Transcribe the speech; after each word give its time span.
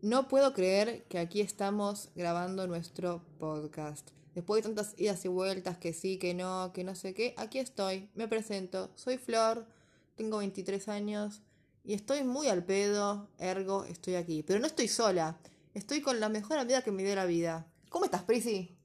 No 0.00 0.28
puedo 0.28 0.52
creer 0.52 1.02
que 1.08 1.18
aquí 1.18 1.40
estamos 1.40 2.10
grabando 2.14 2.68
nuestro 2.68 3.20
podcast. 3.40 4.10
Después 4.32 4.62
de 4.62 4.68
tantas 4.68 4.94
idas 4.96 5.24
y 5.24 5.28
vueltas, 5.28 5.76
que 5.78 5.92
sí, 5.92 6.18
que 6.18 6.34
no, 6.34 6.70
que 6.72 6.84
no 6.84 6.94
sé 6.94 7.14
qué, 7.14 7.34
aquí 7.36 7.58
estoy, 7.58 8.08
me 8.14 8.28
presento. 8.28 8.92
Soy 8.94 9.18
Flor, 9.18 9.66
tengo 10.14 10.38
23 10.38 10.86
años 10.86 11.42
y 11.82 11.94
estoy 11.94 12.22
muy 12.22 12.46
al 12.46 12.64
pedo, 12.64 13.28
ergo, 13.38 13.86
estoy 13.86 14.14
aquí. 14.14 14.44
Pero 14.44 14.60
no 14.60 14.68
estoy 14.68 14.86
sola, 14.86 15.36
estoy 15.74 16.00
con 16.00 16.20
la 16.20 16.28
mejor 16.28 16.58
amiga 16.58 16.82
que 16.82 16.92
me 16.92 17.02
dio 17.02 17.16
la 17.16 17.26
vida. 17.26 17.66
¿Cómo 17.88 18.04
estás, 18.04 18.22
Prisi? 18.22 18.78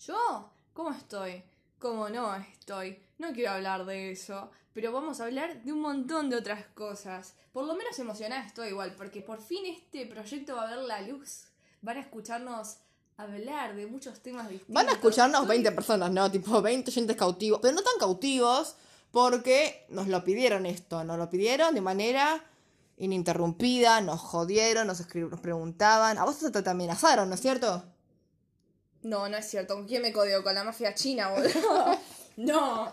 ¿Yo? 0.00 0.50
¿Cómo 0.74 0.90
estoy? 0.90 1.44
¿Cómo 1.78 2.10
no 2.10 2.34
estoy? 2.36 2.98
No 3.16 3.32
quiero 3.32 3.52
hablar 3.52 3.86
de 3.86 4.10
eso, 4.10 4.50
pero 4.74 4.92
vamos 4.92 5.20
a 5.20 5.24
hablar 5.24 5.62
de 5.62 5.72
un 5.72 5.80
montón 5.80 6.30
de 6.30 6.36
otras 6.36 6.64
cosas. 6.74 7.34
Por 7.52 7.66
lo 7.66 7.74
menos 7.74 7.98
emocionada 7.98 8.46
estoy 8.46 8.68
igual, 8.68 8.94
porque 8.96 9.20
por 9.20 9.40
fin 9.42 9.66
este 9.66 10.06
proyecto 10.06 10.56
va 10.56 10.68
a 10.68 10.76
ver 10.76 10.84
la 10.84 11.00
luz. 11.02 11.44
Van 11.82 11.96
a 11.96 12.00
escucharnos 12.00 12.76
hablar 13.16 13.76
de 13.76 13.86
muchos 13.86 14.20
temas 14.20 14.48
distintos. 14.48 14.74
Van 14.74 14.88
a 14.88 14.92
escucharnos 14.92 15.42
Estoy- 15.42 15.56
20 15.58 15.72
personas, 15.72 16.10
¿no? 16.10 16.30
Tipo 16.30 16.62
20 16.62 16.90
oyentes 16.90 17.16
cautivos, 17.16 17.60
pero 17.60 17.74
no 17.74 17.82
tan 17.82 17.98
cautivos 17.98 18.76
porque 19.10 19.84
nos 19.90 20.08
lo 20.08 20.24
pidieron 20.24 20.64
esto, 20.64 21.04
nos 21.04 21.18
lo 21.18 21.28
pidieron 21.28 21.74
de 21.74 21.80
manera 21.82 22.42
ininterrumpida, 22.96 24.00
nos 24.00 24.20
jodieron, 24.20 24.86
nos, 24.86 25.00
nos 25.14 25.40
preguntaban, 25.40 26.18
a 26.18 26.24
vos 26.24 26.38
te, 26.38 26.50
te 26.62 26.70
amenazaron, 26.70 27.28
¿no 27.28 27.34
es 27.34 27.40
cierto? 27.40 27.84
No, 29.02 29.28
no 29.28 29.36
es 29.36 29.50
cierto. 29.50 29.74
¿Con 29.74 29.86
quién 29.86 30.02
me 30.02 30.12
codeo? 30.12 30.42
Con 30.44 30.54
la 30.54 30.62
mafia 30.64 30.94
china, 30.94 31.30
boludo. 31.30 31.98
no. 32.36 32.92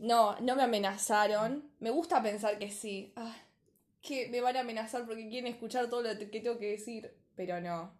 No, 0.00 0.40
no 0.40 0.56
me 0.56 0.62
amenazaron. 0.62 1.70
Me 1.78 1.90
gusta 1.90 2.22
pensar 2.22 2.58
que 2.58 2.70
sí. 2.70 3.12
Ah, 3.16 3.36
que 4.00 4.28
me 4.28 4.40
van 4.40 4.56
a 4.56 4.60
amenazar 4.60 5.04
porque 5.04 5.28
quieren 5.28 5.52
escuchar 5.52 5.90
todo 5.90 6.02
lo 6.02 6.18
que 6.18 6.40
tengo 6.40 6.58
que 6.58 6.70
decir. 6.70 7.14
Pero 7.36 7.60
no. 7.60 7.92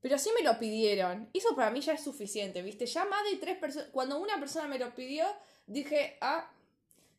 Pero 0.00 0.18
sí 0.18 0.30
me 0.38 0.44
lo 0.44 0.56
pidieron. 0.58 1.28
Eso 1.34 1.54
para 1.56 1.70
mí 1.70 1.80
ya 1.80 1.94
es 1.94 2.04
suficiente, 2.04 2.62
¿viste? 2.62 2.86
Ya 2.86 3.04
más 3.04 3.24
de 3.28 3.38
tres 3.38 3.58
personas. 3.58 3.88
Cuando 3.90 4.20
una 4.20 4.38
persona 4.38 4.68
me 4.68 4.78
lo 4.78 4.94
pidió, 4.94 5.26
dije, 5.66 6.16
ah, 6.20 6.48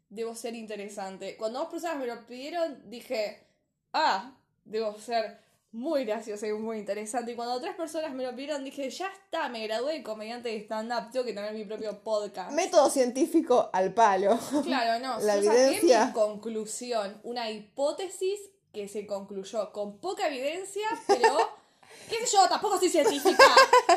debo 0.10 0.36
ser 0.36 0.56
interesante. 0.56 1.36
Cuando 1.36 1.60
dos 1.60 1.70
personas 1.70 1.98
me 1.98 2.08
lo 2.08 2.26
pidieron, 2.26 2.90
dije, 2.90 3.46
ah, 3.92 4.38
debo 4.64 4.98
ser 5.00 5.38
muy 5.74 6.06
graciosa 6.06 6.48
y 6.48 6.54
muy 6.54 6.78
interesante. 6.78 7.32
Y 7.32 7.36
cuando 7.36 7.60
tres 7.60 7.76
personas 7.76 8.14
me 8.14 8.24
lo 8.24 8.32
pidieron, 8.32 8.64
dije, 8.64 8.90
ya 8.92 9.08
está, 9.08 9.50
me 9.50 9.66
gradué 9.66 9.94
de 9.94 10.04
comediante 10.04 10.50
de 10.50 10.58
stand-up, 10.58 11.12
tengo 11.12 11.26
que 11.26 11.34
tener 11.34 11.52
mi 11.54 11.66
propio 11.66 12.00
podcast. 12.04 12.52
Método 12.52 12.90
científico 12.90 13.72
al 13.74 13.94
palo. 13.94 14.40
Claro, 14.64 15.04
no. 15.04 15.20
La 15.26 15.38
yo 15.38 15.46
saqué 15.46 15.66
evidencia. 15.66 16.06
mi 16.06 16.14
conclusión, 16.14 17.20
una 17.24 17.50
hipótesis 17.50 18.40
que 18.72 18.88
se 18.88 19.08
concluyó 19.08 19.72
con 19.72 19.98
poca 19.98 20.28
evidencia, 20.28 20.88
pero 21.08 21.38
qué 22.10 22.26
sé 22.26 22.36
yo, 22.38 22.48
tampoco 22.48 22.78
soy 22.78 22.90
científica. 22.90 23.44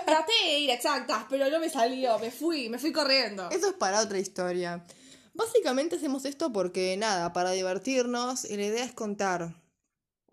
Traté 0.06 0.32
de 0.44 0.58
ir 0.60 0.70
exactas, 0.70 1.26
pero 1.28 1.50
no 1.50 1.60
me 1.60 1.68
salió, 1.68 2.18
me 2.18 2.30
fui, 2.30 2.70
me 2.70 2.78
fui 2.78 2.90
corriendo. 2.90 3.50
Eso 3.50 3.68
es 3.68 3.74
para 3.74 4.00
otra 4.00 4.18
historia. 4.18 4.82
Básicamente 5.34 5.96
hacemos 5.96 6.24
esto 6.24 6.50
porque 6.54 6.96
nada, 6.96 7.34
para 7.34 7.50
divertirnos 7.50 8.46
y 8.46 8.56
la 8.56 8.64
idea 8.64 8.84
es 8.84 8.92
contar 8.92 9.54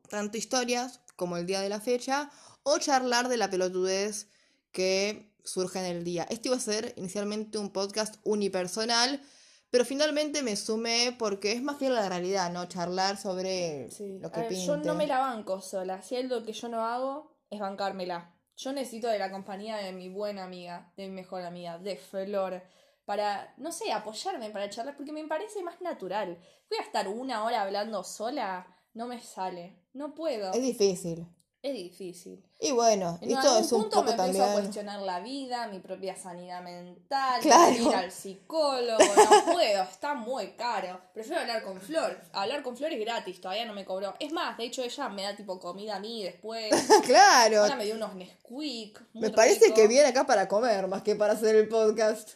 tanto 0.10 0.38
historias 0.38 1.02
como 1.16 1.38
el 1.38 1.46
día 1.46 1.62
de 1.62 1.70
la 1.70 1.80
fecha 1.82 2.30
o 2.64 2.78
charlar 2.78 3.28
de 3.30 3.38
la 3.38 3.50
pelotudez 3.50 4.30
que 4.72 5.32
surge 5.44 5.80
en 5.80 5.86
el 5.86 6.04
día. 6.04 6.26
Este 6.30 6.48
iba 6.50 6.58
a 6.58 6.60
ser 6.60 6.94
inicialmente 6.96 7.58
un 7.58 7.72
podcast 7.72 8.16
unipersonal, 8.24 9.22
pero 9.70 9.86
finalmente 9.86 10.42
me 10.44 10.56
sumé 10.56 11.16
porque 11.18 11.52
es 11.52 11.62
más 11.62 11.78
fiel 11.78 11.98
a 11.98 12.02
la 12.02 12.10
realidad, 12.10 12.52
¿no? 12.52 12.66
Charlar 12.68 13.18
sobre 13.18 13.90
Sí. 13.92 14.20
lo 14.20 14.32
que 14.32 14.42
ver, 14.42 14.54
yo 14.54 14.78
no 14.78 14.94
me 14.96 15.08
la 15.08 15.20
banco 15.20 15.62
sola. 15.62 16.02
Si 16.02 16.16
es 16.16 16.26
lo 16.30 16.44
que 16.44 16.54
yo 16.54 16.70
no 16.70 16.86
hago, 16.86 17.36
es 17.50 17.60
bancármela. 17.60 18.34
Yo 18.56 18.72
necesito 18.72 19.08
de 19.08 19.18
la 19.20 19.32
compañía 19.32 19.78
de 19.78 19.92
mi 19.92 20.10
buena 20.10 20.44
amiga, 20.44 20.94
de 20.96 21.08
mi 21.08 21.14
mejor 21.16 21.42
amiga, 21.42 21.80
de 21.80 21.98
Flor, 21.98 22.62
para, 23.06 23.54
no 23.58 23.72
sé, 23.72 23.92
apoyarme 23.92 24.50
para 24.52 24.70
charlar, 24.70 24.96
porque 24.96 25.12
me 25.12 25.28
parece 25.28 25.62
más 25.64 25.82
natural. 25.82 26.38
Voy 26.70 26.78
a 26.80 26.84
estar 26.84 27.08
una 27.08 27.44
hora 27.44 27.64
hablando 27.64 28.04
sola, 28.04 28.66
no 28.94 29.08
me 29.08 29.22
sale. 29.22 29.76
No 29.94 30.14
puedo. 30.16 30.52
Es 30.54 30.62
difícil. 30.62 31.28
Es 31.62 31.74
difícil. 31.74 32.44
Y 32.60 32.72
bueno, 32.74 33.18
En 33.22 33.32
esto 33.32 33.48
algún 33.48 33.64
es 33.64 33.72
un 33.72 33.82
punto 33.84 33.96
poco 34.02 34.06
me 34.06 34.12
empiezo 34.12 34.42
a 34.44 34.46
también... 34.48 34.64
cuestionar 34.66 35.00
la 35.02 35.20
vida, 35.22 35.68
mi 35.68 35.80
propia 35.80 36.14
sanidad 36.14 36.62
mental, 36.62 37.40
Claro. 37.42 37.72
ir 37.74 37.96
al 37.96 38.12
psicólogo, 38.12 39.00
no 39.00 39.46
puedo, 39.54 39.84
está 39.84 40.14
muy 40.14 40.48
caro. 40.58 41.00
Prefiero 41.14 41.40
hablar 41.40 41.64
con 41.64 41.80
Flor. 41.80 42.20
Hablar 42.34 42.64
con 42.64 42.76
Flor 42.76 42.92
es 42.92 43.00
gratis, 43.00 43.40
todavía 43.40 43.64
no 43.64 43.74
me 43.74 43.86
cobró. 43.86 44.14
Es 44.20 44.34
más, 44.34 44.58
de 44.58 44.66
hecho 44.66 44.84
ella 44.84 45.08
me 45.08 45.22
da 45.24 45.38
tipo 45.38 45.58
comida 45.58 45.96
a 45.96 46.00
mí 46.02 46.24
después. 46.24 46.70
claro. 47.06 47.62
Ahora 47.62 47.78
me 47.78 47.86
dio 47.86 47.96
unos 47.96 48.14
Nesquik. 48.16 49.02
muy 49.14 49.22
Me 49.22 49.30
parece 49.30 49.66
rico. 49.68 49.76
que 49.76 49.88
viene 49.88 50.10
acá 50.10 50.26
para 50.26 50.50
comer 50.50 50.88
más 50.88 51.02
que 51.02 51.16
para 51.16 51.32
hacer 51.32 51.56
el 51.56 51.70
podcast. 51.70 52.32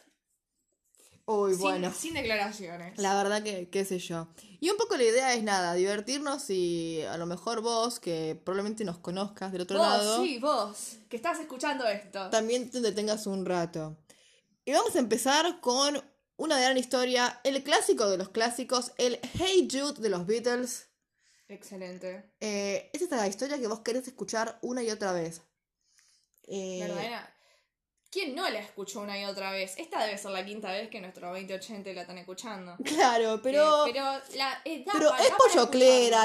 Uy, 1.30 1.52
Sin, 1.56 1.62
bueno. 1.62 1.94
sin 1.94 2.14
declaraciones. 2.14 2.98
La 2.98 3.14
verdad 3.22 3.44
que, 3.44 3.70
qué 3.70 3.84
sé 3.84 4.00
yo. 4.00 4.30
Y 4.62 4.70
un 4.70 4.78
poco 4.78 4.96
la 4.96 5.04
idea 5.04 5.34
es 5.34 5.44
nada, 5.44 5.74
divertirnos 5.74 6.50
y 6.50 7.02
a 7.02 7.18
lo 7.18 7.26
mejor 7.26 7.60
vos, 7.60 8.00
que 8.00 8.42
probablemente 8.46 8.86
nos 8.86 8.98
conozcas 9.00 9.52
del 9.52 9.62
otro 9.62 9.78
vos, 9.78 9.88
lado, 9.88 10.24
sí, 10.24 10.40
vos, 10.40 10.96
que 11.10 11.18
estás 11.18 11.38
escuchando 11.42 11.86
esto. 11.86 12.30
también 12.30 12.72
te 12.72 12.80
detengas 12.80 13.28
un 13.28 13.46
rato. 13.46 13.98
Y 14.64 14.72
vamos 14.72 14.96
a 14.96 15.00
empezar 15.00 15.60
con 15.60 16.02
una 16.38 16.60
gran 16.62 16.78
historia, 16.78 17.42
el 17.44 17.62
clásico 17.62 18.10
de 18.10 18.18
los 18.18 18.30
clásicos, 18.30 18.94
el 18.98 19.20
Hey 19.38 19.68
Jude 19.70 20.02
de 20.02 20.10
los 20.10 20.26
Beatles. 20.26 20.88
Excelente. 21.50 22.32
Eh, 22.40 22.90
es 22.94 23.12
la 23.12 23.28
historia 23.28 23.60
que 23.60 23.68
vos 23.68 23.82
querés 23.82 24.08
escuchar 24.08 24.60
una 24.62 24.82
y 24.82 24.92
otra 24.92 25.12
vez. 25.12 25.42
Eh, 26.48 26.80
Verdadera. 26.84 27.37
¿Quién 28.18 28.34
no 28.34 28.50
la 28.50 28.58
escuchó 28.58 29.02
una 29.02 29.20
y 29.22 29.26
otra 29.26 29.52
vez? 29.52 29.76
Esta 29.78 30.04
debe 30.04 30.18
ser 30.18 30.32
la 30.32 30.44
quinta 30.44 30.72
vez 30.72 30.90
que 30.90 31.00
nuestros 31.00 31.32
2080 31.32 31.94
la 31.94 32.02
están 32.02 32.18
escuchando. 32.18 32.76
Claro, 32.84 33.40
pero... 33.44 33.86
Eh, 33.86 33.92
pero 33.94 34.06
la, 34.36 34.60
eh, 34.66 34.84
da 34.84 34.94
Pero 34.94 35.10
pa- 35.12 35.18
es 35.20 35.26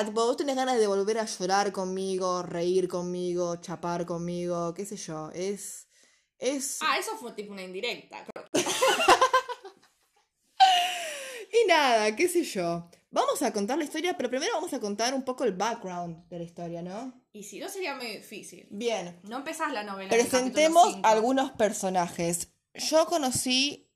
tipo, 0.06 0.12
vos 0.12 0.36
tenés 0.38 0.56
ganas 0.56 0.78
de 0.78 0.86
volver 0.86 1.18
a 1.18 1.26
llorar 1.26 1.70
conmigo, 1.70 2.42
reír 2.44 2.88
conmigo, 2.88 3.56
chapar 3.56 4.06
conmigo, 4.06 4.72
qué 4.72 4.86
sé 4.86 4.96
yo, 4.96 5.30
es... 5.34 5.86
Es... 6.38 6.78
Ah, 6.80 6.96
eso 6.98 7.14
fue 7.18 7.32
tipo 7.32 7.52
una 7.52 7.62
indirecta. 7.62 8.24
Y 11.52 11.66
nada, 11.66 12.16
qué 12.16 12.26
sé 12.26 12.42
yo. 12.44 12.88
Vamos 13.12 13.42
a 13.42 13.52
contar 13.52 13.76
la 13.76 13.84
historia, 13.84 14.16
pero 14.16 14.30
primero 14.30 14.54
vamos 14.54 14.72
a 14.72 14.80
contar 14.80 15.12
un 15.12 15.22
poco 15.22 15.44
el 15.44 15.52
background 15.52 16.26
de 16.30 16.38
la 16.38 16.44
historia, 16.44 16.80
¿no? 16.80 17.12
Y 17.34 17.42
si 17.42 17.58
no 17.60 17.68
sería 17.68 17.94
muy 17.94 18.06
difícil. 18.06 18.66
Bien, 18.70 19.20
No 19.24 19.36
empezás 19.36 19.70
la 19.70 19.84
novela. 19.84 20.08
en 20.14 20.18
el 20.20 20.26
presentemos 20.26 20.96
algunos 21.02 21.50
personajes. 21.52 22.48
Yo 22.72 23.04
conocí 23.04 23.90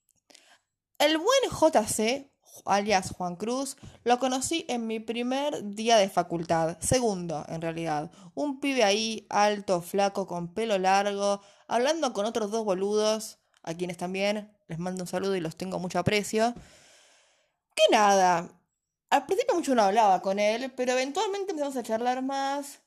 el 0.98 1.16
buen 1.16 1.50
JC, 1.50 2.30
alias 2.66 3.12
Juan 3.16 3.36
Cruz, 3.36 3.78
lo 4.04 4.18
conocí 4.18 4.66
en 4.68 4.86
mi 4.86 5.00
primer 5.00 5.64
día 5.74 5.96
de 5.96 6.10
facultad, 6.10 6.76
segundo 6.80 7.44
en 7.48 7.62
realidad. 7.62 8.10
Un 8.34 8.60
pibe 8.60 8.84
ahí, 8.84 9.26
alto, 9.30 9.80
flaco, 9.80 10.26
con 10.26 10.52
pelo 10.52 10.76
largo, 10.76 11.40
hablando 11.68 12.12
con 12.12 12.26
otros 12.26 12.50
dos 12.50 12.66
boludos, 12.66 13.38
a 13.62 13.72
quienes 13.72 13.96
también 13.96 14.52
les 14.68 14.78
mando 14.78 15.04
un 15.04 15.08
saludo 15.08 15.36
y 15.36 15.40
los 15.40 15.56
tengo 15.56 15.78
mucho 15.78 15.98
aprecio. 15.98 16.52
Que 17.74 17.82
nada, 17.90 18.50
al 19.10 19.26
principio 19.26 19.54
mucho 19.54 19.74
no 19.74 19.82
hablaba 19.82 20.20
con 20.22 20.38
él, 20.38 20.72
pero 20.76 20.92
eventualmente 20.92 21.50
empezamos 21.52 21.76
a 21.76 21.82
charlar 21.82 22.22
más. 22.22 22.80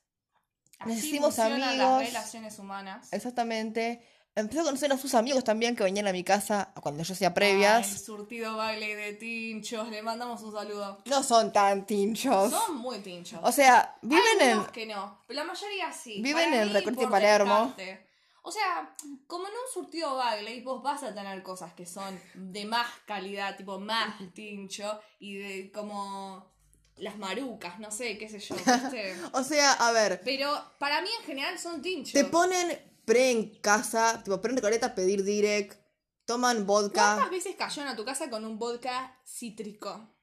Así 0.78 0.88
nos 0.88 0.98
hicimos 0.98 1.38
amigos. 1.38 1.76
las 1.76 2.06
relaciones 2.06 2.58
humanas. 2.58 3.08
Exactamente. 3.12 4.02
Empecé 4.34 4.60
a 4.60 4.64
conocer 4.64 4.92
a 4.92 4.96
sus 4.96 5.14
amigos 5.14 5.42
también 5.44 5.74
que 5.74 5.82
venían 5.82 6.06
a 6.06 6.12
mi 6.12 6.22
casa 6.22 6.72
cuando 6.80 7.02
yo 7.02 7.12
hacía 7.12 7.26
Ah, 7.28 7.30
el 7.30 7.34
previas. 7.34 8.02
surtido 8.04 8.56
baile 8.56 8.94
de 8.94 9.12
tinchos. 9.14 9.88
Le 9.90 10.02
mandamos 10.02 10.40
un 10.42 10.52
saludo. 10.52 10.98
No 11.04 11.22
son 11.22 11.52
tan 11.52 11.84
tinchos. 11.84 12.50
Son 12.50 12.76
muy 12.76 13.00
tinchos. 13.00 13.40
O 13.42 13.50
sea, 13.52 13.96
viven 14.02 14.22
Hay 14.40 14.48
en. 14.50 14.64
que 14.66 14.86
no, 14.86 15.20
pero 15.26 15.40
la 15.40 15.44
mayoría 15.44 15.92
sí. 15.92 16.22
Viven 16.22 16.48
Para 16.50 16.62
en 16.62 16.68
mí, 16.68 16.72
Recorte 16.74 17.00
por 17.02 17.10
Palermo. 17.10 17.74
descarte. 17.76 18.09
O 18.42 18.50
sea, 18.50 18.94
como 19.26 19.46
en 19.46 19.52
un 19.52 19.72
surtido 19.72 20.16
baile, 20.16 20.62
vos 20.62 20.82
vas 20.82 21.02
a 21.02 21.14
tener 21.14 21.42
cosas 21.42 21.74
que 21.74 21.84
son 21.86 22.18
de 22.34 22.64
más 22.64 22.86
calidad, 23.06 23.56
tipo 23.56 23.78
más 23.78 24.14
tincho, 24.34 25.00
y 25.18 25.36
de 25.36 25.70
como 25.72 26.50
las 26.96 27.16
marucas, 27.18 27.78
no 27.78 27.90
sé, 27.90 28.16
qué 28.18 28.28
sé 28.28 28.38
yo, 28.40 28.54
¿viste? 28.66 29.14
O 29.32 29.42
sea, 29.44 29.72
a 29.72 29.92
ver, 29.92 30.20
Pero 30.24 30.52
para 30.78 31.00
mí 31.02 31.08
en 31.20 31.24
general 31.26 31.58
son 31.58 31.82
tinchos. 31.82 32.12
te 32.14 32.24
ponen 32.24 33.00
pre 33.04 33.30
en 33.30 33.60
casa, 33.60 34.22
tipo 34.22 34.40
pre 34.40 34.50
en 34.50 34.56
Recoleta 34.56 34.94
pedir 34.94 35.22
direct, 35.24 35.78
toman 36.24 36.66
vodka. 36.66 37.14
¿Cuántas 37.14 37.30
veces 37.30 37.56
cayó 37.56 37.82
a 37.88 37.96
tu 37.96 38.04
casa 38.04 38.30
con 38.30 38.44
un 38.44 38.58
vodka 38.58 39.18
cítrico? 39.26 40.14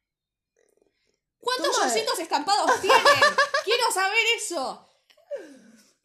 ¿Cuántos 1.39 1.71
Toma- 1.77 1.93
estampados 2.19 2.81
tienen? 2.81 2.99
Quiero 3.63 3.91
saber 3.93 4.17
eso. 4.35 4.86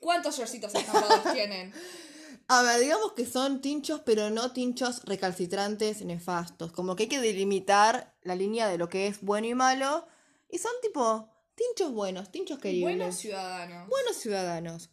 ¿Cuántos 0.03 0.37
yorcitos 0.37 0.75
estampados 0.75 1.23
tienen? 1.33 1.73
A 2.49 2.63
ver, 2.63 2.81
digamos 2.81 3.13
que 3.13 3.25
son 3.25 3.63
tinchos, 3.63 4.03
pero 4.05 4.29
no 4.29 4.53
tinchos 4.53 5.03
recalcitrantes, 5.05 6.03
nefastos. 6.03 6.73
Como 6.73 6.95
que 6.97 7.05
hay 7.05 7.09
que 7.09 7.21
delimitar 7.21 8.15
la 8.23 8.35
línea 8.35 8.69
de 8.69 8.77
lo 8.77 8.91
que 8.91 9.07
es 9.07 9.23
bueno 9.23 9.47
y 9.47 9.55
malo. 9.55 10.07
Y 10.51 10.59
son 10.59 10.73
tipo 10.83 11.33
Tinchos 11.55 11.93
buenos, 11.93 12.33
tinchos 12.33 12.59
queribles. 12.59 12.97
Buenos 12.97 13.17
ciudadanos. 13.17 13.89
Buenos 13.89 14.17
ciudadanos. 14.17 14.91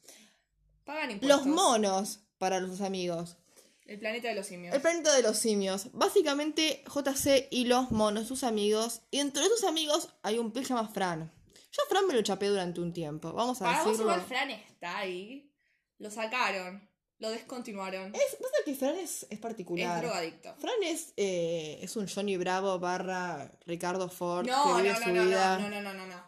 Pagan 0.84 1.12
impuestos. 1.12 1.46
Los 1.46 1.48
monos 1.48 2.20
para 2.38 2.60
los 2.60 2.82
amigos. 2.82 3.38
El 3.86 4.00
planeta 4.00 4.28
de 4.28 4.36
los 4.36 4.46
simios. 4.46 4.76
El 4.76 4.82
planeta 4.82 5.16
de 5.16 5.24
los 5.24 5.38
simios. 5.38 5.88
Básicamente, 5.94 6.84
JC 6.86 7.48
y 7.50 7.66
los 7.66 7.92
monos, 7.92 8.28
sus 8.28 8.44
amigos. 8.44 9.02
Y 9.10 9.20
entre 9.20 9.46
sus 9.46 9.64
amigos 9.64 10.10
hay 10.22 10.38
un 10.38 10.52
pibe 10.52 10.62
que 10.62 10.68
se 10.68 10.74
llama 10.74 10.90
Fran. 10.90 11.32
Yo 11.72 11.84
a 11.84 11.88
Fran 11.88 12.08
me 12.08 12.14
lo 12.14 12.22
chapé 12.22 12.48
durante 12.48 12.80
un 12.82 12.92
tiempo. 12.94 13.32
Vamos 13.34 13.62
a 13.62 13.66
Para 13.66 13.84
vos 13.84 13.92
decirlo. 13.94 14.12
igual 14.14 14.28
Fran 14.28 14.50
está 14.52 14.98
ahí. 15.00 15.52
Lo 16.00 16.10
sacaron. 16.10 16.88
Lo 17.20 17.30
descontinuaron. 17.32 18.16
Es, 18.16 18.36
pasa 18.38 18.54
que 18.64 18.74
Fran 18.76 18.96
es, 18.96 19.24
es 19.24 19.28
Es 19.32 19.40
particular. 19.40 20.02
drogadicto. 20.02 20.56
Fran 20.58 20.82
es, 20.84 21.14
eh, 21.18 21.78
es 21.82 21.96
un 21.98 22.08
Johnny 22.08 22.38
Bravo 22.38 22.80
barra 22.80 23.52
Ricardo 23.66 24.08
Ford 24.10 24.48
No, 24.48 24.78
que 24.78 24.82
vive 24.84 24.94
no, 24.94 25.00
no, 25.00 25.06
su 25.06 25.12
no, 25.12 25.26
vida. 25.26 25.60
no, 25.60 25.70
no, 25.70 25.82
no, 25.82 25.94
no, 25.94 26.06
no. 26.08 26.24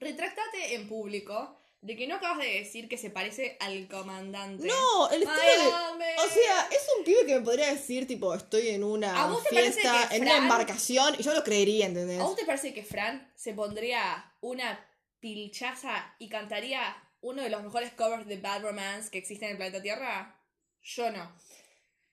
Retractate 0.00 0.74
en 0.74 0.88
público 0.88 1.61
de 1.82 1.96
que 1.96 2.06
no 2.06 2.14
acabas 2.14 2.38
de 2.38 2.60
decir 2.60 2.88
que 2.88 2.96
se 2.96 3.10
parece 3.10 3.56
al 3.60 3.88
comandante. 3.88 4.66
No, 4.66 5.10
el 5.10 5.24
estilo 5.24 5.98
de. 5.98 6.14
O 6.16 6.28
sea, 6.28 6.68
es 6.70 6.86
un 6.96 7.04
pibe 7.04 7.26
que 7.26 7.34
me 7.34 7.40
podría 7.40 7.72
decir, 7.72 8.06
tipo, 8.06 8.32
estoy 8.32 8.68
en 8.68 8.84
¿A 8.84 8.86
una 8.86 9.26
vos 9.26 9.42
te 9.42 9.54
parece 9.54 9.80
fiesta, 9.80 10.08
que 10.08 10.16
en 10.16 10.22
una 10.22 10.36
embarcación, 10.38 11.16
y 11.18 11.24
yo 11.24 11.34
lo 11.34 11.42
creería, 11.42 11.86
¿entendés? 11.86 12.20
¿A 12.20 12.22
vos 12.22 12.36
te 12.36 12.44
parece 12.44 12.72
que 12.72 12.84
Fran 12.84 13.32
se 13.34 13.52
pondría 13.52 14.32
una 14.40 14.88
pilchaza 15.18 16.14
y 16.20 16.28
cantaría 16.28 16.96
uno 17.20 17.42
de 17.42 17.50
los 17.50 17.62
mejores 17.64 17.92
covers 17.92 18.26
de 18.26 18.36
Bad 18.36 18.62
Romance 18.62 19.10
que 19.10 19.18
existe 19.18 19.44
en 19.44 19.52
el 19.52 19.56
planeta 19.56 19.82
Tierra? 19.82 20.40
Yo 20.82 21.10
no. 21.10 21.36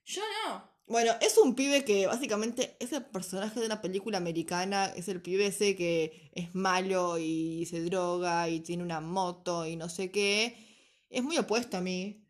Yo 0.03 0.23
no. 0.45 0.78
Bueno, 0.89 1.13
es 1.21 1.37
un 1.37 1.53
pibe 1.55 1.85
que 1.85 2.07
básicamente 2.07 2.75
es 2.79 2.91
el 2.93 3.05
personaje 3.05 3.59
de 3.59 3.65
una 3.67 3.79
película 3.81 4.17
americana, 4.17 4.87
es 4.95 5.07
el 5.07 5.21
pibe 5.21 5.45
ese 5.47 5.75
que 5.75 6.31
es 6.33 6.55
malo 6.55 7.17
y 7.19 7.65
se 7.69 7.81
droga 7.81 8.49
y 8.49 8.59
tiene 8.61 8.81
una 8.83 8.99
moto 8.99 9.65
y 9.67 9.75
no 9.75 9.87
sé 9.87 10.09
qué. 10.11 10.57
Es 11.09 11.23
muy 11.23 11.37
opuesto 11.37 11.77
a 11.77 11.81
mí. 11.81 12.25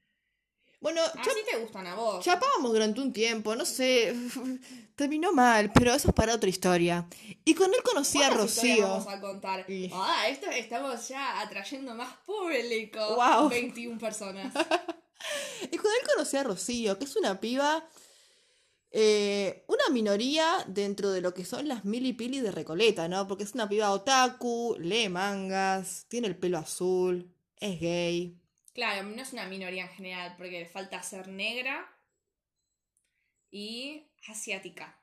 Bueno, 0.82 1.02
ya, 1.16 1.22
Así 1.22 1.30
te 1.50 1.58
gustan 1.58 1.88
a 1.88 1.96
vos. 1.96 2.24
chapábamos 2.24 2.72
durante 2.72 3.02
un 3.02 3.12
tiempo, 3.12 3.54
no 3.56 3.66
sé, 3.66 4.14
terminó 4.96 5.34
mal, 5.34 5.72
pero 5.74 5.94
eso 5.94 6.08
es 6.10 6.14
para 6.14 6.36
otra 6.36 6.50
historia. 6.50 7.06
Y 7.44 7.54
con 7.54 7.74
él 7.74 7.82
conocí 7.84 8.18
a 8.22 8.28
¿Cuántas 8.30 8.52
historias 8.56 8.78
Rocío. 8.80 8.88
vamos 8.90 9.08
a 9.14 9.20
contar? 9.22 9.70
Y- 9.70 9.90
Ah, 9.94 10.28
esto 10.30 10.48
estamos 10.50 11.06
ya 11.10 11.42
atrayendo 11.42 11.96
más 11.96 12.14
público. 12.26 13.16
Guau. 13.16 13.50
21 13.50 13.98
personas. 13.98 14.54
Y 15.70 15.76
con 15.76 15.92
él 15.92 16.08
conocí 16.16 16.38
a 16.38 16.44
Rocío, 16.44 16.98
que 16.98 17.04
es 17.04 17.16
una 17.18 17.42
piba, 17.42 17.86
eh, 18.92 19.66
una 19.68 19.90
minoría 19.92 20.66
dentro 20.68 21.12
de 21.12 21.22
lo 21.22 21.34
que 21.34 21.46
son 21.46 21.68
las 21.68 21.86
milipili 21.86 22.40
de 22.40 22.52
Recoleta, 22.52 23.08
¿no? 23.08 23.28
Porque 23.28 23.44
es 23.44 23.54
una 23.54 23.70
piba 23.70 23.92
otaku, 23.92 24.76
lee 24.80 25.10
mangas, 25.10 26.06
tiene 26.08 26.28
el 26.28 26.38
pelo 26.38 26.58
azul, 26.58 27.32
es 27.58 27.80
gay. 27.80 28.40
Claro, 28.74 29.04
no 29.04 29.22
es 29.22 29.34
una 29.34 29.46
minoría 29.46 29.84
en 29.84 29.90
general, 29.90 30.36
porque 30.38 30.60
le 30.60 30.66
falta 30.66 31.04
ser 31.04 31.28
negra 31.28 31.88
y 33.52 34.08
asiática. 34.28 35.00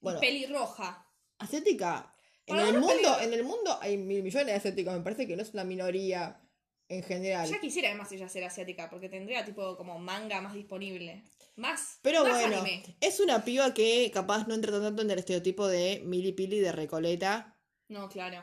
Bueno, 0.00 0.18
y 0.18 0.20
pelirroja. 0.20 1.06
asiática. 1.38 2.14
En 2.46 2.58
el, 2.58 2.78
mundo, 2.78 3.20
en 3.20 3.32
el 3.32 3.44
mundo 3.44 3.78
hay 3.80 3.96
mil 3.96 4.22
millones 4.22 4.46
de 4.46 4.54
asiáticos, 4.54 4.92
me 4.94 5.00
parece 5.00 5.28
que 5.28 5.36
no 5.36 5.42
es 5.42 5.54
una 5.54 5.64
minoría 5.64 6.40
en 6.88 7.02
general. 7.02 7.48
Ya 7.48 7.60
quisiera 7.60 7.88
además 7.88 8.10
ella 8.12 8.28
ser 8.28 8.44
asiática, 8.44 8.90
porque 8.90 9.08
tendría 9.08 9.44
tipo 9.44 9.76
como 9.76 9.98
manga 9.98 10.40
más 10.40 10.54
disponible. 10.54 11.24
Más. 11.56 11.98
Pero 12.02 12.24
más 12.24 12.32
bueno, 12.32 12.60
anime. 12.60 12.96
es 13.00 13.20
una 13.20 13.44
piba 13.44 13.74
que 13.74 14.10
capaz 14.12 14.46
no 14.46 14.54
entra 14.54 14.80
tanto 14.80 15.02
en 15.02 15.10
el 15.10 15.18
estereotipo 15.18 15.66
de 15.66 16.02
milipili 16.04 16.60
de 16.60 16.72
Recoleta. 16.72 17.56
No, 17.88 18.08
claro. 18.08 18.42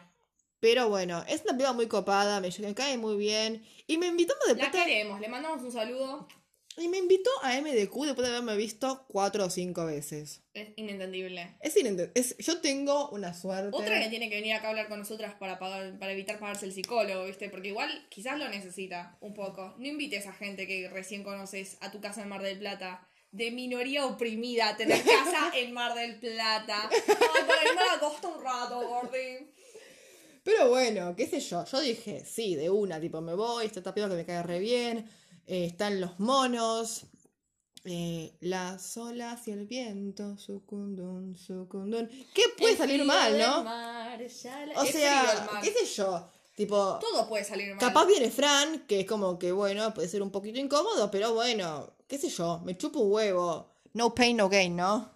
Pero 0.60 0.90
bueno, 0.90 1.24
es 1.28 1.44
una 1.44 1.58
piba 1.58 1.74
muy 1.74 1.88
copada, 1.88 2.42
me, 2.42 2.50
me 2.60 2.76
cae 2.76 2.98
muy 2.98 3.16
bien. 3.18 3.66
Y 3.88 3.98
me 3.98 4.08
invitó 4.08 4.34
a 4.34 4.54
de 4.54 4.62
La 4.62 4.72
queremos, 4.72 5.20
le 5.20 5.30
mandamos 5.30 5.64
un 5.64 5.72
saludo. 5.72 6.28
Y 6.80 6.88
me 6.88 6.98
invitó 6.98 7.30
a 7.44 7.60
MDQ 7.60 8.06
después 8.06 8.28
de 8.28 8.28
haberme 8.28 8.56
visto 8.56 9.06
cuatro 9.10 9.46
o 9.46 9.50
cinco 9.50 9.86
veces. 9.86 10.42
Es 10.54 10.70
inentendible. 10.78 11.58
Es 11.62 11.76
inente- 11.76 12.12
es 12.16 12.38
Yo 12.38 12.62
tengo 12.62 13.10
una 13.10 13.34
suerte. 13.34 13.70
Otra 13.76 14.00
que 14.02 14.10
tiene 14.10 14.30
que 14.30 14.36
venir 14.36 14.54
acá 14.54 14.68
a 14.68 14.70
hablar 14.72 14.88
con 14.88 15.00
nosotras 15.00 15.34
para 15.36 15.60
pagar, 15.60 16.00
para 16.00 16.14
evitar 16.14 16.40
pagarse 16.40 16.66
el 16.66 16.74
psicólogo, 16.74 17.26
¿viste? 17.26 17.50
Porque 17.50 17.68
igual 17.70 18.08
quizás 18.10 18.40
lo 18.40 18.48
necesita 18.50 19.18
un 19.20 19.34
poco. 19.34 19.76
No 19.78 19.88
invites 19.88 20.26
a 20.28 20.34
gente 20.34 20.68
que 20.68 20.88
recién 20.90 21.24
conoces 21.24 21.78
a 21.82 21.92
tu 21.92 22.00
casa 22.00 22.22
en 22.24 22.30
Mar 22.30 22.42
del 22.42 22.58
Plata. 22.60 23.06
De 23.32 23.52
minoría 23.52 24.06
oprimida, 24.08 24.76
tener 24.76 25.04
casa 25.04 25.52
en 25.56 25.74
Mar 25.74 25.94
del 25.96 26.18
Plata. 26.20 26.90
Ay, 26.90 27.44
para 27.48 27.64
irme 27.70 27.82
a 27.96 28.00
costa 28.00 28.28
un 28.28 28.44
rato, 28.44 28.88
gordi. 28.88 29.52
Pero 30.44 30.70
bueno, 30.70 31.16
qué 31.16 31.28
sé 31.28 31.40
yo. 31.42 31.64
Yo 31.66 31.80
dije, 31.82 32.24
sí, 32.26 32.56
de 32.56 32.70
una, 32.70 33.00
tipo, 33.00 33.22
me 33.22 33.36
voy, 33.36 33.66
está 33.66 33.94
piba 33.94 34.10
que 34.10 34.16
me 34.16 34.26
cae 34.26 34.42
re 34.42 34.60
bien. 34.60 35.08
Eh, 35.50 35.66
están 35.66 36.00
los 36.00 36.20
monos. 36.20 37.06
eh, 37.86 38.36
las 38.42 38.98
olas 38.98 39.48
y 39.48 39.52
el 39.52 39.66
viento, 39.66 40.38
sucundun, 40.38 41.38
sucundun. 41.38 42.08
¿Qué 42.34 42.44
puede 42.58 42.74
El 42.74 42.78
salir 42.78 43.04
mal, 43.06 43.38
no? 43.40 43.64
mar, 43.64 44.20
la- 44.20 44.80
O 44.80 44.84
el 44.84 44.92
sea, 44.92 45.50
qué 45.64 45.72
sé 45.72 45.86
yo. 45.96 46.28
Tipo, 46.56 47.00
Todo 47.00 47.28
puede 47.30 47.46
salir 47.46 47.70
mal. 47.70 47.80
Capaz 47.80 48.06
viene 48.06 48.30
Fran, 48.30 48.86
que 48.86 49.00
es 49.02 49.06
como 49.08 49.40
que, 49.40 49.54
bueno, 49.54 49.94
puede 49.94 50.10
ser 50.10 50.22
un 50.22 50.30
poquito 50.30 50.60
incómodo, 50.60 51.10
pero 51.10 51.34
bueno, 51.34 51.94
qué 52.06 52.18
sé 52.18 52.28
yo, 52.30 52.60
me 52.66 52.78
chupo 52.78 53.00
un 53.00 53.14
huevo. 53.14 53.72
No 53.94 54.14
pain, 54.14 54.36
no 54.36 54.50
gain, 54.50 54.76
¿no? 54.76 55.14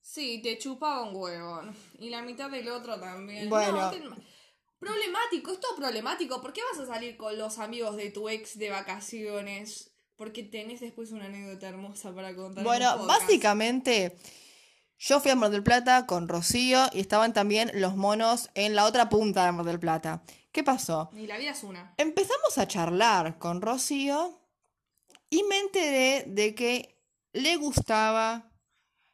Sí, 0.00 0.40
te 0.42 0.58
chupaba 0.58 1.02
un 1.02 1.16
huevo. 1.16 1.62
Y 1.98 2.10
la 2.10 2.22
mitad 2.22 2.48
del 2.48 2.68
otro 2.68 2.98
también. 3.00 3.48
Bueno. 3.48 3.72
No, 3.82 3.90
te- 3.90 4.02
Problemático, 5.22 5.52
es 5.52 5.60
todo 5.60 5.76
problemático. 5.76 6.40
¿Por 6.40 6.52
qué 6.52 6.60
vas 6.70 6.80
a 6.80 6.92
salir 6.92 7.16
con 7.16 7.38
los 7.38 7.58
amigos 7.58 7.96
de 7.96 8.10
tu 8.10 8.28
ex 8.28 8.58
de 8.58 8.70
vacaciones? 8.70 9.92
Porque 10.16 10.42
tenés 10.42 10.80
después 10.80 11.12
una 11.12 11.26
anécdota 11.26 11.68
hermosa 11.68 12.14
para 12.14 12.34
contar. 12.34 12.64
Bueno, 12.64 13.06
básicamente, 13.06 14.16
yo 14.98 15.20
fui 15.20 15.30
a 15.30 15.36
Mar 15.36 15.50
del 15.50 15.62
Plata 15.62 16.06
con 16.06 16.28
Rocío 16.28 16.86
y 16.92 17.00
estaban 17.00 17.32
también 17.32 17.70
los 17.74 17.96
monos 17.96 18.50
en 18.54 18.74
la 18.74 18.84
otra 18.84 19.08
punta 19.08 19.44
de 19.44 19.52
Mar 19.52 19.64
del 19.64 19.80
Plata. 19.80 20.22
¿Qué 20.50 20.62
pasó? 20.62 21.10
Y 21.14 21.26
la 21.26 21.38
vida 21.38 21.50
es 21.50 21.62
una. 21.62 21.94
Empezamos 21.96 22.58
a 22.58 22.68
charlar 22.68 23.38
con 23.38 23.62
Rocío 23.62 24.40
y 25.30 25.42
me 25.44 25.58
enteré 25.58 26.24
de 26.26 26.54
que 26.54 26.98
le 27.32 27.56
gustaba, 27.56 28.50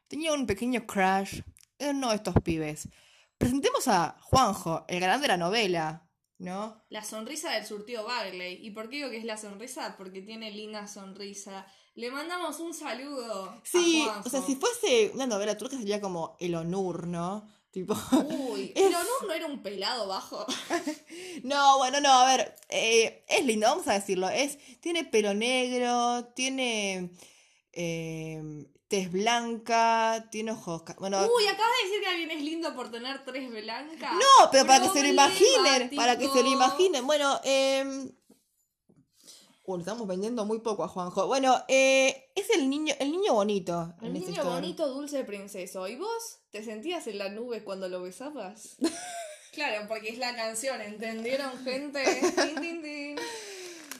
tenía 0.07 0.33
un 0.33 0.45
pequeño 0.45 0.85
crush 0.85 1.41
en 1.77 1.97
uno 1.97 2.09
de 2.09 2.15
estos 2.15 2.35
pibes. 2.43 2.89
Presentemos 3.39 3.87
a 3.87 4.17
Juanjo, 4.21 4.83
el 4.89 4.99
galán 4.99 5.21
de 5.21 5.29
la 5.29 5.37
novela, 5.37 6.05
¿no? 6.39 6.83
La 6.89 7.03
sonrisa 7.05 7.51
del 7.53 7.65
surtido 7.65 8.03
Bagley. 8.03 8.59
¿Y 8.61 8.71
por 8.71 8.89
qué 8.89 8.97
digo 8.97 9.09
que 9.09 9.17
es 9.17 9.23
la 9.23 9.37
sonrisa? 9.37 9.95
Porque 9.97 10.21
tiene 10.21 10.51
linda 10.51 10.87
sonrisa. 10.87 11.65
Le 11.95 12.11
mandamos 12.11 12.59
un 12.59 12.73
saludo. 12.73 13.61
Sí, 13.63 14.05
a 14.09 14.19
o 14.19 14.29
sea, 14.29 14.41
si 14.41 14.55
fuese 14.57 15.11
una 15.13 15.25
novela 15.25 15.57
turca 15.57 15.77
sería 15.77 16.01
como 16.01 16.35
El 16.41 16.53
Onur, 16.55 17.07
¿no? 17.07 17.47
Tipo. 17.71 17.95
Uy, 18.27 18.73
Es- 18.75 18.83
pero 18.87 18.99
no, 19.03 19.27
no 19.27 19.33
era 19.33 19.45
un 19.45 19.63
pelado 19.63 20.07
bajo. 20.07 20.45
No, 21.43 21.77
bueno, 21.77 22.01
no, 22.01 22.09
a 22.11 22.25
ver, 22.25 22.55
eh, 22.67 23.23
es 23.29 23.45
lindo, 23.45 23.67
vamos 23.67 23.87
a 23.87 23.93
decirlo. 23.93 24.27
Es, 24.29 24.57
tiene 24.81 25.05
pelo 25.05 25.33
negro, 25.33 26.25
tiene 26.35 27.11
eh, 27.71 28.41
tez 28.89 29.09
blanca, 29.09 30.27
tiene 30.29 30.51
ojos. 30.51 30.83
Bueno, 30.99 31.19
Uy, 31.19 31.47
acabas 31.47 31.71
de 31.81 31.87
decir 31.87 32.01
que 32.01 32.09
alguien 32.09 32.31
es 32.31 32.43
lindo 32.43 32.75
por 32.75 32.91
tener 32.91 33.23
tres 33.23 33.49
blancas. 33.49 34.13
no, 34.13 34.51
pero 34.51 34.65
para 34.65 34.81
que 34.81 34.89
se 34.89 35.03
lo 35.03 35.07
imaginen, 35.07 35.95
para 35.95 36.17
que 36.17 36.27
se 36.27 36.43
lo 36.43 36.49
imaginen. 36.49 37.07
Bueno, 37.07 37.39
eh, 37.43 38.11
estamos 39.77 40.07
vendiendo 40.07 40.45
muy 40.45 40.59
poco 40.59 40.83
a 40.83 40.87
Juanjo. 40.87 41.27
Bueno, 41.27 41.63
eh, 41.67 42.31
es 42.35 42.49
el 42.51 42.69
niño, 42.69 42.95
el 42.99 43.11
niño 43.11 43.33
bonito. 43.33 43.93
El 44.01 44.13
niño 44.13 44.29
historia. 44.29 44.51
bonito, 44.51 44.87
dulce 44.87 45.23
princeso. 45.23 45.87
¿Y 45.87 45.95
vos 45.95 46.39
te 46.49 46.63
sentías 46.63 47.05
en 47.07 47.19
la 47.19 47.29
nube 47.29 47.63
cuando 47.63 47.87
lo 47.87 48.01
besabas? 48.01 48.77
claro, 49.53 49.87
porque 49.87 50.09
es 50.09 50.17
la 50.17 50.35
canción, 50.35 50.81
¿entendieron, 50.81 51.51
gente? 51.63 52.03
Tin, 52.35 52.55
tin, 52.61 52.81
tin. 52.81 53.19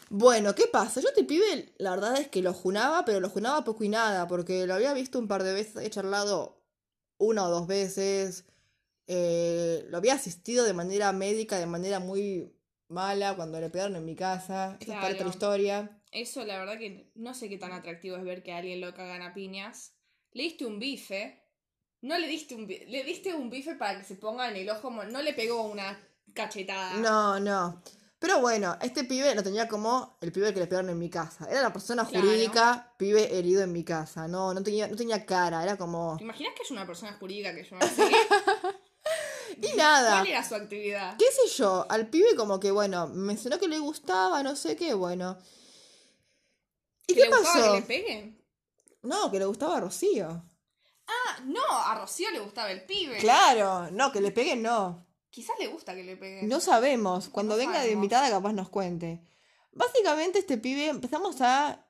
Bueno, 0.09 0.55
¿qué 0.55 0.65
pasa? 0.67 1.01
Yo 1.01 1.13
te 1.13 1.23
pibe, 1.23 1.71
la 1.77 1.91
verdad 1.91 2.19
es 2.19 2.27
que 2.29 2.41
lo 2.41 2.53
junaba, 2.53 3.05
pero 3.05 3.19
lo 3.19 3.29
junaba 3.29 3.63
poco 3.63 3.83
y 3.83 3.89
nada, 3.89 4.27
porque 4.27 4.65
lo 4.65 4.73
había 4.73 4.93
visto 4.93 5.19
un 5.19 5.27
par 5.27 5.43
de 5.43 5.53
veces, 5.53 5.83
he 5.83 5.89
charlado 5.89 6.63
una 7.17 7.45
o 7.45 7.49
dos 7.49 7.67
veces, 7.67 8.45
eh, 9.07 9.85
lo 9.89 9.97
había 9.97 10.15
asistido 10.15 10.65
de 10.65 10.73
manera 10.73 11.11
médica, 11.13 11.57
de 11.59 11.67
manera 11.67 11.99
muy 11.99 12.51
mala, 12.87 13.35
cuando 13.35 13.59
le 13.61 13.69
pegaron 13.69 13.95
en 13.97 14.05
mi 14.05 14.15
casa, 14.15 14.77
esa 14.79 15.09
es 15.09 15.15
Claro. 15.15 15.29
historia. 15.29 16.01
Eso, 16.11 16.43
la 16.43 16.57
verdad 16.57 16.79
que 16.79 17.11
no 17.15 17.35
sé 17.35 17.49
qué 17.49 17.57
tan 17.57 17.71
atractivo 17.71 18.17
es 18.17 18.23
ver 18.23 18.41
que 18.41 18.51
a 18.51 18.57
alguien 18.57 18.81
lo 18.81 18.93
cagan 18.95 19.21
a 19.21 19.33
piñas. 19.33 19.93
Le 20.31 20.43
diste 20.43 20.65
un 20.65 20.79
bife. 20.79 21.39
No 22.01 22.17
le 22.17 22.27
diste 22.27 22.55
un 22.55 22.65
bife. 22.65 22.85
Le 22.87 23.03
diste 23.03 23.33
un 23.35 23.49
bife 23.49 23.75
para 23.75 23.99
que 23.99 24.05
se 24.05 24.15
ponga 24.15 24.49
en 24.49 24.55
el 24.55 24.69
ojo. 24.69 24.89
No 24.89 25.21
le 25.21 25.33
pegó 25.33 25.63
una 25.63 25.99
cachetada. 26.33 26.95
No, 26.95 27.39
no. 27.39 27.83
Pero 28.19 28.41
bueno, 28.41 28.77
este 28.81 29.05
pibe 29.05 29.33
lo 29.33 29.41
tenía 29.43 29.67
como 29.69 30.17
el 30.19 30.31
pibe 30.33 30.53
que 30.53 30.59
le 30.59 30.67
pegaron 30.67 30.89
en 30.89 30.99
mi 30.99 31.09
casa. 31.09 31.47
Era 31.49 31.61
una 31.61 31.71
persona 31.73 32.05
Claro. 32.05 32.25
jurídica, 32.27 32.93
pibe 32.97 33.37
herido 33.37 33.63
en 33.63 33.71
mi 33.71 33.83
casa. 33.85 34.27
No, 34.27 34.53
no 34.53 34.61
tenía, 34.61 34.87
no 34.89 34.95
tenía 34.97 35.25
cara, 35.25 35.63
era 35.63 35.77
como... 35.77 36.17
¿Te 36.17 36.25
imaginas 36.25 36.53
que 36.55 36.63
es 36.63 36.71
una 36.71 36.85
persona 36.85 37.13
jurídica 37.19 37.55
que 37.55 37.63
yo 37.63 37.77
así? 37.79 38.01
Y 39.61 39.75
nada. 39.75 40.19
¿Cuál 40.19 40.27
era 40.27 40.43
su 40.47 40.55
actividad? 40.55 41.17
¿Qué 41.17 41.25
sé 41.25 41.47
yo? 41.57 41.85
Al 41.89 42.07
pibe 42.09 42.35
como 42.35 42.59
que, 42.59 42.71
bueno, 42.71 43.07
mencionó 43.07 43.57
que 43.57 43.67
le 43.67 43.79
gustaba, 43.79 44.41
no 44.43 44.55
sé 44.55 44.75
qué, 44.75 44.93
bueno. 44.93 45.37
¿Y 47.07 47.13
¿Que 47.15 47.21
qué 47.21 47.29
le 47.29 47.35
gustaba 47.35 47.53
pasó? 47.55 47.73
que 47.73 47.79
le 47.79 47.85
peguen? 47.85 48.45
No, 49.01 49.31
que 49.31 49.39
le 49.39 49.45
gustaba 49.45 49.77
a 49.77 49.79
Rocío. 49.81 50.43
Ah, 51.07 51.39
no, 51.45 51.61
a 51.69 51.95
Rocío 51.99 52.29
le 52.31 52.39
gustaba 52.39 52.71
el 52.71 52.85
pibe. 52.85 53.17
Claro, 53.17 53.89
no, 53.91 54.11
que 54.11 54.21
le 54.21 54.31
peguen 54.31 54.61
no. 54.61 55.07
Quizás 55.31 55.55
le 55.59 55.67
gusta 55.67 55.95
que 55.95 56.03
le 56.03 56.17
peguen. 56.17 56.47
No 56.47 56.59
sabemos. 56.59 57.29
Cuando 57.29 57.53
No 57.53 57.59
venga 57.59 57.81
de 57.81 57.91
invitada 57.91 58.29
capaz 58.29 58.53
nos 58.53 58.69
cuente. 58.69 59.21
Básicamente 59.71 60.39
este 60.39 60.57
pibe 60.57 60.87
empezamos 60.87 61.41
a 61.41 61.85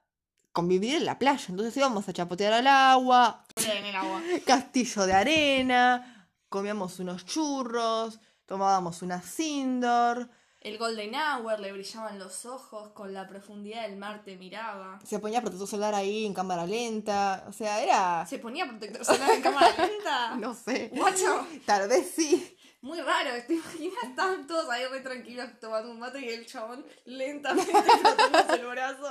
convivir 0.52 0.96
en 0.96 1.06
la 1.06 1.18
playa. 1.20 1.46
Entonces 1.50 1.76
íbamos 1.78 2.08
a 2.10 2.14
chapotear 2.14 2.54
al 2.54 2.68
agua, 2.68 3.46
en 3.56 3.86
el 3.86 3.96
agua. 3.96 4.22
castillo 4.46 5.06
de 5.06 5.14
arena, 5.14 6.30
comíamos 6.50 7.00
unos 7.00 7.26
churros, 7.26 8.20
tomábamos 8.46 9.02
una 9.02 9.22
Sindor, 9.22 10.30
El 10.60 10.78
Golden 10.78 11.14
Hour 11.16 11.60
le 11.62 11.72
brillaban 11.72 12.20
los 12.20 12.46
ojos, 12.46 12.90
con 12.90 13.14
la 13.14 13.28
profundidad 13.28 13.84
del 13.84 13.96
mar 13.98 14.24
te 14.26 14.36
miraba. 14.36 15.00
se 15.06 15.20
ponía 15.20 15.40
protector 15.42 15.68
solar 15.68 15.96
ahí 15.96 16.26
en 16.26 16.34
cámara 16.34 16.66
lenta. 16.66 17.46
O 17.48 17.54
sea, 17.54 17.82
era... 17.82 18.26
¿Se 18.28 18.40
ponía 18.40 18.68
protector 18.68 19.06
solar 19.06 19.32
en 19.32 19.42
cámara 19.42 19.74
lenta? 19.78 20.36
No 20.40 20.54
sé. 20.54 20.92
Guacho, 20.94 21.48
Tal 21.66 21.88
vez 21.88 22.12
sí. 22.14 22.58
Muy 22.82 23.00
raro, 23.02 23.32
¿te 23.48 23.54
imaginas? 23.54 24.04
Estaban 24.04 24.48
todos 24.48 24.70
ahí 24.70 24.86
re 24.86 25.02
tranquilos 25.02 25.48
tomando 25.60 25.92
un 25.92 26.00
mate 26.00 26.20
y 26.22 26.30
el 26.30 26.46
chabón 26.46 26.86
lentamente 27.06 27.72
frotándose 28.02 28.62
el 28.62 28.68
brazo. 28.68 29.08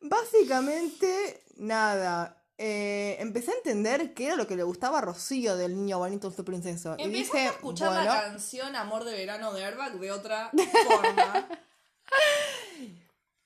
Básicamente, 0.00 1.42
nada. 1.56 2.42
eh, 2.58 3.16
empecé 3.20 3.50
a 3.50 3.54
entender 3.56 4.14
qué 4.14 4.26
era 4.26 4.36
lo 4.36 4.46
que 4.46 4.56
le 4.56 4.62
gustaba 4.62 4.98
a 4.98 5.00
Rocío 5.02 5.56
del 5.56 5.74
niño 5.76 5.98
bonito 5.98 6.28
dulce 6.28 6.42
princeso. 6.44 6.94
Y 6.98 7.02
Empezaste 7.04 7.36
dije, 7.38 7.48
a 7.48 7.50
escuchar 7.52 7.88
bueno, 7.88 8.04
la 8.04 8.22
canción 8.22 8.76
Amor 8.76 9.04
de 9.04 9.12
Verano 9.12 9.52
de 9.52 9.64
Airbag 9.64 9.98
de 9.98 10.12
otra 10.12 10.50
forma. 10.86 11.48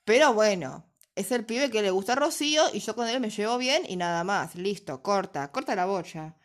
pero 0.04 0.34
bueno, 0.34 0.84
es 1.14 1.32
el 1.32 1.44
pibe 1.46 1.70
que 1.70 1.82
le 1.82 1.90
gusta 1.90 2.12
a 2.12 2.16
Rocío 2.16 2.62
y 2.72 2.80
yo 2.80 2.94
con 2.94 3.08
él 3.08 3.20
me 3.20 3.30
llevo 3.30 3.58
bien 3.58 3.84
y 3.88 3.96
nada 3.96 4.22
más. 4.24 4.54
Listo, 4.54 5.02
corta, 5.02 5.50
corta 5.50 5.74
la 5.74 5.86
bocha. 5.86 6.36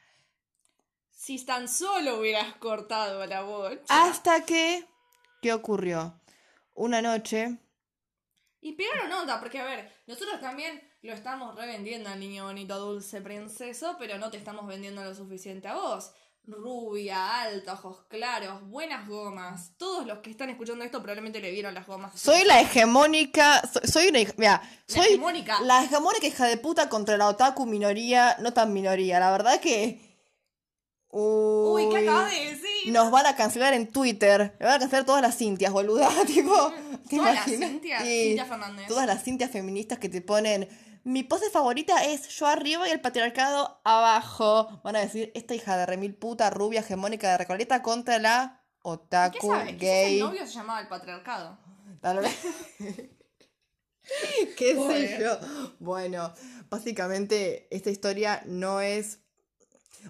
Si 1.25 1.43
tan 1.43 1.67
solo 1.67 2.19
hubieras 2.19 2.53
cortado 2.57 3.25
la 3.25 3.41
voz. 3.41 3.79
Hasta 3.89 4.45
que, 4.45 4.85
¿qué 5.41 5.53
ocurrió? 5.53 6.21
Una 6.75 7.01
noche, 7.01 7.57
Y 8.61 8.73
pegaron 8.73 9.11
onda, 9.11 9.39
porque 9.39 9.59
a 9.59 9.65
ver, 9.65 9.91
nosotros 10.05 10.39
también 10.39 10.81
lo 11.01 11.13
estamos 11.13 11.55
revendiendo 11.55 12.09
al 12.11 12.19
niño 12.19 12.43
bonito 12.45 12.77
dulce 12.77 13.21
princeso, 13.21 13.95
pero 13.97 14.19
no 14.19 14.29
te 14.29 14.37
estamos 14.37 14.67
vendiendo 14.67 15.03
lo 15.03 15.15
suficiente 15.15 15.67
a 15.67 15.73
vos. 15.75 16.11
Rubia, 16.47 17.41
alta, 17.41 17.73
ojos 17.73 18.05
claros, 18.07 18.61
buenas 18.69 19.07
gomas. 19.07 19.71
Todos 19.77 20.05
los 20.05 20.19
que 20.19 20.29
están 20.29 20.51
escuchando 20.51 20.83
esto 20.85 21.01
probablemente 21.01 21.39
le 21.39 21.49
vieron 21.49 21.73
las 21.73 21.87
gomas. 21.87 22.19
soy 22.21 22.43
la 22.43 22.61
hegemónica, 22.61 23.63
soy, 23.67 23.87
soy 23.87 24.07
una, 24.09 24.19
hija- 24.19 24.33
mira, 24.37 24.61
La 24.87 24.95
soy 24.95 25.05
hegemónica. 25.07 25.59
la 25.61 25.83
hegemónica 25.83 26.27
hija 26.27 26.45
de 26.45 26.57
puta 26.57 26.87
contra 26.87 27.17
la 27.17 27.29
otaku 27.29 27.65
minoría, 27.65 28.35
no 28.41 28.53
tan 28.53 28.73
minoría. 28.73 29.19
La 29.19 29.31
verdad 29.31 29.59
que... 29.59 30.04
Uy, 31.17 31.87
¿qué 31.89 31.97
acabas 31.99 32.29
de 32.29 32.51
decir? 32.51 32.91
Nos 32.91 33.09
van 33.09 33.25
a 33.25 33.35
cancelar 33.37 33.73
en 33.73 33.87
Twitter. 33.91 34.55
Me 34.59 34.65
van 34.65 34.75
a 34.75 34.79
cancelar 34.79 35.05
todas 35.05 35.21
las 35.21 35.37
Cintias, 35.37 35.71
boluda. 35.71 36.09
tipo, 36.27 36.73
¿te 37.07 37.15
Todas 37.17 37.35
las 37.35 37.47
imaginas? 37.47 37.69
Cintias, 37.69 38.03
Sí, 38.03 38.23
Cintia 38.27 38.45
Fernández. 38.45 38.87
Todas 38.87 39.07
las 39.07 39.23
Cintias 39.23 39.51
feministas 39.51 39.97
que 39.99 40.09
te 40.09 40.21
ponen. 40.21 40.67
Mi 41.05 41.23
pose 41.23 41.49
favorita 41.49 42.03
es 42.03 42.27
yo 42.29 42.47
arriba 42.47 42.87
y 42.89 42.91
el 42.91 42.99
patriarcado 42.99 43.79
abajo. 43.85 44.81
Van 44.83 44.95
a 44.95 44.99
decir, 44.99 45.31
esta 45.35 45.55
hija 45.55 45.77
de 45.77 45.85
remil 45.85 46.15
puta 46.15 46.49
rubia 46.49 46.81
hegemónica 46.81 47.31
de 47.31 47.37
Recoleta 47.37 47.81
contra 47.81 48.19
la 48.19 48.63
¿Qué 48.83 48.89
otaku 48.89 49.47
sabes? 49.47 49.65
Quizás 49.67 49.79
gay. 49.79 50.13
el 50.15 50.19
novio 50.19 50.45
se 50.45 50.53
llamaba 50.53 50.81
el 50.81 50.87
patriarcado. 50.87 51.57
Tal 52.01 52.19
vez. 52.19 52.35
¿Qué 54.57 54.75
sé 54.75 55.17
yo? 55.21 55.39
Bueno, 55.79 56.33
básicamente 56.69 57.67
esta 57.75 57.89
historia 57.89 58.43
no 58.45 58.81
es... 58.81 59.19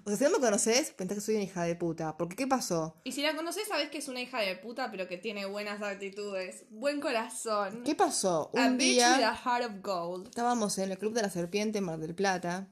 O 0.04 0.08
sea, 0.10 0.16
si 0.18 0.24
no 0.24 0.30
me 0.30 0.38
conoces, 0.38 0.90
pensás 0.92 1.16
que 1.16 1.20
soy 1.20 1.34
una 1.36 1.44
hija 1.44 1.62
de 1.64 1.74
puta. 1.76 2.16
Porque 2.16 2.36
¿qué 2.36 2.46
pasó? 2.46 3.00
Y 3.04 3.12
si 3.12 3.22
la 3.22 3.34
conoces, 3.34 3.66
sabes 3.68 3.90
que 3.90 3.98
es 3.98 4.08
una 4.08 4.20
hija 4.20 4.40
de 4.40 4.54
puta, 4.56 4.90
pero 4.90 5.08
que 5.08 5.16
tiene 5.18 5.46
buenas 5.46 5.80
actitudes. 5.82 6.64
Buen 6.70 7.00
corazón. 7.00 7.82
¿Qué 7.84 7.94
pasó? 7.94 8.50
A 8.56 8.66
Un 8.66 8.76
bitch 8.78 8.98
with 8.98 9.02
a 9.04 9.16
día 9.18 9.34
heart 9.34 9.64
of 9.64 9.72
gold. 9.82 10.28
estábamos 10.28 10.76
en 10.78 10.90
el 10.92 10.98
Club 10.98 11.12
de 11.14 11.22
la 11.22 11.30
Serpiente 11.30 11.78
en 11.78 11.84
Mar 11.84 11.98
del 11.98 12.14
Plata, 12.14 12.68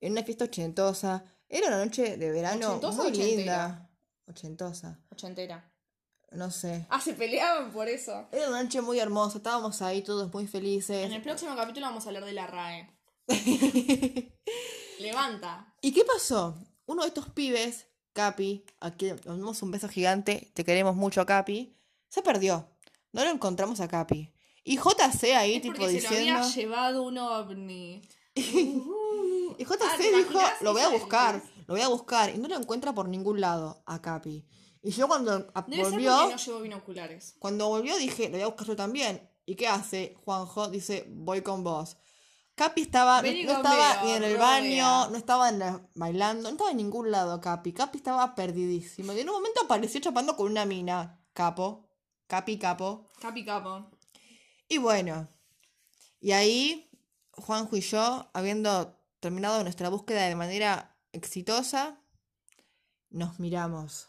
en 0.00 0.12
una 0.12 0.22
fiesta 0.24 0.44
ochentosa. 0.44 1.24
Era 1.48 1.68
una 1.68 1.84
noche 1.84 2.16
de 2.16 2.30
verano 2.32 2.68
¿Ochentosa 2.70 2.96
muy 2.98 3.06
o 3.06 3.10
ochentera? 3.10 3.36
linda. 3.36 3.90
Ochentosa, 4.28 5.00
Ochentera. 5.10 5.72
no 6.32 6.50
sé. 6.50 6.84
Ah, 6.90 7.00
se 7.00 7.12
peleaban 7.14 7.70
por 7.70 7.88
eso. 7.88 8.28
Era 8.32 8.48
una 8.48 8.62
noche 8.64 8.80
muy 8.80 8.98
hermosa, 8.98 9.38
estábamos 9.38 9.80
ahí 9.82 10.02
todos 10.02 10.32
muy 10.32 10.48
felices. 10.48 11.04
En 11.06 11.12
el 11.12 11.22
próximo 11.22 11.54
capítulo 11.54 11.86
vamos 11.86 12.04
a 12.06 12.08
hablar 12.08 12.24
de 12.24 12.32
la 12.32 12.46
RAE. 12.48 12.90
Levanta. 15.00 15.74
¿Y 15.80 15.92
qué 15.92 16.04
pasó? 16.04 16.56
Uno 16.86 17.02
de 17.02 17.08
estos 17.08 17.28
pibes, 17.30 17.86
Capi, 18.12 18.64
aquí 18.80 19.06
le 19.06 19.14
damos 19.16 19.62
un 19.62 19.70
beso 19.70 19.88
gigante, 19.88 20.50
te 20.54 20.64
queremos 20.64 20.94
mucho, 20.96 21.24
Capi, 21.26 21.76
se 22.08 22.22
perdió. 22.22 22.68
No 23.12 23.24
lo 23.24 23.30
encontramos 23.30 23.80
a 23.80 23.88
Capi. 23.88 24.32
Y 24.64 24.76
JC 24.78 25.34
ahí, 25.36 25.56
Es 25.56 25.62
tipo, 25.62 25.74
porque 25.76 26.00
se 26.00 26.02
lo 26.02 26.08
diciendo. 26.10 26.40
había 26.40 26.54
llevado 26.54 27.02
un 27.02 27.18
ovni. 27.18 28.02
Y 29.58 29.64
JC 29.64 29.78
Ah, 29.80 29.94
¿te 29.96 30.14
dijo, 30.14 30.38
lo 30.60 30.72
voy 30.72 30.82
a 30.82 30.88
buscar, 30.90 31.42
lo 31.66 31.74
voy 31.74 31.80
a 31.80 31.88
buscar. 31.88 32.34
Y 32.34 32.38
no 32.38 32.46
lo 32.48 32.56
encuentra 32.56 32.92
por 32.94 33.08
ningún 33.08 33.40
lado 33.40 33.82
a 33.86 34.02
Capi. 34.02 34.44
Y 34.82 34.90
yo 34.90 35.08
cuando 35.08 35.50
a- 35.54 35.62
Debe 35.62 35.82
ser 35.84 35.92
volvió, 35.92 36.12
porque 36.18 36.32
no 36.34 36.38
llevó 36.38 36.60
binoculares. 36.60 37.34
cuando 37.38 37.68
volvió 37.68 37.96
dije, 37.96 38.24
lo 38.24 38.32
voy 38.32 38.42
a 38.42 38.46
buscar 38.48 38.66
yo 38.66 38.76
también. 38.76 39.30
¿Y 39.46 39.54
qué 39.56 39.66
hace? 39.68 40.14
Juanjo 40.24 40.68
dice, 40.68 41.06
voy 41.08 41.40
con 41.40 41.64
vos. 41.64 41.96
Capi 42.56 42.80
estaba, 42.80 43.20
no, 43.20 43.28
estaba 43.28 44.02
ni 44.02 44.12
en 44.12 44.22
el 44.24 44.36
baño, 44.38 45.08
no 45.10 45.16
estaba 45.16 45.50
en 45.50 45.58
la- 45.58 45.86
bailando, 45.94 46.42
no 46.44 46.48
estaba 46.48 46.70
en 46.70 46.78
ningún 46.78 47.10
lado 47.10 47.40
Capi. 47.40 47.72
Capi 47.72 47.98
estaba 47.98 48.34
perdidísimo. 48.34 49.12
Y 49.12 49.20
en 49.20 49.28
un 49.28 49.36
momento 49.36 49.60
apareció 49.62 50.00
chapando 50.00 50.36
con 50.36 50.50
una 50.50 50.64
mina. 50.64 51.20
Capo. 51.34 51.88
Capi, 52.26 52.58
capo. 52.58 53.10
Capi 53.20 53.44
capo. 53.44 53.90
Y 54.68 54.78
bueno, 54.78 55.28
y 56.18 56.32
ahí 56.32 56.90
Juanjo 57.32 57.76
y 57.76 57.82
yo, 57.82 58.30
habiendo 58.32 58.98
terminado 59.20 59.62
nuestra 59.62 59.90
búsqueda 59.90 60.22
de 60.26 60.34
manera 60.34 60.96
exitosa, 61.12 62.00
nos 63.10 63.38
miramos. 63.38 64.08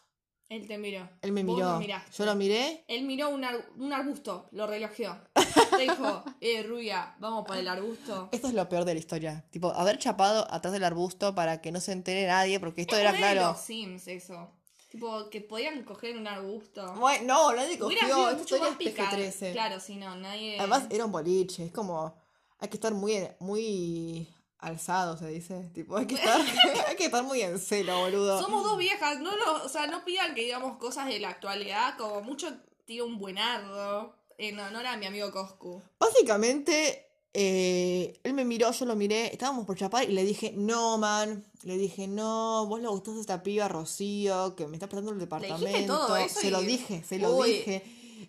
Él 0.50 0.66
te 0.68 0.78
miró. 0.78 1.10
Él 1.22 1.32
me 1.34 1.44
Vos 1.44 1.58
miró, 1.58 1.78
miraste. 1.80 2.12
yo 2.18 2.26
lo 2.26 2.36
miré. 2.36 2.84
Él 2.88 3.04
miró 3.06 3.30
un, 3.30 3.44
ar- 3.44 3.70
un 3.78 3.92
arbusto, 3.92 4.48
lo 4.52 4.66
relojeó. 4.66 5.18
Te 5.72 5.82
dijo, 5.84 6.24
eh, 6.40 6.64
rubia, 6.64 7.16
vamos 7.20 7.46
para 7.46 7.60
el 7.60 7.68
arbusto. 7.68 8.30
Esto 8.32 8.48
es 8.48 8.54
lo 8.54 8.68
peor 8.70 8.86
de 8.86 8.94
la 8.94 9.00
historia. 9.00 9.44
Tipo, 9.52 9.72
haber 9.74 9.98
chapado 9.98 10.48
atrás 10.50 10.72
del 10.74 10.86
arbusto 10.86 11.36
para 11.36 11.60
que 11.62 11.72
no 11.74 11.82
se 11.82 11.92
entere 11.92 12.26
nadie, 12.28 12.60
porque 12.62 12.82
esto 12.82 12.96
Es 12.96 13.02
era 13.02 13.12
de 13.12 13.18
claro. 13.18 13.42
los 13.50 13.60
Sims 13.60 14.08
eso. 14.08 14.50
Tipo, 14.90 15.30
que 15.30 15.42
podían 15.42 15.84
coger 15.84 16.16
un 16.18 16.28
arbusto. 16.28 16.94
Bueno, 16.94 17.26
no, 17.26 17.54
nadie 17.54 17.76
Hubiera 17.84 18.04
cogió. 18.04 18.16
sido 18.16 18.30
Esta 18.30 18.32
mucho 18.38 18.42
historia 18.56 18.64
más 18.64 18.72
es 18.72 18.78
picante. 18.78 19.30
PG-13. 19.30 19.52
Claro, 19.52 19.80
sí, 19.82 19.96
no, 19.98 20.16
nadie... 20.16 20.58
Además, 20.60 20.84
era 20.90 21.06
un 21.06 21.12
boliche. 21.12 21.66
Es 21.66 21.72
como. 21.74 22.16
Hay 22.60 22.70
que 22.70 22.78
estar 22.78 22.94
muy, 22.94 23.28
muy 23.40 24.28
alzado, 24.60 25.18
se 25.18 25.28
dice. 25.28 25.70
Tipo, 25.74 25.98
hay 25.98 26.06
que 26.08 26.16
estar, 26.16 26.40
hay 26.88 26.96
que 26.96 27.06
estar 27.06 27.24
muy 27.24 27.42
en 27.42 27.60
celo, 27.60 28.00
boludo. 28.00 28.42
Somos 28.42 28.64
dos 28.64 28.78
viejas, 28.78 29.20
no, 29.20 29.32
no, 29.38 29.64
o 29.64 29.70
sea, 29.70 29.88
no 29.88 30.04
pidan 30.06 30.34
que 30.36 30.42
digamos 30.42 30.78
cosas 30.78 31.08
de 31.08 31.20
la 31.20 31.30
actualidad, 31.30 31.98
como 31.98 32.22
mucho 32.22 32.48
tiro 32.86 33.06
un 33.06 33.18
buenardo 33.20 34.16
en 34.38 34.60
honor 34.60 34.86
a 34.86 34.98
mi 34.98 35.06
amigo 35.06 35.32
Coscu. 35.32 35.82
Básicamente, 36.00 37.06
eh, 37.34 38.20
él 38.24 38.34
me 38.34 38.46
miró, 38.46 38.72
yo 38.72 38.86
lo 38.86 38.96
miré, 38.96 39.28
estábamos 39.32 39.66
por 39.66 39.78
chapar 39.78 40.04
y 40.10 40.14
le 40.14 40.24
dije, 40.26 40.54
no, 40.56 40.98
man. 40.98 41.46
Le 41.64 41.78
dije, 41.78 42.08
no, 42.08 42.66
vos 42.68 42.80
le 42.82 42.88
gustás 42.88 43.16
a 43.16 43.20
esta 43.20 43.44
piba 43.44 43.68
Rocío, 43.68 44.56
que 44.56 44.68
me 44.68 44.76
está 44.78 44.88
prestando 44.88 45.12
el 45.12 45.20
departamento. 45.20 45.98
todo 46.08 46.18
eso 46.18 46.40
se 46.40 46.48
y- 46.48 46.52
lo 46.52 46.62
dije, 46.62 47.04
se 47.04 47.20
lo 47.20 47.36
Uy. 47.36 47.52
dije. 47.52 47.84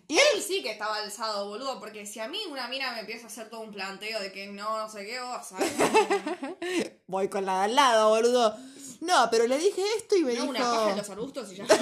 Y 0.07 0.15
Él 0.17 0.41
sí 0.45 0.61
que 0.61 0.71
estaba 0.71 0.97
alzado, 0.97 1.47
boludo, 1.47 1.79
porque 1.79 2.05
si 2.05 2.19
a 2.19 2.27
mí 2.27 2.39
una 2.49 2.67
mina 2.67 2.91
me 2.93 3.01
empieza 3.01 3.25
a 3.25 3.27
hacer 3.29 3.49
todo 3.49 3.61
un 3.61 3.71
planteo 3.71 4.19
de 4.19 4.31
que 4.31 4.47
no, 4.47 4.77
no 4.77 4.89
sé 4.89 5.05
qué, 5.05 5.19
vos 5.19 5.47
sabés. 5.47 5.71
voy 7.07 7.27
con 7.29 7.45
la 7.45 7.59
de 7.59 7.63
al 7.65 7.75
lado, 7.75 8.09
boludo. 8.09 8.55
No, 9.01 9.27
pero 9.31 9.47
le 9.47 9.57
dije 9.57 9.81
esto 9.97 10.15
y 10.17 10.23
me 10.23 10.33
No, 10.33 10.41
dijo. 10.41 10.49
una 10.51 10.59
paja 10.59 10.91
en 10.91 10.97
los 10.97 11.09
arbustos 11.09 11.51
y 11.51 11.55
ya. 11.55 11.65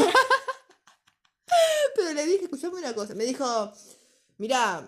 Pero 1.95 2.13
le 2.13 2.25
dije, 2.25 2.43
escuchame 2.43 2.75
una 2.77 2.93
cosa. 2.93 3.15
Me 3.15 3.23
dijo, 3.25 3.71
mirá, 4.37 4.87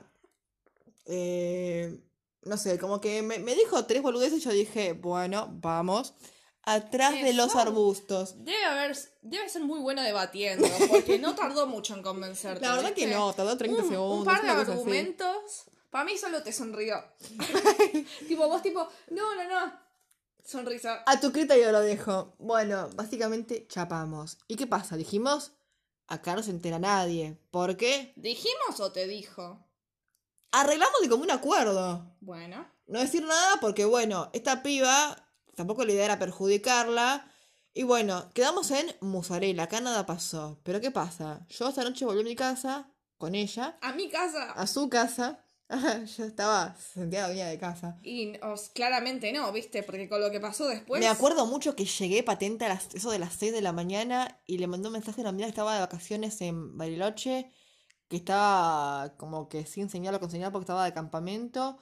eh, 1.05 1.99
no 2.43 2.57
sé, 2.57 2.77
como 2.77 3.01
que 3.01 3.21
me, 3.21 3.39
me 3.39 3.55
dijo 3.55 3.85
tres 3.85 4.01
boludeces 4.01 4.39
y 4.39 4.41
yo 4.41 4.51
dije, 4.51 4.93
bueno, 4.93 5.47
vamos. 5.51 6.13
Atrás 6.69 7.13
de 7.13 7.33
los 7.33 7.55
arbustos. 7.55 8.35
Debe 8.45 8.63
haber, 8.63 8.95
debe 9.23 9.49
ser 9.49 9.63
muy 9.63 9.79
bueno 9.79 10.03
debatiendo, 10.03 10.67
porque 10.87 11.17
no 11.17 11.33
tardó 11.33 11.65
mucho 11.65 11.95
en 11.95 12.03
convencerte. 12.03 12.63
La 12.63 12.75
verdad 12.75 12.93
que 12.93 13.07
no, 13.07 13.33
tardó 13.33 13.57
30 13.57 13.81
un, 13.81 13.89
segundos. 13.89 14.19
Un 14.19 14.25
par 14.25 14.43
de 14.43 14.49
argumentos. 14.49 15.63
Para 15.89 16.05
mí 16.05 16.15
solo 16.17 16.43
te 16.43 16.53
sonrió. 16.53 17.03
tipo, 18.27 18.47
vos 18.47 18.61
tipo, 18.61 18.87
no, 19.09 19.35
no, 19.35 19.43
no. 19.49 19.73
Sonrisa. 20.45 21.03
A 21.05 21.19
tu 21.19 21.31
criterio 21.31 21.71
lo 21.71 21.81
dejo. 21.81 22.35
Bueno, 22.37 22.89
básicamente 22.95 23.65
chapamos. 23.67 24.37
¿Y 24.47 24.55
qué 24.55 24.67
pasa? 24.67 24.95
Dijimos, 24.95 25.53
acá 26.07 26.35
no 26.35 26.43
se 26.43 26.51
entera 26.51 26.77
nadie. 26.77 27.39
¿Por 27.51 27.77
qué? 27.77 28.13
¿Dijimos 28.15 28.79
o 28.79 28.91
te 28.91 29.07
dijo? 29.07 29.65
Arreglamos 30.51 31.01
de 31.01 31.09
común 31.09 31.31
acuerdo. 31.31 32.15
Bueno. 32.19 32.67
No 32.87 32.99
decir 32.99 33.23
nada 33.23 33.59
porque, 33.59 33.85
bueno, 33.85 34.29
esta 34.33 34.63
piba, 34.63 35.28
tampoco 35.59 35.83
la 35.85 35.91
idea 35.91 36.05
era 36.05 36.19
perjudicarla. 36.19 37.29
Y 37.73 37.83
bueno, 37.83 38.29
quedamos 38.33 38.71
en 38.71 38.87
Musarela, 39.01 39.63
acá 39.63 39.79
nada 39.81 40.05
pasó. 40.05 40.59
Pero 40.63 40.81
¿qué 40.81 40.89
pasa? 40.91 41.45
Yo 41.49 41.69
esta 41.69 41.83
noche 41.83 42.05
volví 42.05 42.21
a 42.21 42.23
mi 42.23 42.35
casa 42.35 42.91
con 43.17 43.35
ella, 43.35 43.77
A 43.81 43.91
mi 43.93 44.09
casa. 44.09 44.51
a 44.53 44.65
su 44.65 44.89
casa. 44.89 45.43
Yo 46.17 46.23
estaba, 46.25 46.75
sentía 46.77 47.27
dueña 47.27 47.47
de 47.47 47.59
casa. 47.59 47.99
Y 48.01 48.33
os- 48.41 48.69
claramente 48.69 49.31
no, 49.31 49.51
¿viste? 49.51 49.83
Porque 49.83 50.09
con 50.09 50.19
lo 50.19 50.31
que 50.31 50.39
pasó 50.39 50.67
después. 50.67 50.99
Me 50.99 51.07
acuerdo 51.07 51.45
mucho 51.45 51.75
que 51.75 51.85
llegué 51.85 52.23
patente 52.23 52.65
a 52.65 52.69
las, 52.69 52.87
eso 52.95 53.11
de 53.11 53.19
las 53.19 53.33
6 53.33 53.51
de 53.53 53.61
la 53.61 53.71
mañana 53.71 54.41
y 54.47 54.57
le 54.57 54.65
mandé 54.67 54.87
un 54.87 54.93
mensaje 54.93 55.21
a 55.21 55.23
una 55.23 55.29
amiga 55.29 55.45
que 55.45 55.51
estaba 55.51 55.75
de 55.75 55.81
vacaciones 55.81 56.41
en 56.41 56.75
Bariloche, 56.75 57.51
que 58.07 58.17
estaba 58.17 59.13
como 59.17 59.47
que 59.47 59.65
sin 59.67 59.89
señal 59.91 60.15
o 60.15 60.19
con 60.19 60.31
señal 60.31 60.51
porque 60.51 60.63
estaba 60.63 60.85
de 60.85 60.93
campamento. 60.93 61.77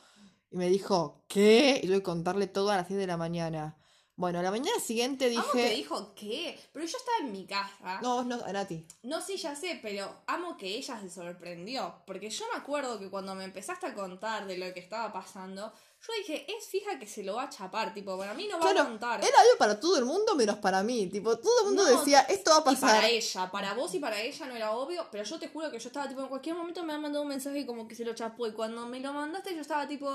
Y 0.50 0.58
me 0.58 0.70
dijo, 0.70 1.24
¿qué? 1.28 1.80
Y 1.84 1.88
tuve 1.88 1.98
que 1.98 2.04
contarle 2.04 2.48
todo 2.48 2.72
a 2.72 2.78
las 2.78 2.88
6 2.88 3.00
de 3.00 3.08
la 3.08 3.18
mañana. 3.18 3.78
Bueno, 4.18 4.40
a 4.40 4.42
la 4.42 4.50
mañana 4.50 4.80
siguiente 4.80 5.26
Amo 5.26 5.52
que 5.52 5.58
dije... 5.60 5.76
dijo 5.76 6.16
qué. 6.16 6.60
Pero 6.74 6.86
yo 6.86 6.98
estaba 6.98 7.18
en 7.20 7.32
mi 7.32 7.46
casa. 7.46 8.02
No, 8.02 8.24
no, 8.24 8.44
a 8.44 8.52
Nati. 8.52 8.84
No, 9.04 9.22
sí, 9.22 9.38
ya 9.38 9.56
sé, 9.56 9.80
pero 9.80 10.24
amo 10.26 10.58
que 10.58 10.76
ella 10.76 11.00
se 11.00 11.10
sorprendió. 11.12 12.02
Porque 12.08 12.32
yo 12.32 12.46
me 12.52 12.58
acuerdo 12.58 12.98
que 12.98 13.12
cuando 13.12 13.36
me 13.36 13.44
empezaste 13.44 13.86
a 13.86 13.94
contar 13.94 14.48
de 14.48 14.58
lo 14.58 14.74
que 14.74 14.80
estaba 14.80 15.14
pasando, 15.14 15.72
yo 16.08 16.14
dije, 16.20 16.46
es 16.58 16.66
fija 16.68 16.98
que 16.98 17.06
se 17.06 17.24
lo 17.24 17.36
va 17.36 17.44
a 17.44 17.50
chapar. 17.50 17.94
Tipo, 17.94 18.18
para 18.18 18.34
mí 18.34 18.48
no 18.48 18.58
va 18.60 18.70
a 18.72 18.86
contar. 18.86 19.20
era 19.24 19.42
obvio 19.42 19.58
para 19.58 19.80
todo 19.80 19.98
el 19.98 20.06
mundo 20.06 20.36
menos 20.36 20.58
para 20.58 20.82
mí. 20.84 21.08
Tipo, 21.08 21.38
todo 21.38 21.60
el 21.62 21.66
mundo 21.68 21.84
No, 21.84 21.98
decía, 22.00 22.22
esto 22.22 22.52
va 22.52 22.58
a 22.58 22.62
Y 22.62 22.64
pasar. 22.64 22.96
para 22.96 23.10
ella, 23.10 23.52
para 23.52 23.74
vos 23.74 23.94
y 23.94 24.00
para 24.00 24.22
ella 24.22 24.46
no 24.46 24.56
era 24.56 24.72
obvio, 24.72 25.08
pero 25.12 25.24
yo 25.24 25.38
te 25.40 25.50
juro 25.50 25.70
que 25.70 25.80
yo 25.80 25.88
estaba 25.90 26.08
tipo, 26.08 26.22
en 26.22 26.28
cualquier 26.28 26.56
momento 26.56 26.84
me 26.84 26.94
ha 26.94 26.98
mandado 26.98 27.24
un 27.24 27.30
mensaje 27.30 27.66
como 27.66 27.88
que 27.88 27.96
se 27.96 28.06
lo 28.06 28.14
chapó 28.16 28.48
y 28.48 28.54
cuando 28.54 28.86
me 28.88 29.00
lo 29.00 29.12
mandaste 29.14 29.54
yo 29.54 29.62
estaba 29.62 29.88
tipo, 29.88 30.10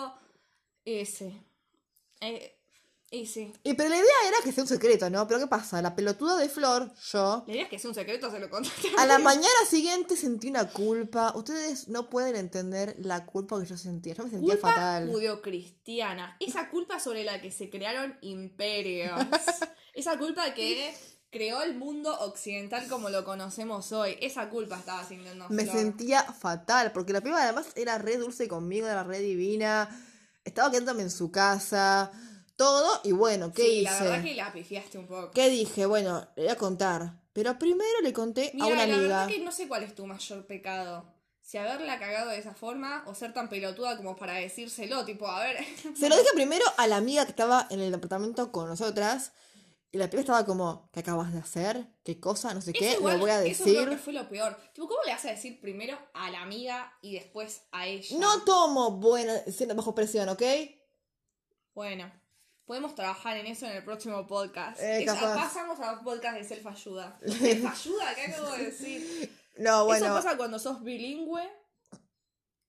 ese, 0.85 1.33
eh, 2.21 2.59
ese. 3.13 3.53
Y 3.63 3.75
pero 3.75 3.89
la 3.91 3.97
idea 3.97 4.07
era 4.27 4.39
que 4.43 4.51
sea 4.51 4.65
un 4.65 4.69
secreto, 4.69 5.09
¿no? 5.11 5.29
Pero 5.29 5.39
¿qué 5.41 5.47
pasa? 5.47 5.81
La 5.83 5.95
pelotuda 5.95 6.37
de 6.39 6.49
Flor, 6.49 6.91
yo, 7.13 7.45
La 7.47 7.53
idea 7.53 7.63
es 7.65 7.69
que 7.69 7.77
es 7.77 7.85
un 7.85 7.95
secreto, 7.95 8.31
se 8.31 8.41
lo 8.41 8.51
contaste. 8.51 8.89
A 8.99 9.07
la 9.07 9.19
mañana 9.19 9.47
siguiente 9.69 10.17
sentí 10.17 10.49
una 10.49 10.69
culpa. 10.71 11.33
Ustedes 11.37 11.89
no 11.89 12.09
pueden 12.11 12.35
entender 12.37 12.97
la 12.99 13.25
culpa 13.27 13.61
que 13.61 13.67
yo 13.67 13.77
sentía. 13.77 14.15
Yo 14.15 14.25
me 14.25 14.31
sentía 14.31 14.55
Culpa 14.55 14.69
fatal. 14.71 15.09
judeocristiana. 15.11 16.37
Esa 16.41 16.69
culpa 16.71 16.99
sobre 16.99 17.23
la 17.25 17.41
que 17.41 17.53
se 17.53 17.71
crearon 17.71 18.17
imperios. 18.23 19.21
Esa 19.95 20.19
culpa 20.19 20.55
que 20.55 20.95
creó 21.31 21.63
el 21.63 21.75
mundo 21.77 22.19
occidental 22.21 22.87
como 22.89 23.11
lo 23.11 23.25
conocemos 23.25 23.93
hoy. 23.93 24.17
Esa 24.21 24.49
culpa 24.49 24.79
estaba 24.79 25.05
sintiendo 25.05 25.49
Me 25.51 25.65
Flor. 25.65 25.77
sentía 25.77 26.23
fatal, 26.25 26.93
porque 26.93 27.13
la 27.13 27.21
piba 27.21 27.43
además 27.43 27.67
era 27.75 27.99
re 27.99 28.17
dulce 28.17 28.49
conmigo, 28.49 28.87
era 28.87 29.03
re 29.05 29.19
divina. 29.21 29.89
Estaba 30.45 30.71
quedándome 30.71 31.03
en 31.03 31.11
su 31.11 31.31
casa, 31.31 32.11
todo. 32.57 33.01
Y 33.05 33.13
bueno, 33.13 33.53
¿qué 33.53 33.63
Sí, 33.63 33.69
hice? 33.81 33.83
la 33.85 34.03
verdad 34.03 34.23
que 34.25 34.35
la 34.35 34.53
pifiaste 34.53 34.99
un 34.99 35.07
poco. 35.07 35.31
¿Qué 35.33 35.49
dije? 35.51 35.87
Bueno, 35.87 36.27
le 36.37 36.43
voy 36.45 36.53
a 36.53 36.57
contar. 36.57 37.21
Pero 37.33 37.59
primero 37.59 38.01
le 38.03 38.13
conté 38.13 38.53
a 38.61 38.67
una 38.67 38.77
la 38.77 38.83
amiga. 38.83 38.99
verdad 38.99 39.29
que 39.29 39.39
no 39.39 39.53
sé 39.53 39.67
cuál 39.69 39.83
es 39.85 39.95
tu 39.95 40.07
mayor 40.07 40.47
pecado. 40.47 41.11
Si 41.41 41.59
haberla 41.59 41.99
cagado 41.99 42.31
de 42.31 42.39
esa 42.39 42.55
forma 42.55 43.03
o 43.07 43.15
ser 43.15 43.33
tan 43.35 43.49
pelotuda 43.49 43.97
como 43.97 44.17
para 44.17 44.35
decírselo, 44.35 45.05
tipo, 45.05 45.27
a 45.27 45.41
ver. 45.41 45.57
Se 45.99 46.09
lo 46.09 46.17
dije 46.17 46.29
primero 46.35 46.65
a 46.77 46.87
la 46.87 46.97
amiga 46.97 47.25
que 47.25 47.31
estaba 47.31 47.67
en 47.71 47.81
el 47.81 47.91
departamento 47.91 48.53
con 48.53 48.69
nosotras. 48.69 49.33
Y 49.95 49.99
la 49.99 50.09
piba 50.09 50.21
estaba 50.21 50.47
como, 50.47 50.89
¿qué 50.93 51.01
acabas 51.01 51.35
de 51.35 51.39
hacer? 51.41 51.87
¿Qué 52.03 52.19
cosa? 52.19 52.55
No 52.55 52.63
sé 52.63 52.73
qué. 52.73 52.93
Igual- 52.93 53.15
Lo 53.17 53.21
voy 53.21 53.31
a 53.31 53.45
Eso 53.45 53.65
creo 53.65 53.85
que 53.85 53.91
decir. 53.91 53.99
fue 53.99 54.13
lo 54.15 54.27
peor. 54.29 54.57
Tipo, 54.73 54.89
¿cómo 54.89 55.01
le 55.05 55.13
vas 55.13 55.25
a 55.27 55.31
decir 55.31 55.61
primero 55.61 55.99
a 56.15 56.31
la 56.31 56.41
amiga 56.41 56.97
y 57.03 57.13
después 57.15 57.63
a 57.73 57.87
ella? 57.87 58.17
No 58.19 58.43
tomo 58.45 58.93
buena 58.93 59.39
siendo 59.51 59.75
bajo 59.75 59.95
presión, 59.95 60.31
¿ok? 60.31 60.43
Bueno, 61.75 62.11
podemos 62.73 62.95
trabajar 62.95 63.37
en 63.37 63.45
eso 63.45 63.67
en 63.67 63.73
el 63.73 63.85
próximo 63.85 64.27
podcast. 64.27 64.81
Eh, 64.81 65.05
pasamos 65.05 65.79
a 65.79 65.93
los 65.93 66.03
podcasts 66.03 66.39
de 66.39 66.57
self-ayuda. 66.57 67.19
¿Self-ayuda? 67.27 68.15
¿Qué 68.15 68.33
acabo 68.33 68.51
de 68.53 68.65
decir? 68.65 69.39
No, 69.59 69.85
bueno. 69.85 70.07
Eso 70.07 70.15
pasa 70.15 70.39
cuando 70.39 70.59
sos 70.59 70.83
bilingüe 70.83 71.43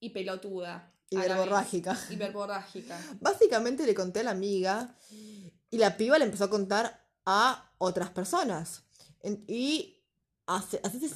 y 0.01 0.09
pelotuda. 0.09 0.93
Y 1.09 1.15
a 1.15 1.19
la 1.19 1.25
vez. 1.27 1.37
verborrágica. 1.37 1.97
Y 2.09 2.17
verborrágica. 2.17 2.99
Básicamente 3.21 3.85
le 3.85 3.95
conté 3.95 4.19
a 4.19 4.23
la 4.23 4.31
amiga 4.31 4.93
y 5.09 5.77
la 5.77 5.95
piba 5.95 6.17
le 6.17 6.25
empezó 6.25 6.43
a 6.43 6.49
contar 6.49 7.07
a 7.25 7.71
otras 7.77 8.09
personas. 8.09 8.83
Y 9.47 10.02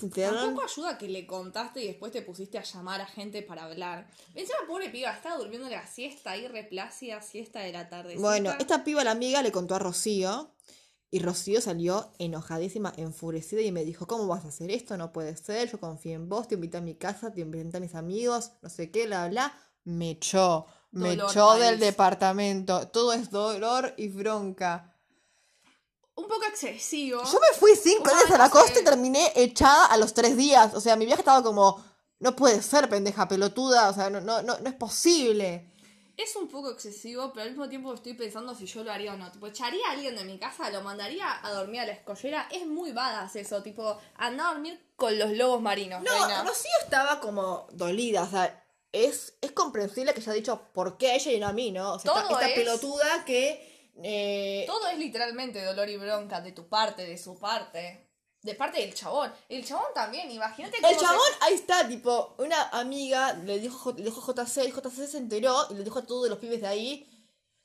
enteraron. 0.03 0.55
Tampoco 0.55 0.65
ayuda 0.65 0.97
que 0.97 1.09
le 1.09 1.27
contaste 1.27 1.83
y 1.83 1.87
después 1.87 2.11
te 2.11 2.21
pusiste 2.21 2.57
a 2.57 2.63
llamar 2.63 3.01
a 3.01 3.05
gente 3.05 3.41
para 3.41 3.65
hablar. 3.65 4.07
Encima, 4.33 4.59
pobre 4.67 4.89
piba, 4.89 5.11
estaba 5.11 5.37
durmiendo 5.37 5.69
la 5.69 5.85
siesta 5.85 6.31
ahí, 6.31 6.47
replácida, 6.47 7.21
siesta 7.21 7.59
de 7.59 7.73
la 7.73 7.89
tarde. 7.89 8.15
Bueno, 8.17 8.53
esta 8.59 8.83
piba, 8.83 9.03
la 9.03 9.11
amiga, 9.11 9.41
le 9.41 9.51
contó 9.51 9.75
a 9.75 9.79
Rocío. 9.79 10.53
Y 11.09 11.19
Rocío 11.19 11.61
salió 11.61 12.11
enojadísima, 12.19 12.91
enfurecida 12.97 13.61
y 13.61 13.71
me 13.71 13.85
dijo, 13.85 14.07
¿cómo 14.07 14.27
vas 14.27 14.43
a 14.43 14.49
hacer 14.49 14.71
esto? 14.71 14.97
No 14.97 15.13
puede 15.13 15.37
ser, 15.37 15.71
yo 15.71 15.79
confío 15.79 16.15
en 16.15 16.27
vos, 16.27 16.49
te 16.49 16.55
invité 16.55 16.77
a 16.77 16.81
mi 16.81 16.95
casa, 16.95 17.31
te 17.31 17.41
invité 17.41 17.77
a 17.77 17.79
mis 17.79 17.95
amigos, 17.95 18.51
no 18.61 18.69
sé 18.69 18.91
qué, 18.91 19.05
bla, 19.05 19.29
bla. 19.29 19.57
Me 19.85 20.11
echó, 20.11 20.65
me 20.91 21.15
Dolor 21.15 21.31
echó 21.31 21.55
del 21.55 21.79
departamento. 21.79 22.89
Todo 22.89 23.13
es 23.13 23.31
dolor 23.31 23.93
y 23.95 24.09
bronca. 24.09 24.96
Un 26.17 26.27
poco 26.27 26.43
excesivo. 26.49 27.23
Yo 27.23 27.39
me 27.39 27.57
fui 27.57 27.75
cinco 27.75 28.03
¿Cómo 28.09 28.15
días 28.17 28.31
a 28.31 28.37
la 28.37 28.49
costa 28.49 28.79
y 28.79 28.83
terminé 28.83 29.31
echada 29.35 29.85
a 29.85 29.97
los 29.97 30.13
tres 30.13 30.35
días. 30.35 30.73
O 30.73 30.81
sea, 30.81 30.95
mi 30.95 31.05
viaje 31.05 31.21
estaba 31.21 31.43
como, 31.43 31.81
no 32.19 32.35
puede 32.35 32.61
ser, 32.61 32.89
pendeja, 32.89 33.27
pelotuda. 33.27 33.89
O 33.89 33.93
sea, 33.93 34.09
no, 34.09 34.19
no, 34.19 34.41
no, 34.41 34.57
no 34.57 34.67
es 34.67 34.75
posible. 34.75 35.71
Es 36.17 36.35
un 36.35 36.47
poco 36.47 36.71
excesivo, 36.71 37.31
pero 37.31 37.43
al 37.43 37.49
mismo 37.51 37.69
tiempo 37.69 37.93
estoy 37.93 38.15
pensando 38.15 38.55
si 38.55 38.65
yo 38.65 38.83
lo 38.83 38.91
haría 38.91 39.13
o 39.13 39.17
no. 39.17 39.31
Tipo, 39.31 39.45
echaría 39.45 39.87
a 39.87 39.91
alguien 39.91 40.15
de 40.15 40.23
mi 40.25 40.39
casa, 40.39 40.71
lo 40.71 40.81
mandaría 40.81 41.45
a 41.45 41.51
dormir 41.53 41.81
a 41.81 41.85
la 41.85 41.91
escollera. 41.93 42.47
Es 42.51 42.65
muy 42.65 42.91
badass 42.91 43.35
eso, 43.35 43.61
tipo, 43.61 43.99
anda 44.15 44.49
a 44.49 44.53
dormir 44.53 44.81
con 44.95 45.19
los 45.19 45.29
lobos 45.33 45.61
marinos. 45.61 46.01
No, 46.01 46.11
reina. 46.11 46.43
Rocío 46.43 46.71
estaba 46.83 47.19
como 47.19 47.67
dolida. 47.71 48.23
O 48.23 48.29
sea, 48.31 48.65
es, 48.91 49.35
es 49.41 49.51
comprensible 49.51 50.15
que 50.15 50.21
haya 50.21 50.33
dicho 50.33 50.59
por 50.73 50.97
qué 50.97 51.11
a 51.11 51.15
ella 51.15 51.31
y 51.31 51.39
no 51.39 51.47
a 51.47 51.53
mí, 51.53 51.71
¿no? 51.71 51.93
O 51.93 51.99
sea, 51.99 52.11
esta, 52.11 52.27
Todo 52.27 52.39
esta 52.39 52.49
es- 52.49 52.55
pelotuda 52.55 53.23
que. 53.23 53.76
Eh, 54.03 54.63
Todo 54.67 54.87
es 54.87 54.97
literalmente 54.97 55.63
dolor 55.63 55.89
y 55.89 55.97
bronca 55.97 56.41
de 56.41 56.51
tu 56.51 56.67
parte, 56.67 57.05
de 57.05 57.17
su 57.17 57.37
parte. 57.39 58.03
De 58.41 58.53
parte 58.55 58.79
del 58.79 58.93
chabón. 58.93 59.33
El 59.49 59.65
chabón 59.65 59.87
también, 59.93 60.29
imagínate 60.31 60.77
cómo 60.77 60.87
El 60.89 60.95
se- 60.99 61.01
chabón, 61.05 61.27
ahí 61.41 61.53
está, 61.55 61.87
tipo, 61.87 62.35
una 62.37 62.69
amiga 62.69 63.33
le 63.33 63.59
dijo, 63.59 63.91
le 63.93 64.03
dijo 64.05 64.21
JC, 64.21 64.65
y 64.65 64.71
JC 64.71 65.07
se 65.07 65.17
enteró 65.17 65.67
y 65.69 65.73
le 65.73 65.83
dijo 65.83 65.99
a 65.99 66.05
todos 66.05 66.29
los 66.29 66.37
pibes 66.39 66.61
de 66.61 66.67
ahí, 66.67 67.09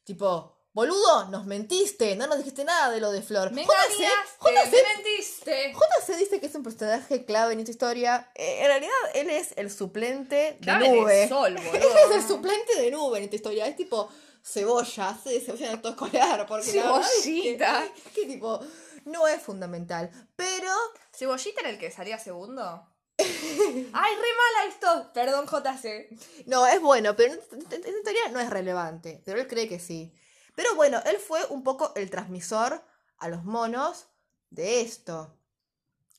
tipo, 0.02 0.56
boludo, 0.72 1.26
nos 1.28 1.44
mentiste, 1.44 2.16
no 2.16 2.26
nos 2.26 2.38
dijiste 2.38 2.64
nada 2.64 2.90
de 2.90 3.00
lo 3.00 3.12
de 3.12 3.22
Flor. 3.22 3.52
Me 3.52 3.62
JC, 3.64 4.02
engañaste, 4.40 4.76
me 4.82 4.94
mentiste. 5.04 5.72
JC 5.72 6.16
dice 6.18 6.40
que 6.40 6.46
es 6.46 6.54
un 6.54 6.62
personaje 6.64 7.24
clave 7.26 7.52
en 7.52 7.60
esta 7.60 7.70
historia. 7.70 8.30
Eh, 8.34 8.60
en 8.62 8.66
realidad, 8.66 8.92
él 9.14 9.30
es 9.30 9.52
el 9.56 9.70
suplente 9.70 10.34
de 10.34 10.58
Clave 10.58 10.88
de 10.90 10.96
nube. 11.00 11.28
sol, 11.28 11.56
él 11.58 11.64
boludo. 11.64 11.98
es 12.10 12.16
el 12.16 12.26
suplente 12.26 12.80
de 12.80 12.90
nube 12.90 13.18
en 13.18 13.24
esta 13.24 13.36
historia. 13.36 13.66
Es 13.66 13.76
tipo 13.76 14.08
cebolla, 14.42 15.18
de 15.24 15.40
cebolla 15.40 15.66
en 15.68 15.74
acto 15.74 15.88
escolar. 15.90 16.46
Porque 16.46 16.72
la 16.74 16.83
verdad 16.92 17.00
es 17.02 17.22
que- 17.24 17.31
Cebollita. 17.33 17.85
que, 18.14 18.26
tipo, 18.26 18.61
no 19.05 19.26
es 19.28 19.40
fundamental. 19.42 20.11
Pero 20.37 20.70
¿Cebollita 21.12 21.61
era 21.61 21.70
el 21.70 21.78
que 21.78 21.90
salía 21.90 22.18
segundo? 22.18 22.88
¡Ay, 23.18 23.24
re 23.24 23.92
mala 23.92 24.68
esto! 24.68 25.11
Perdón, 25.12 25.46
JC. 25.46 26.09
No, 26.46 26.66
es 26.66 26.81
bueno, 26.81 27.14
pero 27.16 27.33
en 27.35 27.40
en- 27.70 27.87
en 27.87 28.02
teoría 28.02 28.28
no 28.31 28.40
es 28.40 28.50
relevante. 28.50 29.22
Pero 29.24 29.40
él 29.40 29.46
cree 29.46 29.68
que 29.68 29.78
sí. 29.78 30.12
Pero 30.55 30.74
bueno, 30.74 31.00
él 31.07 31.16
fue 31.18 31.44
un 31.46 31.62
poco 31.62 31.92
el 31.94 32.11
transmisor 32.11 32.83
a 33.18 33.28
los 33.28 33.44
monos 33.44 34.09
de 34.50 34.81
esto. 34.81 35.37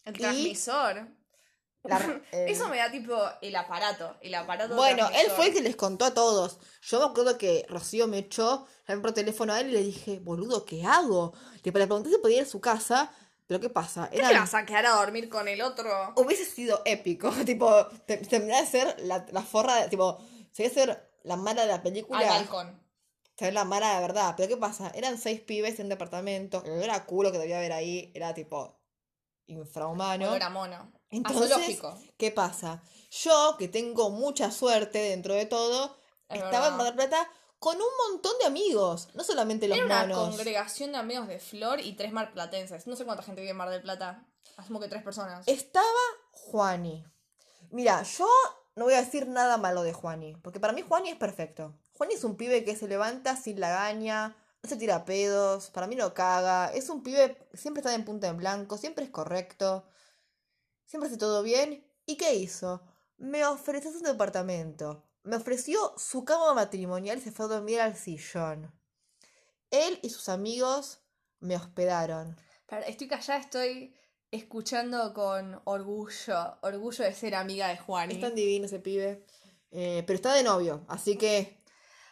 El 0.06 0.16
Y- 0.16 0.20
transmisor. 0.20 1.08
La- 1.84 1.98
eh, 2.32 2.46
Eso 2.48 2.70
me 2.70 2.78
da 2.78 2.90
tipo 2.92 3.16
el 3.42 3.56
aparato. 3.56 4.16
El 4.22 4.34
aparato 4.36 4.76
Bueno, 4.76 5.08
él 5.14 5.28
fue 5.32 5.48
el 5.48 5.54
que 5.54 5.62
les 5.62 5.76
contó 5.76 6.06
a 6.06 6.14
todos. 6.14 6.60
Yo 6.82 7.00
me 7.00 7.06
acuerdo 7.06 7.38
que 7.38 7.66
Rocío 7.70 8.08
me 8.08 8.20
echó, 8.20 8.66
llamé 8.88 9.02
por 9.02 9.12
teléfono 9.12 9.54
a 9.54 9.60
él 9.60 9.70
y 9.70 9.74
le 9.74 9.84
dije, 9.84 10.20
boludo, 10.20 10.66
¿qué 10.66 10.86
hago? 10.86 11.34
Le 11.64 11.72
pregunté 11.72 12.10
si 12.10 12.18
podía 12.20 12.38
ir 12.38 12.44
a 12.44 12.50
su 12.50 12.62
casa, 12.62 13.12
pero 13.48 13.60
¿qué 13.60 13.70
pasa? 13.70 14.10
¿Qué 14.10 14.20
Era, 14.20 14.30
te 14.30 14.36
vas 14.36 14.54
a 14.54 14.66
quedar 14.66 14.86
a 14.86 14.92
dormir 14.96 15.28
con 15.30 15.48
el 15.50 15.62
otro? 15.62 16.14
Hubiese 16.16 16.46
sido 16.46 16.82
épico, 16.86 17.30
tipo, 17.46 17.86
te- 18.06 18.18
terminar 18.18 18.64
de 18.64 18.70
ser 18.70 18.96
la, 19.02 19.26
la 19.32 19.42
forra, 19.42 19.76
de, 19.76 19.90
tipo, 19.90 20.18
se 20.52 20.70
ser 20.70 21.10
la 21.24 21.36
mala 21.36 21.64
de 21.64 21.68
la 21.68 21.82
película. 21.84 22.20
Al 22.20 22.28
balcón. 22.28 22.82
ser 23.38 23.54
la 23.54 23.66
mala 23.66 23.96
de 23.96 24.02
verdad. 24.02 24.36
Pero 24.38 24.48
¿qué 24.50 24.58
pasa? 24.58 24.90
Eran 24.96 25.18
seis 25.18 25.42
pibes 25.42 25.80
en 25.80 25.88
un 25.88 25.90
departamento. 25.90 26.64
El 26.66 26.72
olor 26.72 26.92
a 26.92 27.06
culo 27.06 27.32
que 27.32 27.40
debía 27.40 27.58
haber 27.58 27.74
ahí 27.74 28.12
era 28.16 28.34
tipo 28.34 28.80
infrahumano. 29.48 30.30
Olor 30.30 30.44
a 30.44 30.50
mono. 30.50 30.92
Entonces. 31.18 31.80
¿qué 32.18 32.32
pasa? 32.32 32.84
Yo, 33.12 33.56
que 33.58 33.68
tengo 33.68 34.10
mucha 34.10 34.52
suerte 34.52 35.00
dentro 35.00 35.34
de 35.34 35.46
todo, 35.46 35.96
Es 36.30 36.42
estaba 36.42 36.68
en. 36.70 36.78
Mar 36.78 36.88
del 36.88 36.96
Plata 36.96 37.30
con 37.60 37.78
un 37.78 38.12
montón 38.12 38.34
de 38.40 38.46
amigos, 38.46 39.08
no 39.14 39.24
solamente 39.24 39.70
los 39.70 39.78
Era 39.78 39.86
una 39.86 40.02
monos. 40.02 40.30
congregación 40.30 40.92
de 40.92 40.98
amigos 40.98 41.28
de 41.30 41.40
Flor 41.40 41.80
y 41.80 41.94
tres 41.94 42.12
marplatenses. 42.12 42.88
No 42.88 42.96
sé 42.98 43.06
cuánta 43.06 43.24
gente 43.24 43.40
vive 43.40 43.52
en 43.52 43.58
Mar 43.58 43.70
del 43.70 43.82
Plata. 43.82 44.26
Asumo 44.58 44.80
que 44.82 44.90
tres 44.90 45.02
personas. 45.02 45.48
Estaba 45.48 45.86
Juani. 46.32 47.06
Mira, 47.70 48.04
yo 48.04 48.28
no 48.76 48.86
voy 48.86 48.96
a 48.96 49.02
decir 49.02 49.28
nada 49.28 49.58
malo 49.58 49.84
de 49.84 49.94
Juani, 49.94 50.36
porque 50.44 50.60
para 50.60 50.74
mí 50.74 50.82
Juani 50.82 51.10
es 51.10 51.16
perfecto. 51.16 51.74
Juani 51.94 52.16
es 52.16 52.24
un 52.24 52.36
pibe 52.36 52.66
que 52.66 52.76
se 52.76 52.88
levanta 52.88 53.36
sin 53.36 53.60
lagaña, 53.60 54.36
no 54.62 54.70
se 54.70 54.76
tira 54.76 55.06
pedos, 55.06 55.70
para 55.70 55.88
mí 55.88 55.96
no 55.96 56.14
caga, 56.14 56.72
es 56.74 56.90
un 56.90 57.04
pibe, 57.04 57.38
siempre 57.54 57.82
está 57.82 57.94
en 57.94 58.04
punta 58.04 58.28
en 58.28 58.38
blanco, 58.38 58.78
siempre 58.78 59.06
es 59.06 59.12
correcto, 59.12 59.86
siempre 60.86 61.08
hace 61.10 61.18
todo 61.18 61.44
bien. 61.44 61.86
¿Y 62.06 62.18
qué 62.18 62.36
hizo? 62.36 62.82
Me 63.18 63.46
ofreció 63.46 63.92
su 63.92 64.00
departamento, 64.00 65.04
me 65.24 65.36
ofreció 65.38 65.94
su 65.98 66.26
cama 66.26 66.54
matrimonial 66.54 67.18
y 67.18 67.22
se 67.22 67.32
fue 67.32 67.46
a 67.46 67.50
dormir 67.50 67.80
al 67.80 67.96
sillón. 67.96 68.74
Él 69.72 70.00
y 70.02 70.10
sus 70.10 70.30
amigos 70.30 71.00
me 71.40 71.56
hospedaron. 71.56 72.38
Estoy 72.88 73.08
callada, 73.08 73.40
estoy 73.40 73.96
escuchando 74.32 75.14
con 75.14 75.62
orgullo. 75.66 76.58
Orgullo 76.62 77.04
de 77.06 77.14
ser 77.14 77.36
amiga 77.36 77.68
de 77.68 77.78
Juani. 77.78 78.16
Es 78.16 78.22
tan 78.22 78.36
divino 78.36 78.66
ese 78.66 78.80
pibe. 78.80 79.26
Eh, 79.72 80.04
pero 80.06 80.16
está 80.18 80.34
de 80.34 80.44
novio, 80.44 80.84
así 80.88 81.18
que 81.18 81.60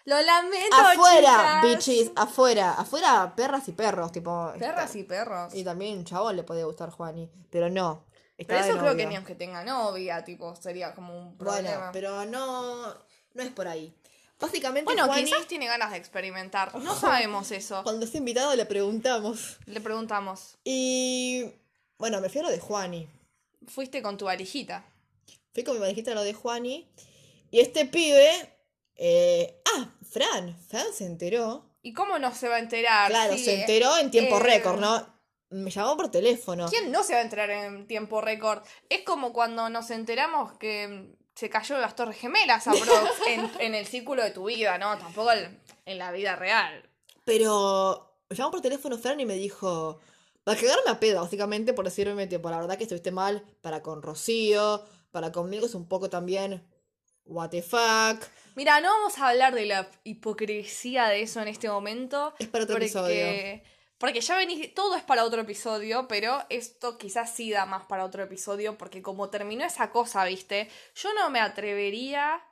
Lo 0.05 0.19
lamento, 0.19 0.75
afuera, 0.75 1.59
chicas. 1.61 1.63
bichis, 1.63 2.11
afuera, 2.15 2.73
afuera 2.73 3.33
perras 3.35 3.67
y 3.67 3.73
perros, 3.73 4.11
tipo. 4.11 4.51
Perras 4.57 4.95
y 4.95 5.03
perros. 5.03 5.53
Y 5.53 5.63
también 5.63 5.99
un 5.99 6.05
chavo 6.05 6.31
le 6.31 6.43
puede 6.43 6.63
gustar 6.63 6.89
Juani, 6.89 7.29
pero 7.51 7.69
no. 7.69 8.05
Pero 8.47 8.59
eso 8.59 8.77
creo 8.79 8.95
que 8.95 9.05
ni 9.05 9.15
aunque 9.15 9.35
tenga 9.35 9.63
novia, 9.63 10.23
tipo, 10.23 10.55
sería 10.55 10.93
como 10.95 11.17
un 11.17 11.37
Bueno, 11.37 11.69
problema. 11.69 11.89
pero 11.91 12.25
no, 12.25 12.87
no 13.33 13.43
es 13.43 13.49
por 13.51 13.67
ahí. 13.67 13.93
Básicamente, 14.39 14.85
Bueno, 14.85 15.05
Juani, 15.05 15.25
quizás 15.25 15.45
tiene 15.47 15.67
ganas 15.67 15.91
de 15.91 15.97
experimentar. 15.97 16.75
No 16.79 16.95
sabemos 16.99 17.51
eso. 17.51 17.83
cuando 17.83 18.05
es 18.05 18.15
invitado 18.15 18.55
le 18.55 18.65
preguntamos. 18.65 19.57
Le 19.65 19.79
preguntamos. 19.81 20.57
Y 20.63 21.45
bueno, 21.97 22.19
me 22.21 22.29
fui 22.29 22.39
a 22.41 22.43
lo 22.45 22.49
de 22.49 22.59
Juani. 22.59 23.07
Fuiste 23.67 24.01
con 24.01 24.17
tu 24.17 24.25
valijita. 24.25 24.83
Fui 25.53 25.63
con 25.63 25.75
mi 25.75 25.81
manejita 25.81 26.11
a 26.11 26.15
lo 26.15 26.23
de 26.23 26.33
Juani. 26.33 26.89
Y 27.51 27.59
este 27.59 27.85
pibe. 27.85 28.31
eh, 28.95 29.61
ah, 29.75 29.89
Fran. 30.09 30.57
Fran 30.67 30.87
se 30.93 31.05
enteró. 31.05 31.65
¿Y 31.83 31.93
cómo 31.93 32.17
no 32.19 32.33
se 32.33 32.47
va 32.47 32.55
a 32.55 32.59
enterar? 32.59 33.09
Claro, 33.09 33.33
Sí, 33.37 33.43
se 33.45 33.59
enteró 33.61 33.97
en 33.97 34.09
tiempo 34.11 34.37
eh, 34.37 34.39
récord, 34.39 34.79
¿no? 34.79 35.05
Me 35.51 35.69
llamó 35.69 35.95
por 35.97 36.09
teléfono. 36.09 36.67
¿Quién 36.69 36.91
no 36.91 37.03
se 37.03 37.13
va 37.13 37.19
a 37.19 37.23
enterar 37.23 37.49
en 37.49 37.85
tiempo 37.87 38.21
récord? 38.21 38.63
Es 38.89 39.01
como 39.03 39.31
cuando 39.33 39.69
nos 39.69 39.91
enteramos 39.91 40.53
que 40.57 41.13
se 41.35 41.49
cayó 41.49 41.77
las 41.77 41.95
Torres 41.95 42.17
Gemelas 42.17 42.67
aprox, 42.67 42.87
en, 43.27 43.51
en 43.59 43.75
el 43.75 43.85
círculo 43.85 44.23
de 44.23 44.31
tu 44.31 44.45
vida, 44.45 44.77
¿no? 44.77 44.97
Tampoco 44.97 45.31
el- 45.31 45.59
en 45.85 45.97
la 45.97 46.11
vida 46.11 46.35
real. 46.35 46.89
Pero 47.25 48.15
me 48.29 48.35
llamó 48.35 48.51
por 48.51 48.61
teléfono 48.61 48.97
Fran 48.97 49.19
y 49.19 49.25
me 49.25 49.35
dijo, 49.35 49.99
para 50.43 50.59
cagarme 50.59 50.89
a 50.91 50.99
pedo, 50.99 51.21
básicamente, 51.21 51.73
por 51.73 51.85
decirme, 51.85 52.27
tipo, 52.27 52.49
la 52.49 52.59
verdad 52.59 52.77
que 52.77 52.83
estuviste 52.83 53.11
mal 53.11 53.43
para 53.61 53.81
con 53.81 54.01
Rocío, 54.01 54.83
para 55.11 55.31
conmigo 55.31 55.65
es 55.65 55.75
un 55.75 55.87
poco 55.87 56.09
también, 56.09 56.65
what 57.25 57.49
the 57.49 57.61
fuck. 57.61 58.23
Mira, 58.55 58.79
no 58.81 58.89
vamos 58.89 59.17
a 59.19 59.29
hablar 59.29 59.53
de 59.53 59.65
la 59.65 59.89
hipocresía 60.03 61.07
de 61.07 61.21
eso 61.23 61.41
en 61.41 61.47
este 61.47 61.69
momento. 61.69 62.33
Es 62.39 62.47
para 62.47 62.63
otro 62.63 62.75
porque, 62.75 62.85
episodio. 62.85 63.71
Porque 64.01 64.19
ya 64.19 64.35
venís, 64.35 64.73
todo 64.73 64.95
es 64.95 65.03
para 65.03 65.23
otro 65.23 65.41
episodio, 65.41 66.07
pero 66.07 66.43
esto 66.49 66.97
quizás 66.97 67.35
sí 67.35 67.51
da 67.51 67.67
más 67.67 67.85
para 67.85 68.03
otro 68.03 68.23
episodio, 68.23 68.75
porque 68.75 69.03
como 69.03 69.29
terminó 69.29 69.63
esa 69.63 69.91
cosa, 69.91 70.25
viste, 70.25 70.71
yo 70.95 71.13
no 71.13 71.29
me 71.29 71.39
atrevería 71.39 72.43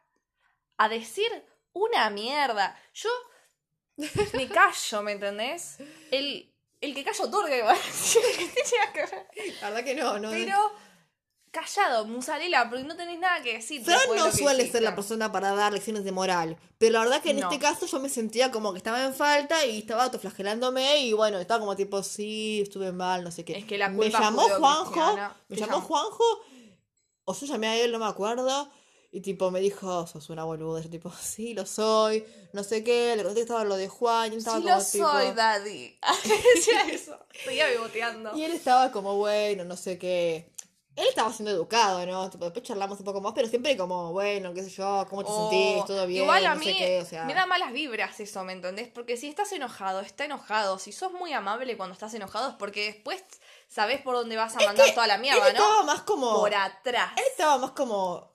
a 0.77 0.89
decir 0.89 1.27
una 1.73 2.11
mierda. 2.11 2.79
Yo 2.93 3.09
me 4.33 4.47
callo, 4.47 5.01
¿me 5.01 5.13
entendés? 5.13 5.77
El, 6.11 6.53
el 6.81 6.93
que 6.93 7.03
callo 7.03 7.23
otorga, 7.23 7.73
decir. 7.73 8.21
La 9.61 9.71
verdad 9.71 9.83
que 9.83 9.95
no, 9.95 10.19
no. 10.19 10.29
Pero 10.29 10.71
callado, 11.51 12.05
musarela, 12.05 12.69
porque 12.69 12.83
no 12.85 12.95
tenés 12.95 13.19
nada 13.19 13.41
que 13.41 13.53
decir. 13.53 13.83
Fran 13.83 13.99
no 14.15 14.31
suele 14.31 14.59
hiciste. 14.63 14.77
ser 14.79 14.83
la 14.83 14.95
persona 14.95 15.31
para 15.31 15.53
dar 15.53 15.73
lecciones 15.73 16.03
de 16.03 16.11
moral, 16.11 16.57
pero 16.77 16.93
la 16.93 16.99
verdad 17.01 17.21
que 17.21 17.31
en 17.31 17.39
No. 17.39 17.49
este 17.51 17.59
caso 17.59 17.85
yo 17.85 17.99
me 17.99 18.09
sentía 18.09 18.51
como 18.51 18.71
que 18.71 18.77
estaba 18.77 19.03
en 19.03 19.13
falta 19.13 19.65
y 19.65 19.79
estaba 19.79 20.03
autoflagelándome 20.05 20.99
y 20.99 21.13
bueno, 21.13 21.39
estaba 21.39 21.59
como 21.59 21.75
tipo, 21.75 22.03
sí, 22.03 22.61
estuve 22.61 22.91
mal, 22.91 23.23
no 23.23 23.31
sé 23.31 23.43
qué. 23.45 23.57
Es 23.57 23.65
que 23.65 23.77
la 23.77 23.89
me 23.89 23.97
culpa 23.97 24.19
llamó 24.19 24.41
judeocristiana- 24.43 24.59
Juanjo, 24.59 25.35
me 25.49 25.55
llamó 25.57 25.71
llamó. 25.73 25.81
Juanjo, 25.87 26.23
o 27.25 27.33
yo 27.33 27.45
llamé 27.45 27.67
a 27.67 27.77
él, 27.77 27.91
no 27.91 27.99
me 27.99 28.05
acuerdo, 28.05 28.69
y 29.11 29.21
tipo 29.21 29.49
me 29.49 29.59
dijo, 29.59 30.05
sos 30.05 30.29
una 30.29 30.43
boluda, 30.43 30.81
yo 30.81 30.89
tipo, 30.89 31.11
sí, 31.19 31.53
lo 31.55 31.65
soy, 31.65 32.23
no 32.53 32.63
sé 32.63 32.83
qué, 32.83 33.15
le 33.15 33.23
conté 33.23 33.37
que 33.37 33.41
estaba 33.41 33.63
lo 33.63 33.75
de 33.75 33.87
Juan 33.87 34.27
y 34.31 34.35
él 34.35 34.37
estaba 34.39 34.57
Sí 34.57 34.63
como 34.63 34.75
lo 34.75 34.83
tipo... 34.85 35.11
soy, 35.11 35.31
daddy. 35.31 35.99
Decía 36.55 36.81
eso. 36.91 37.17
Seguía 37.43 37.67
bigoteando. 37.69 38.35
Y 38.37 38.43
él 38.43 38.51
estaba 38.51 38.91
como, 38.91 39.15
bueno, 39.17 39.63
no 39.65 39.75
sé 39.77 39.97
qué. 39.97 40.51
Él 40.99 41.07
estaba 41.07 41.31
siendo 41.31 41.51
educado, 41.51 42.05
¿no? 42.05 42.29
Tipo, 42.29 42.45
después 42.45 42.63
charlamos 42.65 42.99
un 42.99 43.05
poco 43.05 43.21
más, 43.21 43.31
pero 43.33 43.47
siempre 43.47 43.77
como, 43.77 44.11
bueno, 44.11 44.53
qué 44.53 44.63
sé 44.63 44.69
yo, 44.69 45.05
¿cómo 45.09 45.23
te 45.23 45.31
sentís? 45.31 45.85
¿Todo 45.85 46.05
bien? 46.05 46.21
Oh, 46.21 46.23
Igual 46.25 46.45
a 46.45 46.53
no 46.55 46.59
mí 46.59 46.65
sé 46.65 46.75
qué, 46.77 47.01
o 47.01 47.05
sea. 47.05 47.23
me 47.25 47.33
da 47.33 47.45
malas 47.45 47.71
vibras 47.71 48.19
eso, 48.19 48.43
¿me 48.43 48.53
entendés? 48.53 48.89
Porque 48.89 49.15
si 49.15 49.29
estás 49.29 49.51
enojado, 49.53 50.01
está 50.01 50.25
enojado. 50.25 50.77
Si 50.77 50.91
sos 50.91 51.11
muy 51.13 51.31
amable 51.33 51.77
cuando 51.77 51.93
estás 51.93 52.13
enojado 52.13 52.49
es 52.49 52.55
porque 52.55 52.85
después 52.85 53.23
sabés 53.67 54.01
por 54.01 54.15
dónde 54.15 54.35
vas 54.35 54.55
a 54.57 54.59
mandar 54.65 54.93
toda 54.93 55.07
la 55.07 55.15
él 55.15 55.21
mierda, 55.21 55.47
estaba 55.47 55.77
¿no? 55.79 55.83
más 55.85 56.01
como. 56.01 56.33
Por 56.35 56.53
atrás. 56.53 57.11
Él 57.15 57.23
estaba 57.31 57.57
más 57.57 57.71
como. 57.71 58.33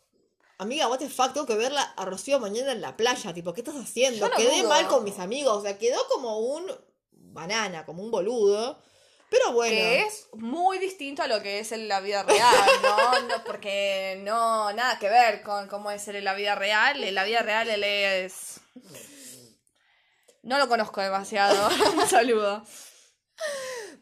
Amiga, 0.56 0.88
what 0.88 0.98
the 0.98 1.08
fuck, 1.08 1.32
tengo 1.32 1.46
que 1.46 1.56
verla 1.56 1.82
a 1.82 2.04
Rocío 2.04 2.38
mañana 2.38 2.72
en 2.72 2.80
la 2.80 2.96
playa, 2.96 3.34
tipo, 3.34 3.52
¿qué 3.52 3.60
estás 3.60 3.74
haciendo? 3.76 4.28
No 4.28 4.34
Quedé 4.36 4.60
dudo. 4.60 4.68
mal 4.68 4.86
con 4.86 5.02
mis 5.04 5.18
amigos, 5.18 5.56
o 5.58 5.62
sea, 5.62 5.76
quedó 5.78 5.98
como 6.08 6.38
un 6.38 6.64
banana, 7.12 7.84
como 7.84 8.02
un 8.02 8.10
boludo. 8.10 8.78
Pero 9.30 9.52
bueno. 9.52 9.74
Que 9.74 10.02
es 10.02 10.28
muy 10.34 10.78
distinto 10.78 11.22
a 11.22 11.26
lo 11.26 11.42
que 11.42 11.58
es 11.58 11.72
en 11.72 11.88
la 11.88 12.00
vida 12.00 12.22
real, 12.22 12.54
¿no? 12.82 13.20
no 13.28 13.44
porque 13.44 14.20
no, 14.22 14.72
nada 14.72 14.98
que 14.98 15.08
ver 15.08 15.42
con 15.42 15.66
cómo 15.68 15.90
es 15.90 16.06
él 16.08 16.16
en 16.16 16.24
la 16.24 16.34
vida 16.34 16.54
real. 16.54 17.02
En 17.02 17.14
la 17.14 17.24
vida 17.24 17.40
real 17.42 17.68
él 17.68 17.82
es... 17.84 18.60
No 20.42 20.58
lo 20.58 20.68
conozco 20.68 21.00
demasiado. 21.00 21.68
Un 21.96 22.06
saludo. 22.06 22.62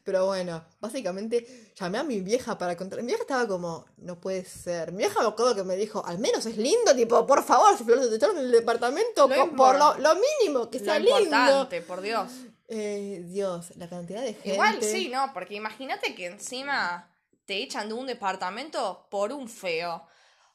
Pero 0.04 0.26
bueno, 0.26 0.64
básicamente 0.80 1.72
llamé 1.76 1.98
a 1.98 2.02
mi 2.02 2.20
vieja 2.20 2.58
para 2.58 2.76
contar. 2.76 2.98
Mi 3.00 3.06
vieja 3.06 3.22
estaba 3.22 3.46
como, 3.46 3.86
no 3.98 4.20
puede 4.20 4.44
ser. 4.44 4.90
Mi 4.90 4.98
vieja 4.98 5.20
me 5.22 5.28
acuerdo 5.28 5.54
que 5.54 5.62
me 5.62 5.76
dijo, 5.76 6.04
al 6.04 6.18
menos 6.18 6.44
es 6.46 6.56
lindo, 6.56 6.94
tipo, 6.96 7.24
por 7.24 7.44
favor, 7.44 7.78
si 7.78 7.84
Flor 7.84 8.00
te 8.08 8.16
echaron 8.16 8.34
del 8.36 8.50
departamento, 8.50 9.28
Lo 9.28 9.34
co- 9.50 9.56
por 9.56 9.78
lo, 9.78 9.94
lo 9.98 10.16
mínimo, 10.16 10.68
que 10.68 10.80
Lo 10.80 10.84
sea 10.84 10.98
lindo. 10.98 11.18
importante, 11.20 11.80
por 11.82 12.00
Dios. 12.00 12.28
Eh, 12.74 13.22
Dios, 13.26 13.76
la 13.76 13.86
cantidad 13.86 14.22
de 14.22 14.32
gente. 14.32 14.54
Igual 14.54 14.82
sí, 14.82 15.10
¿no? 15.10 15.30
Porque 15.34 15.54
imagínate 15.54 16.14
que 16.14 16.24
encima 16.24 17.06
te 17.44 17.62
echan 17.62 17.88
de 17.88 17.94
un 17.94 18.06
departamento 18.06 19.06
por 19.10 19.30
un 19.30 19.46
feo. 19.46 20.06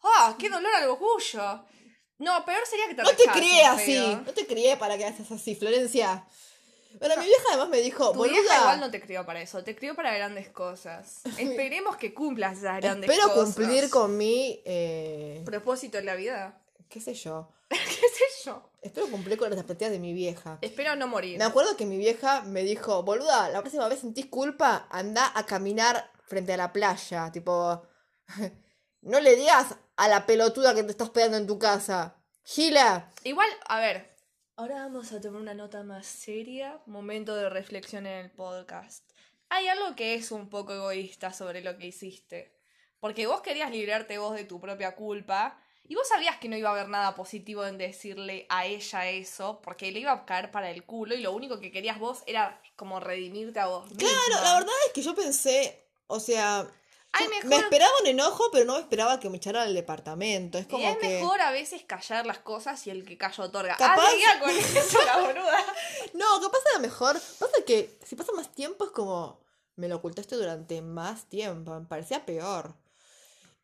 ¡Ah, 0.02 0.36
qué 0.40 0.50
dolor 0.50 0.74
al 0.74 0.90
orgullo! 0.90 1.64
No, 2.18 2.44
peor 2.44 2.64
sería 2.68 2.88
que 2.88 2.96
te 2.96 3.04
No 3.04 3.12
te 3.12 3.26
crié 3.26 3.66
así, 3.66 4.18
no 4.26 4.34
te 4.34 4.48
crié 4.48 4.78
para 4.78 4.98
que 4.98 5.06
hagas 5.06 5.32
así, 5.32 5.54
Florencia. 5.54 6.26
Pero 7.00 7.18
mi 7.18 7.26
vieja 7.26 7.44
además 7.50 7.70
me 7.70 7.82
dijo, 7.82 8.12
Tu 8.12 8.18
boluda, 8.18 8.40
vieja 8.40 8.62
igual 8.62 8.80
no 8.80 8.90
te 8.90 9.00
crió 9.00 9.24
para 9.24 9.40
eso, 9.40 9.64
te 9.64 9.76
crió 9.76 9.94
para 9.94 10.12
grandes 10.16 10.50
cosas. 10.50 11.22
Esperemos 11.38 11.98
que 11.98 12.16
cumplas 12.16 12.58
esas 12.58 12.82
grandes 12.82 13.12
espero 13.12 13.32
cosas. 13.32 13.56
cumplir 13.56 13.90
con 13.92 14.18
mi, 14.18 14.60
eh, 14.66 15.44
Propósito 15.46 16.00
en 16.00 16.08
la 16.08 16.16
vida. 16.16 16.60
Qué 16.90 17.02
sé 17.02 17.14
yo, 17.14 17.52
¿Qué 17.70 17.78
sé 17.78 18.46
yo? 18.46 18.72
espero 18.82 19.10
cumplir 19.10 19.38
con 19.38 19.50
las 19.50 19.60
expectativas 19.60 19.92
de 19.92 20.00
mi 20.00 20.14
vieja. 20.14 20.58
Espero 20.62 20.96
no 20.96 21.08
morir. 21.08 21.38
Me 21.38 21.44
acuerdo 21.44 21.76
que 21.76 21.86
mi 21.86 21.98
vieja 21.98 22.44
me 22.44 22.64
dijo, 22.64 23.04
boluda, 23.04 23.50
la 23.50 23.62
próxima 23.62 23.88
vez 23.90 24.00
sentís 24.00 24.28
culpa, 24.28 24.88
anda 24.90 25.32
a 25.36 25.46
caminar 25.46 26.12
frente 26.26 26.54
a 26.54 26.58
la 26.58 26.72
playa. 26.72 27.30
Tipo, 27.32 27.86
no 29.02 29.20
le 29.20 29.36
digas 29.36 29.76
a 29.98 30.08
la 30.08 30.26
pelotuda 30.26 30.74
que 30.74 30.84
te 30.84 30.92
está 30.92 31.04
hospedando 31.04 31.38
en 31.38 31.48
tu 31.48 31.60
casa. 31.60 32.16
Gila. 32.44 33.12
Igual, 33.24 33.50
a 33.68 33.80
ver. 33.80 34.16
Ahora 34.56 34.76
vamos 34.76 35.12
a 35.12 35.20
tomar 35.22 35.42
una 35.42 35.54
nota 35.54 35.84
más 35.84 36.06
seria. 36.08 36.82
Momento 36.86 37.36
de 37.36 37.50
reflexión 37.50 38.08
en 38.08 38.26
el 38.26 38.32
podcast. 38.32 39.04
Hay 39.50 39.68
algo 39.68 39.96
que 39.96 40.16
es 40.16 40.32
un 40.32 40.50
poco 40.50 40.74
egoísta 40.74 41.34
sobre 41.34 41.62
lo 41.62 41.78
que 41.78 41.88
hiciste. 41.88 42.58
Porque 43.00 43.28
vos 43.28 43.42
querías 43.42 43.70
librarte 43.70 44.18
vos 44.18 44.36
de 44.36 44.46
tu 44.46 44.60
propia 44.60 44.96
culpa. 44.96 45.62
Y 45.90 45.96
vos 45.96 46.08
sabías 46.08 46.38
que 46.38 46.50
no 46.50 46.58
iba 46.58 46.70
a 46.70 46.74
haber 46.74 46.90
nada 46.90 47.16
positivo 47.16 47.66
en 47.66 47.78
decirle 47.78 48.46
a 48.50 48.66
ella 48.66 49.10
eso. 49.10 49.60
Porque 49.64 49.92
le 49.92 50.00
iba 50.02 50.12
a 50.12 50.26
caer 50.26 50.52
para 50.52 50.70
el 50.70 50.84
culo. 50.84 51.16
Y 51.16 51.22
lo 51.22 51.32
único 51.32 51.60
que 51.60 51.72
querías 51.72 51.98
vos 52.00 52.24
era 52.28 52.62
como 52.76 53.00
redimirte 53.00 53.60
a 53.60 53.68
vos. 53.68 53.86
Claro, 53.98 54.16
misma. 54.28 54.44
la 54.44 54.54
verdad 54.56 54.74
es 54.88 54.94
que 54.94 55.02
yo 55.02 55.16
pensé, 55.16 55.86
o 56.08 56.20
sea, 56.20 56.68
Ay, 57.14 57.24
yo 57.24 57.30
mejor- 57.30 57.50
me 57.50 57.56
esperaba 57.56 57.92
un 58.02 58.08
enojo, 58.08 58.44
pero 58.52 58.66
no 58.66 58.74
me 58.74 58.82
esperaba 58.82 59.20
que 59.20 59.30
me 59.30 59.38
echara 59.38 59.64
del 59.64 59.74
departamento. 59.74 60.58
Es 60.58 60.66
Y 60.66 60.68
como 60.68 60.88
es 60.90 60.98
que... 60.98 61.08
mejor 61.08 61.40
a 61.42 61.52
veces 61.52 61.84
callar 61.84 62.26
las 62.26 62.40
cosas 62.40 62.86
y 62.86 62.90
el 62.90 63.06
que 63.06 63.18
calla 63.18 63.44
otorga. 63.46 63.78
Capaz- 63.78 64.10
Ah, 64.28 64.40
con 64.42 64.50
eso, 64.50 65.00
la 65.06 65.18
boluda. 65.22 65.66
No, 66.14 66.42
capaz 66.42 66.60
era 66.70 66.80
mejor. 66.80 67.14
Pasa 67.40 67.54
que 67.66 67.98
si 68.06 68.16
pasa 68.18 68.34
más 68.34 68.52
tiempo 68.54 68.84
es 68.86 68.92
como, 68.92 69.40
me 69.78 69.88
lo 69.88 69.96
ocultaste 69.96 70.36
durante 70.36 70.82
más 70.82 71.30
tiempo, 71.30 71.74
me 71.80 71.86
parecía 71.86 72.26
peor. 72.26 72.76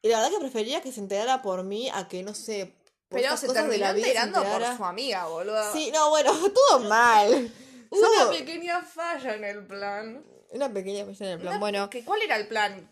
Y 0.03 0.09
la 0.09 0.17
verdad 0.19 0.31
que 0.33 0.39
prefería 0.39 0.81
que 0.81 0.91
se 0.91 0.99
enterara 0.99 1.41
por 1.41 1.63
mí 1.63 1.89
a 1.89 2.07
que, 2.07 2.21
no 2.23 2.35
sé, 2.35 2.75
por 3.09 3.19
Pero 3.21 3.35
se 3.37 3.47
cosas 3.47 3.67
de 3.69 3.77
la 3.79 3.93
vida 3.93 4.05
se 4.05 4.11
enterando 4.11 4.43
por 4.43 4.77
su 4.77 4.85
amiga, 4.85 5.25
boludo. 5.27 5.71
Sí, 5.73 5.89
no, 5.91 6.09
bueno, 6.09 6.31
todo 6.53 6.79
mal. 6.81 7.51
Una 7.89 8.07
Somos- 8.07 8.37
pequeña 8.37 8.81
falla 8.81 9.33
en 9.35 9.43
el 9.45 9.65
plan. 9.65 10.23
Una 10.51 10.71
pequeña 10.71 11.05
falla 11.05 11.25
en 11.25 11.31
el 11.31 11.39
plan. 11.39 11.51
Una- 11.53 11.59
Bueno, 11.59 11.89
¿que 11.89 12.03
¿Cuál 12.03 12.21
era 12.21 12.35
el 12.35 12.47
plan? 12.47 12.89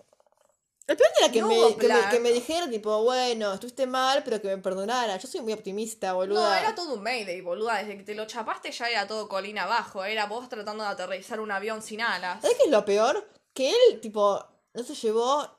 el 0.88 0.98
plan 0.98 1.10
era 1.20 1.32
que, 1.32 1.42
No 1.42 1.48
me, 1.48 1.76
que, 1.78 1.88
me, 1.88 2.10
que 2.10 2.20
me 2.20 2.32
dijera, 2.32 2.70
tipo, 2.70 3.04
bueno, 3.04 3.54
estuviste 3.54 3.86
mal, 3.88 4.24
pero 4.24 4.42
que 4.42 4.48
me 4.48 4.58
perdonara. 4.58 5.18
Yo 5.18 5.28
soy 5.28 5.42
muy 5.42 5.54
optimista, 5.54 6.14
boluda. 6.14 6.50
No, 6.50 6.54
era 6.56 6.76
todo 6.76 6.94
un 6.96 7.04
Mayday, 7.04 7.42
boluda. 7.42 7.78
Desde 7.78 7.98
que 7.98 8.04
te 8.04 8.16
lo 8.16 8.26
chapaste 8.26 8.72
ya 8.72 8.90
era 8.90 9.08
todo 9.08 9.28
colina 9.28 9.64
abajo. 9.64 10.04
Era 10.06 10.26
vos 10.28 10.48
tratando 10.50 10.84
de 10.84 10.90
aterrizar 10.90 11.40
un 11.42 11.52
avión 11.52 11.82
sin 11.82 12.02
alas. 12.02 12.42
¿Sabes 12.42 12.58
qué 12.58 12.64
es 12.66 12.72
lo 12.72 12.84
peor? 12.86 13.28
Que 13.54 13.70
él, 13.72 14.00
tipo, 14.02 14.46
no 14.74 14.84
se 14.84 14.96
llevó 14.96 15.50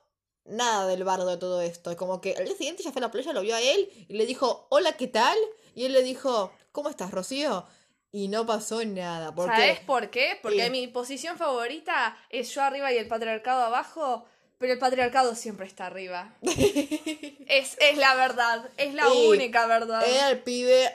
nada 0.45 0.87
del 0.87 1.05
bardo 1.05 1.27
de 1.27 1.37
todo 1.37 1.61
esto. 1.61 1.97
Como 1.97 2.21
que 2.21 2.35
al 2.37 2.45
día 2.45 2.57
siguiente 2.57 2.83
ya 2.83 2.93
fue 2.93 3.01
a 3.01 3.07
la 3.07 3.11
playa, 3.11 3.33
lo 3.33 3.43
vio 3.43 3.55
a 3.55 3.61
él 3.61 3.89
y 4.09 4.15
le 4.15 4.27
dijo, 4.27 4.67
hola, 4.71 4.93
¿qué 4.97 5.09
tal? 5.09 5.37
Y 5.75 5.85
él 5.85 5.93
le 5.93 6.03
dijo, 6.03 6.53
¿cómo 6.73 6.89
estás, 6.89 7.11
Rocío? 7.11 7.65
Y 8.11 8.29
no 8.29 8.45
pasó 8.45 8.85
nada. 8.85 9.35
¿Por 9.35 9.49
¿Sabes 9.49 9.79
qué? 9.79 9.85
por 9.87 10.11
qué? 10.11 10.39
Porque 10.43 10.65
Sí. 10.65 10.71
mi 10.71 10.87
posición 10.89 11.39
favorita 11.39 12.17
es 12.29 12.55
yo 12.55 12.63
arriba 12.63 12.93
y 12.93 12.99
el 12.99 13.09
patriarcado 13.09 13.63
abajo. 13.63 14.25
Pero 14.59 14.75
el 14.75 14.79
patriarcado 14.79 15.35
siempre 15.35 15.67
está 15.67 15.87
arriba. 15.87 16.35
es, 16.43 17.77
es 17.81 17.99
la 17.99 18.15
verdad. 18.15 18.71
Es 18.77 18.95
la 18.95 19.13
Y 19.13 19.27
única 19.29 19.67
verdad. 19.67 20.07
Era 20.07 20.31
el 20.31 20.41
pibe 20.41 20.91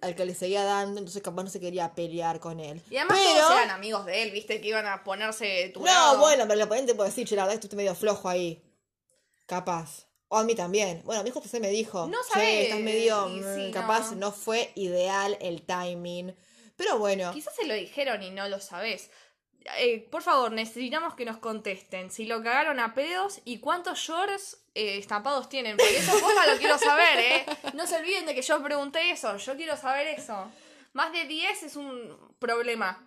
al 0.00 0.14
que 0.14 0.24
le 0.24 0.34
seguía 0.34 0.64
dando, 0.64 0.98
entonces 0.98 1.22
capaz 1.22 1.44
no 1.44 1.50
se 1.50 1.60
quería 1.60 1.94
pelear 1.94 2.40
con 2.40 2.58
él. 2.58 2.80
Y 2.90 2.96
además 2.96 3.18
pero... 3.22 3.40
todos 3.40 3.52
eran 3.58 3.70
amigos 3.70 4.06
de 4.06 4.22
él, 4.22 4.30
viste, 4.32 4.60
que 4.60 4.68
iban 4.68 4.86
a 4.86 5.04
ponerse 5.04 5.70
tu 5.74 5.80
No, 5.84 6.18
bueno, 6.18 6.44
pero 6.44 6.54
el 6.54 6.62
oponente 6.62 6.94
puede 6.94 7.10
decir, 7.10 7.26
che, 7.28 7.36
la 7.36 7.42
verdad 7.42 7.54
estuviste 7.54 7.76
medio 7.76 7.94
flojo 7.94 8.28
ahí. 8.28 8.60
Capaz. 9.52 10.06
O 10.28 10.38
a 10.38 10.44
mí 10.44 10.54
también. 10.54 11.02
Bueno, 11.04 11.22
mi 11.22 11.28
hijo 11.28 11.42
se 11.42 11.60
me 11.60 11.68
dijo, 11.68 12.06
No 12.06 12.16
che, 12.22 12.32
sabés, 12.32 12.64
estás 12.64 12.80
medio, 12.80 13.28
mm, 13.28 13.70
capaz 13.70 14.12
no. 14.12 14.16
no. 14.28 14.32
fue 14.32 14.72
ideal 14.76 15.36
el 15.42 15.60
timing. 15.60 16.34
Pero 16.74 16.98
bueno, 16.98 17.30
Quizás 17.34 17.54
se 17.54 17.66
lo 17.66 17.74
dijeron 17.74 18.22
y 18.22 18.30
no 18.30 18.48
lo 18.48 18.58
sabés. 18.60 19.10
Eh, 19.76 20.08
por 20.10 20.22
favor, 20.22 20.52
necesitamos 20.52 21.14
que 21.16 21.26
nos 21.26 21.36
contesten 21.36 22.10
si 22.10 22.24
lo 22.24 22.42
cagaron 22.42 22.80
a 22.80 22.94
pedos 22.94 23.42
y 23.44 23.58
cuántos 23.58 23.98
shorts 23.98 24.64
eh, 24.74 24.96
estampados 24.96 25.50
tienen. 25.50 25.76
Porque 25.76 25.98
eso 25.98 26.12
posta 26.18 26.46
lo 26.46 26.58
quiero 26.58 26.78
saber, 26.78 27.18
¿eh? 27.18 27.46
No 27.74 27.86
se 27.86 27.96
olviden 27.96 28.24
de 28.24 28.34
que 28.34 28.40
yo 28.40 28.62
pregunté 28.62 29.10
eso. 29.10 29.36
Yo 29.36 29.54
quiero 29.54 29.76
saber 29.76 30.06
eso. 30.06 30.50
Más 30.94 31.12
de 31.12 31.26
10 31.26 31.62
es 31.62 31.76
un 31.76 32.34
problema. 32.38 33.06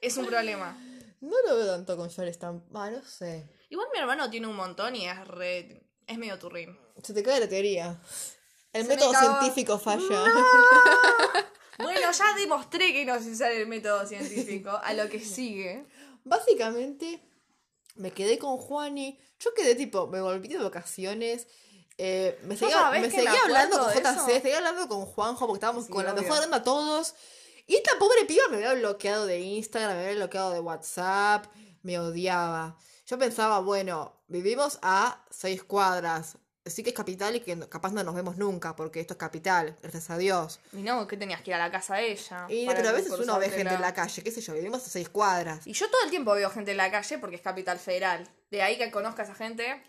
Es 0.00 0.16
un 0.16 0.26
problema. 0.26 0.76
no 1.20 1.36
lo 1.46 1.56
veo 1.56 1.66
tanto 1.66 1.96
con 1.96 2.08
Shore 2.08 2.32
Stamp. 2.32 2.64
Ah, 2.74 2.90
no 2.90 3.00
sé. 3.02 3.55
Igual 3.68 3.88
mi 3.92 3.98
hermano 3.98 4.30
tiene 4.30 4.46
un 4.46 4.56
montón 4.56 4.94
y 4.96 5.06
es 5.08 5.26
re... 5.28 5.82
Es 6.06 6.18
medio 6.18 6.38
turrín. 6.38 6.78
Se 7.02 7.12
te 7.12 7.22
cae 7.22 7.40
la 7.40 7.48
teoría. 7.48 8.00
El 8.72 8.82
Se 8.82 8.88
método 8.88 9.12
científico 9.14 9.78
falla. 9.78 10.24
Bueno, 11.78 12.10
ya 12.10 12.34
demostré 12.34 12.92
que 12.94 13.04
no 13.04 13.20
sé 13.22 13.32
usar 13.32 13.52
el 13.52 13.66
método 13.66 14.06
científico. 14.06 14.70
A 14.82 14.94
lo 14.94 15.10
que 15.10 15.20
sigue. 15.20 15.84
Básicamente, 16.24 17.20
me 17.96 18.12
quedé 18.12 18.38
con 18.38 18.56
Juani. 18.56 19.20
Yo 19.40 19.52
quedé 19.52 19.74
tipo, 19.74 20.06
me 20.06 20.20
volví 20.22 20.48
de 20.48 20.56
vacaciones. 20.58 21.46
eh, 21.98 22.38
me 22.44 22.56
¿Vos 22.56 22.58
seguía, 22.60 22.90
me 22.90 23.10
seguía 23.10 23.30
me 23.32 23.38
hablando 23.40 23.78
con 23.78 23.92
JC, 23.92 24.40
seguía 24.40 24.56
hablando 24.58 24.88
con 24.88 25.04
Juanjo 25.04 25.46
porque 25.46 25.58
estábamos 25.58 25.84
Sí, 25.86 25.92
con 25.92 26.04
la 26.06 26.14
mejor 26.14 26.42
onda 26.44 26.62
todos. 26.62 27.14
Y 27.66 27.74
esta 27.76 27.98
pobre 27.98 28.24
piba 28.24 28.48
me 28.48 28.56
había 28.56 28.72
bloqueado 28.74 29.26
de 29.26 29.40
Instagram, 29.40 29.96
me 29.96 30.02
había 30.04 30.16
bloqueado 30.16 30.52
de 30.52 30.60
WhatsApp, 30.60 31.44
me 31.82 31.98
odiaba. 31.98 32.78
Yo 33.06 33.18
pensaba, 33.18 33.60
bueno, 33.60 34.20
vivimos 34.26 34.78
a 34.82 35.24
seis 35.30 35.62
cuadras. 35.62 36.38
Sí 36.64 36.82
que 36.82 36.90
es 36.90 36.96
capital 36.96 37.36
y 37.36 37.40
que 37.40 37.56
capaz 37.68 37.92
no 37.92 38.02
nos 38.02 38.16
vemos 38.16 38.36
nunca, 38.36 38.74
porque 38.74 38.98
esto 38.98 39.14
es 39.14 39.18
capital, 39.18 39.78
gracias 39.80 40.10
a 40.10 40.18
Dios. 40.18 40.58
Y 40.72 40.78
no, 40.78 41.06
que 41.06 41.16
tenías 41.16 41.40
que 41.42 41.52
ir 41.52 41.54
a 41.54 41.58
la 41.58 41.70
casa 41.70 41.94
de 41.94 42.10
ella. 42.10 42.46
Y 42.48 42.66
pero 42.66 42.88
a 42.88 42.92
veces 42.92 43.12
uno 43.12 43.38
ve 43.38 43.50
gente 43.50 43.72
en 43.74 43.80
la 43.80 43.94
calle, 43.94 44.20
qué 44.24 44.32
sé 44.32 44.40
yo, 44.40 44.52
vivimos 44.54 44.84
a 44.84 44.88
seis 44.90 45.08
cuadras. 45.08 45.64
Y 45.64 45.72
yo 45.72 45.88
todo 45.88 46.02
el 46.02 46.10
tiempo 46.10 46.32
veo 46.32 46.50
gente 46.50 46.72
en 46.72 46.78
la 46.78 46.90
calle 46.90 47.18
porque 47.18 47.36
es 47.36 47.42
capital 47.42 47.78
federal. 47.78 48.28
De 48.50 48.62
ahí 48.62 48.76
que 48.76 48.90
conozca 48.90 49.22
a 49.22 49.26
esa 49.26 49.36
gente. 49.36 49.80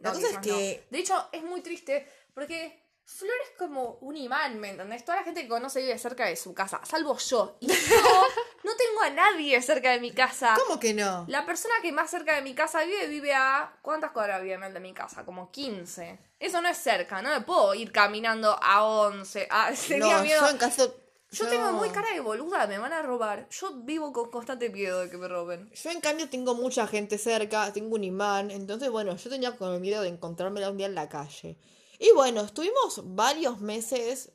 La 0.00 0.10
no, 0.10 0.16
cosa 0.16 0.26
es 0.26 0.34
no. 0.34 0.40
que- 0.40 0.84
De 0.90 0.98
hecho, 0.98 1.28
es 1.30 1.44
muy 1.44 1.60
triste 1.60 2.08
porque 2.34 2.82
Flor 3.04 3.30
es 3.44 3.56
como 3.56 3.98
un 4.00 4.16
imán, 4.16 4.58
¿me 4.58 4.70
entendés? 4.70 5.04
Toda 5.04 5.18
la 5.18 5.24
gente 5.24 5.42
que 5.42 5.48
conoce 5.48 5.80
vive 5.82 5.96
cerca 5.98 6.26
de 6.26 6.34
su 6.34 6.52
casa, 6.52 6.80
salvo 6.84 7.16
yo. 7.18 7.56
Y 7.60 7.68
yo 7.68 8.26
no 8.64 8.74
tengo 8.76 9.02
a 9.02 9.10
nadie 9.10 9.60
cerca 9.62 9.92
de 9.92 10.00
mi 10.00 10.10
casa. 10.12 10.56
¿Cómo 10.66 10.80
que 10.80 10.94
no? 10.94 11.26
La 11.28 11.44
persona 11.44 11.74
que 11.82 11.92
más 11.92 12.10
cerca 12.10 12.34
de 12.34 12.42
mi 12.42 12.54
casa 12.54 12.82
vive, 12.84 13.06
vive 13.06 13.34
a. 13.34 13.76
¿Cuántas 13.82 14.10
cuadras 14.12 14.42
vive 14.42 14.58
de 14.70 14.80
mi 14.80 14.94
casa? 14.94 15.24
Como 15.24 15.50
15. 15.50 16.18
Eso 16.40 16.60
no 16.60 16.68
es 16.68 16.78
cerca, 16.78 17.22
no 17.22 17.28
me 17.30 17.42
puedo 17.42 17.74
ir 17.74 17.92
caminando 17.92 18.58
a 18.60 18.84
11. 18.84 19.48
Ah, 19.50 19.70
tenía 19.88 20.16
no, 20.16 20.22
miedo. 20.22 20.40
yo 20.40 20.48
en 20.50 20.58
caso... 20.58 20.94
Yo 21.30 21.48
tengo 21.48 21.72
muy 21.72 21.88
cara 21.88 22.06
de 22.14 22.20
boluda, 22.20 22.64
me 22.68 22.78
van 22.78 22.92
a 22.92 23.02
robar. 23.02 23.48
Yo 23.48 23.72
vivo 23.82 24.12
con 24.12 24.30
constante 24.30 24.70
miedo 24.70 25.00
de 25.00 25.10
que 25.10 25.16
me 25.16 25.26
roben. 25.26 25.68
Yo 25.72 25.90
en 25.90 26.00
cambio 26.00 26.28
tengo 26.30 26.54
mucha 26.54 26.86
gente 26.86 27.18
cerca, 27.18 27.72
tengo 27.72 27.96
un 27.96 28.04
imán, 28.04 28.52
entonces 28.52 28.88
bueno, 28.88 29.16
yo 29.16 29.30
tenía 29.30 29.56
con 29.56 29.74
el 29.74 29.80
miedo 29.80 30.02
de 30.02 30.10
encontrármela 30.10 30.70
un 30.70 30.76
día 30.76 30.86
en 30.86 30.94
la 30.94 31.08
calle. 31.08 31.58
Y 31.98 32.12
bueno, 32.12 32.42
estuvimos 32.42 33.00
varios 33.16 33.60
meses. 33.60 34.30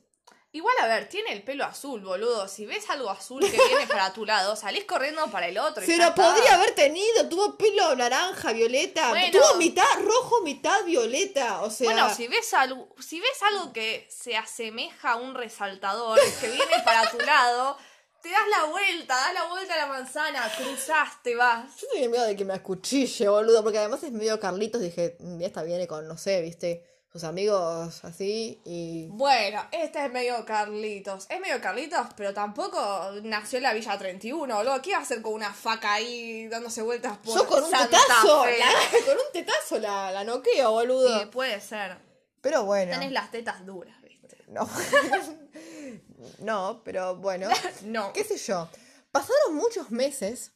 Igual, 0.52 0.74
a 0.80 0.88
ver, 0.88 1.08
tiene 1.08 1.32
el 1.32 1.44
pelo 1.44 1.64
azul, 1.64 2.00
boludo. 2.00 2.48
Si 2.48 2.66
ves 2.66 2.90
algo 2.90 3.08
azul 3.08 3.40
que 3.40 3.56
viene 3.68 3.86
para 3.86 4.12
tu 4.12 4.26
lado, 4.26 4.56
salís 4.56 4.84
corriendo 4.84 5.24
para 5.30 5.46
el 5.46 5.56
otro. 5.58 5.84
Se 5.86 5.96
lo 5.96 6.12
podría 6.12 6.54
haber 6.54 6.74
tenido, 6.74 7.28
tuvo 7.28 7.56
pelo 7.56 7.94
naranja, 7.94 8.52
violeta, 8.52 9.10
Bueno. 9.10 9.30
tuvo 9.38 9.54
mitad 9.58 9.84
rojo, 10.02 10.40
mitad 10.42 10.84
violeta, 10.84 11.62
o 11.62 11.70
sea... 11.70 11.84
Bueno, 11.92 12.12
si 12.12 12.26
ves 12.26 12.52
algo, 12.54 12.88
si 12.98 13.20
ves 13.20 13.40
algo 13.42 13.72
que 13.72 14.08
se 14.10 14.36
asemeja 14.36 15.12
a 15.12 15.16
un 15.16 15.34
resaltador 15.36 16.18
que 16.40 16.48
viene 16.48 16.82
para 16.84 17.08
tu 17.12 17.18
lado, 17.20 17.76
te 18.20 18.30
das 18.30 18.48
la 18.50 18.64
vuelta, 18.64 19.14
das 19.14 19.32
la 19.34 19.44
vuelta 19.44 19.74
a 19.74 19.78
la 19.78 19.86
manzana, 19.86 20.52
cruzaste, 20.58 21.36
vas. 21.36 21.80
Yo 21.80 21.86
tenía 21.92 22.08
miedo 22.08 22.24
de 22.24 22.34
que 22.34 22.44
me 22.44 22.54
acuchille, 22.54 23.28
boludo, 23.28 23.62
porque 23.62 23.78
además 23.78 24.02
es 24.02 24.10
medio 24.10 24.40
Carlitos, 24.40 24.80
dije, 24.80 25.16
"Mm, 25.20 25.40
esta 25.42 25.62
viene 25.62 25.86
con, 25.86 26.08
no 26.08 26.18
sé, 26.18 26.42
viste, 26.42 26.84
sus 27.12 27.24
amigos 27.24 28.04
así, 28.04 28.60
y... 28.64 29.08
Bueno, 29.08 29.60
este 29.72 30.04
es 30.04 30.12
medio 30.12 30.44
Carlitos. 30.44 31.26
Es 31.28 31.40
medio 31.40 31.60
Carlitos, 31.60 32.06
pero 32.16 32.32
tampoco 32.32 33.10
nació 33.24 33.56
en 33.56 33.64
la 33.64 33.72
Villa 33.74 33.98
31, 33.98 34.54
boludo. 34.56 34.80
¿Qué 34.80 34.90
iba 34.90 34.98
a 35.00 35.02
hacer 35.02 35.20
con 35.20 35.32
una 35.34 35.52
faca 35.52 35.94
ahí 35.94 36.46
dándose 36.46 36.82
vueltas 36.82 37.18
por 37.18 37.34
Yo 37.36 37.46
con 37.48 37.64
un 37.64 37.70
Santa 37.70 37.98
tetazo, 37.98 38.44
Fe? 38.44 38.58
la- 38.58 38.66
con 39.06 39.14
un 39.16 39.32
tetazo 39.32 39.78
la, 39.80 40.12
la 40.12 40.22
noqueo, 40.22 40.70
boludo. 40.70 41.18
Sí, 41.20 41.26
puede 41.26 41.60
ser. 41.60 41.98
Pero 42.40 42.64
bueno. 42.64 42.92
Tenés 42.92 43.10
las 43.10 43.30
tetas 43.32 43.66
duras, 43.66 44.00
¿viste? 44.02 44.44
No. 44.46 44.68
no, 46.38 46.82
pero 46.84 47.16
bueno. 47.16 47.48
No. 47.82 48.12
¿Qué 48.12 48.24
sé 48.24 48.36
yo? 48.36 48.68
Pasaron 49.10 49.56
muchos 49.56 49.90
meses. 49.90 50.52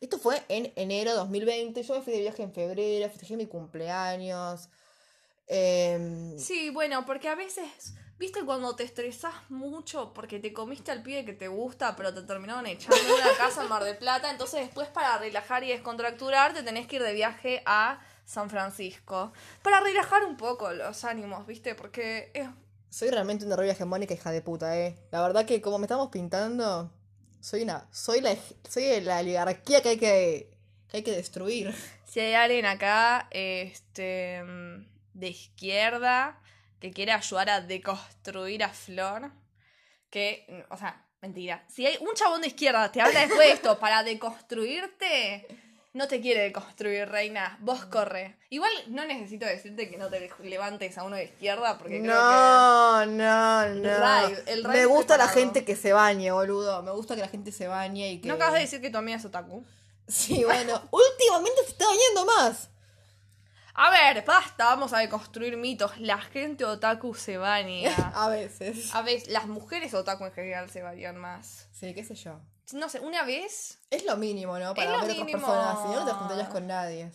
Esto 0.00 0.18
fue 0.18 0.42
en 0.48 0.72
enero 0.76 1.12
de 1.12 1.16
2020. 1.16 1.82
Yo 1.82 1.94
me 1.94 2.02
fui 2.02 2.12
de 2.12 2.20
viaje 2.20 2.42
en 2.42 2.52
febrero, 2.52 3.08
festejé 3.08 3.36
mi 3.36 3.46
cumpleaños. 3.46 4.68
Em, 5.46 6.38
Sí, 6.38 6.70
bueno, 6.70 7.06
porque 7.06 7.28
a 7.28 7.34
veces, 7.34 7.94
viste 8.18 8.44
cuando 8.44 8.74
te 8.74 8.84
estresás 8.84 9.34
mucho 9.48 10.12
porque 10.12 10.38
te 10.38 10.52
comiste 10.52 10.90
al 10.90 11.02
pibe 11.02 11.24
que 11.24 11.32
te 11.32 11.48
gusta, 11.48 11.94
pero 11.96 12.12
te 12.12 12.22
terminaron 12.22 12.66
echando 12.66 13.14
una 13.14 13.36
casa 13.36 13.62
en 13.62 13.68
Mar 13.68 13.84
del 13.84 13.96
Plata, 13.96 14.30
entonces 14.30 14.60
después 14.60 14.88
para 14.88 15.18
relajar 15.18 15.62
y 15.64 15.68
descontracturar 15.68 16.54
te 16.54 16.62
tenés 16.62 16.86
que 16.86 16.96
ir 16.96 17.02
de 17.02 17.12
viaje 17.12 17.62
a 17.66 18.00
San 18.24 18.50
Francisco. 18.50 19.32
Para 19.62 19.80
relajar 19.80 20.24
un 20.24 20.36
poco 20.36 20.72
los 20.72 21.04
ánimos, 21.04 21.46
viste, 21.46 21.74
porque 21.74 22.30
es... 22.34 22.48
soy 22.90 23.10
realmente 23.10 23.44
una 23.46 23.56
rubia 23.56 23.72
hegemónica 23.72 24.14
hija 24.14 24.32
de 24.32 24.42
puta, 24.42 24.76
eh. 24.78 24.96
La 25.12 25.22
verdad 25.22 25.46
que 25.46 25.60
como 25.60 25.78
me 25.78 25.84
estamos 25.84 26.08
pintando, 26.10 26.90
soy 27.40 27.62
una. 27.62 27.86
Soy 27.92 28.20
la, 28.20 28.36
soy 28.68 29.00
la 29.02 29.20
oligarquía 29.20 29.80
que 29.80 29.90
hay 29.90 29.98
que, 29.98 30.50
que 30.88 30.96
hay 30.96 31.02
que 31.04 31.12
destruir. 31.12 31.72
Si 32.08 32.20
hay 32.20 32.34
alguien 32.34 32.66
acá, 32.66 33.28
este, 33.30 34.42
mm, 34.42 34.95
de 35.16 35.28
izquierda, 35.28 36.40
que 36.78 36.92
quiere 36.92 37.12
ayudar 37.12 37.50
a 37.50 37.60
deconstruir 37.60 38.62
a 38.62 38.68
Flor, 38.68 39.32
que, 40.10 40.46
mm, 40.48 40.72
o 40.72 40.76
sea, 40.76 41.04
mentira. 41.22 41.64
Si 41.68 41.86
hay 41.86 41.96
un 42.00 42.14
chabón 42.14 42.42
de 42.42 42.48
izquierda 42.48 42.92
te 42.92 43.00
habla 43.00 43.20
después 43.20 43.48
de 43.48 43.54
esto 43.54 43.78
para 43.80 44.02
deconstruirte, 44.02 45.46
no 45.94 46.06
te 46.06 46.20
quiere 46.20 46.42
deconstruir, 46.42 47.08
reina. 47.08 47.56
Vos 47.60 47.86
corre. 47.86 48.36
Igual 48.50 48.70
no 48.88 49.06
necesito 49.06 49.46
decirte 49.46 49.88
que 49.88 49.96
no 49.96 50.10
te 50.10 50.30
levantes 50.42 50.98
a 50.98 51.04
uno 51.04 51.16
de 51.16 51.24
izquierda, 51.24 51.78
porque 51.78 52.00
creo 52.00 52.02
que... 52.02 52.08
No, 52.08 53.06
no, 53.06 53.68
no. 53.68 53.98
Raid, 53.98 54.38
el 54.46 54.64
raid 54.64 54.78
me 54.80 54.86
gusta 54.86 55.16
la 55.16 55.28
gente 55.28 55.64
que 55.64 55.74
se 55.74 55.94
bañe, 55.94 56.30
boludo. 56.30 56.82
Me 56.82 56.90
gusta 56.90 57.14
que 57.14 57.22
la 57.22 57.28
gente 57.28 57.50
se 57.50 57.66
bañe 57.66 58.12
y 58.12 58.20
que. 58.20 58.28
¿No 58.28 58.34
acabas 58.34 58.54
de 58.54 58.60
decir 58.60 58.82
que 58.82 58.90
tu 58.90 58.98
amiga 58.98 59.16
es 59.16 59.24
otaku? 59.24 59.64
Sí, 60.06 60.44
bueno. 60.44 60.82
últimamente 60.90 61.62
se 61.64 61.70
está 61.70 61.86
bañando 61.86 62.26
más. 62.26 62.68
A 63.78 63.90
ver, 63.90 64.24
basta, 64.24 64.64
vamos 64.64 64.92
a 64.92 64.98
deconstruir 64.98 65.56
mitos. 65.56 65.98
La 66.00 66.18
gente 66.18 66.64
otaku 66.64 67.14
se 67.14 67.36
baña. 67.36 67.90
A 68.14 68.28
veces. 68.28 68.94
A 68.94 69.02
veces, 69.02 69.28
las 69.28 69.46
mujeres 69.46 69.92
otaku 69.94 70.24
en 70.24 70.32
general 70.32 70.70
se 70.70 70.82
varían 70.82 71.16
más. 71.18 71.68
Sí, 71.72 71.92
qué 71.94 72.02
sé 72.04 72.14
yo. 72.14 72.40
No 72.72 72.88
sé, 72.88 73.00
una 73.00 73.22
vez. 73.24 73.78
Es 73.90 74.04
lo 74.06 74.16
mínimo, 74.16 74.58
¿no? 74.58 74.74
Para 74.74 74.86
lo 74.92 74.92
ver 75.02 75.02
otras 75.10 75.18
mínimo. 75.18 75.38
personas. 75.46 75.82
Si 75.82 75.88
no, 75.88 76.00
no 76.00 76.06
te 76.06 76.12
juntarías 76.12 76.48
con 76.48 76.66
nadie. 76.66 77.12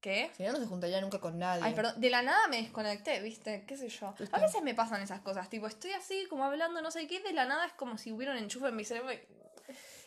¿Qué? 0.00 0.30
Si 0.36 0.42
no, 0.44 0.52
no 0.52 0.58
se 0.58 0.66
juntaría 0.66 1.00
nunca 1.00 1.18
con 1.18 1.38
nadie. 1.38 1.62
Ay, 1.64 1.74
perdón, 1.74 2.00
de 2.00 2.10
la 2.10 2.22
nada 2.22 2.46
me 2.48 2.58
desconecté, 2.62 3.20
¿viste? 3.20 3.64
¿Qué 3.66 3.76
sé 3.76 3.88
yo? 3.88 4.14
A 4.32 4.38
veces 4.38 4.62
me 4.62 4.74
pasan 4.74 5.02
esas 5.02 5.20
cosas, 5.22 5.48
tipo, 5.48 5.66
estoy 5.66 5.92
así 5.92 6.26
como 6.28 6.44
hablando 6.44 6.82
no 6.82 6.90
sé 6.90 7.06
qué, 7.06 7.20
de 7.20 7.32
la 7.32 7.46
nada 7.46 7.64
es 7.66 7.72
como 7.72 7.96
si 7.98 8.12
hubiera 8.12 8.32
un 8.32 8.38
enchufe 8.38 8.68
en 8.68 8.76
mi 8.76 8.84
cerebro. 8.84 9.12
y- 9.12 9.18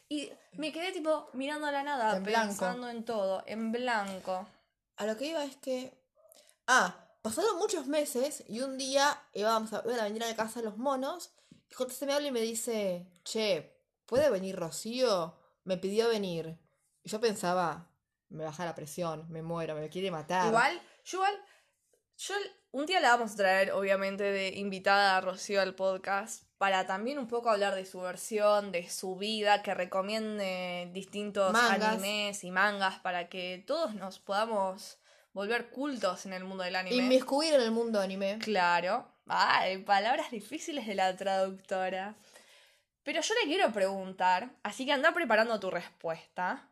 Y 0.10 0.32
me 0.54 0.72
quedé 0.72 0.91
tipo 0.91 1.30
mirando 1.34 1.65
a 1.67 1.72
la 1.72 1.82
nada, 1.84 2.15
En 2.15 2.24
blanco. 2.24 2.48
pensando 2.50 2.89
en 2.89 3.04
todo, 3.06 3.43
en 3.48 3.72
blanco. 3.72 4.48
A 4.98 5.06
lo 5.06 5.17
que 5.17 5.26
iba 5.26 5.43
es 5.43 5.56
que. 5.58 5.97
Ah, 6.68 6.96
pasaron 7.22 7.58
muchos 7.58 7.88
meses 7.88 8.44
y 8.48 8.62
un 8.62 8.78
día 8.78 9.22
íbamos 9.34 9.74
a, 9.74 9.82
iban 9.86 10.00
a 10.00 10.04
venir 10.04 10.24
a 10.24 10.28
la 10.28 10.36
casa 10.36 10.62
los 10.62 10.78
monos. 10.78 11.34
Y 11.70 11.76
JC 11.76 12.06
me 12.06 12.14
habla 12.14 12.28
y 12.28 12.32
me 12.32 12.42
dice: 12.42 13.08
Che, 13.24 13.82
¿puede 14.06 14.30
venir 14.30 14.56
Rocío? 14.56 15.38
Me 15.64 15.78
pidió 15.78 16.10
venir. 16.10 16.60
Y 17.04 17.10
yo 17.10 17.20
pensaba: 17.20 17.90
Me 18.30 18.44
baja 18.44 18.66
la 18.66 18.76
presión, 18.76 19.26
me 19.30 19.42
muero, 19.42 19.76
me 19.76 19.90
quiere 19.90 20.12
matar. 20.12 20.48
Igual, 20.48 20.82
yo 21.06 21.18
igual, 21.18 21.34
yo 22.18 22.36
un 22.72 22.86
día 22.86 23.00
la 23.00 23.12
vamos 23.12 23.34
a 23.34 23.38
traer, 23.38 23.72
obviamente, 23.72 24.24
de 24.24 24.50
invitada 24.50 25.18
a 25.18 25.22
Rocío 25.22 25.62
al 25.62 25.74
podcast, 25.74 26.44
para 26.58 26.86
también 26.86 27.18
un 27.18 27.28
poco 27.28 27.50
hablar 27.50 27.76
de 27.76 27.86
su 27.86 28.02
versión, 28.02 28.72
de 28.72 28.90
su 28.90 29.16
vida, 29.16 29.64
que 29.64 29.74
recomiende 29.74 30.90
distintos 30.94 31.54
Mangas. 31.54 31.94
animes 31.94 32.44
y 32.44 32.52
mangas 32.52 33.00
para 33.00 33.30
que 33.30 33.64
todos 33.66 33.96
nos 33.96 34.20
podamos 34.20 35.00
volver 35.38 35.69
cultos 35.69 36.26
en 36.26 36.34
el 36.34 36.43
mundo 36.43 36.63
del 36.63 36.76
anime. 36.76 36.95
Inmiscuir 36.95 37.54
en 37.54 37.62
el 37.62 37.71
mundo 37.71 38.02
anime. 38.02 38.39
Claro. 38.39 39.08
Ay, 39.28 39.78
palabras 39.80 40.32
difíciles 40.32 40.88
de 40.88 40.95
la 40.95 41.15
traductora. 41.15 42.15
Pero 43.04 43.21
yo 43.21 43.34
le 43.36 43.47
quiero 43.47 43.71
preguntar, 43.71 44.50
así 44.63 44.86
que 44.86 44.93
anda 44.93 45.13
preparando 45.13 45.60
tu 45.60 45.69
respuesta. 45.69 46.67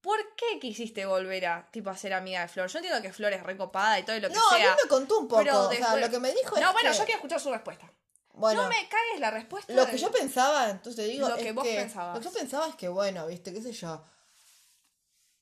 ¿Por 0.00 0.18
qué 0.34 0.58
quisiste 0.58 1.06
volver 1.06 1.46
a, 1.46 1.68
tipo, 1.70 1.90
a 1.90 1.96
ser 1.96 2.12
amiga 2.12 2.40
de 2.42 2.48
Flor? 2.48 2.68
Yo 2.68 2.78
entiendo 2.78 3.00
que 3.00 3.12
Flor 3.12 3.32
es 3.32 3.42
recopada 3.44 4.00
y 4.00 4.02
todo 4.02 4.16
y 4.16 4.20
lo 4.20 4.28
que 4.28 4.34
No, 4.34 4.48
a 4.50 4.54
mí 4.58 4.62
sea. 4.64 4.76
me 4.82 4.88
contó 4.88 5.18
un 5.20 5.28
poco. 5.28 5.42
pero 5.44 5.60
o 5.60 5.70
sea, 5.70 5.78
después- 5.78 6.00
lo 6.04 6.10
que 6.10 6.18
me 6.18 6.32
dijo 6.34 6.56
es 6.56 6.60
No, 6.62 6.72
bueno, 6.72 6.90
que- 6.90 6.96
yo 6.98 7.04
quiero 7.04 7.18
escuchar 7.18 7.40
su 7.40 7.52
respuesta. 7.52 7.90
Bueno, 8.34 8.62
No 8.64 8.68
me 8.68 8.88
cagues 8.88 9.20
la 9.20 9.30
respuesta. 9.30 9.72
Lo 9.72 9.86
que 9.86 9.96
yo 9.98 10.10
pensaba, 10.10 10.70
entonces 10.70 10.96
te 11.04 11.08
digo, 11.10 11.28
Lo 11.28 11.36
es 11.36 11.42
que 11.44 11.52
vos 11.52 11.62
que 11.64 11.76
pensabas. 11.76 12.14
lo 12.16 12.20
que 12.20 12.24
yo 12.26 12.32
pensaba 12.32 12.66
es 12.68 12.74
que, 12.74 12.88
bueno, 12.88 13.26
viste, 13.28 13.52
qué 13.52 13.62
sé 13.62 13.72
yo, 13.72 14.02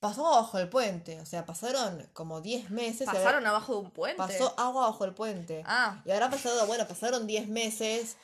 pasó 0.01 0.23
bajo 0.25 0.59
el 0.59 0.69
puente, 0.69 1.21
o 1.21 1.27
sea, 1.27 1.45
pasaron 1.47 2.09
como 2.13 2.41
10 2.41 2.71
meses. 2.71 3.07
habrá- 3.07 3.21
Pasaron 3.21 3.47
abajo 3.47 3.75
de 3.75 3.79
un 3.81 3.91
puente. 3.91 4.17
pasó 4.17 4.55
agua 4.59 4.87
bajo 4.87 5.05
el 5.05 5.15
puente. 5.15 5.63
Ah, 5.67 6.03
Y 6.05 6.11
habrá 6.11 6.31
pasado, 6.31 6.67
bueno, 6.67 6.87
pasaron 6.89 7.27
10 7.27 7.49
meses, 7.49 8.17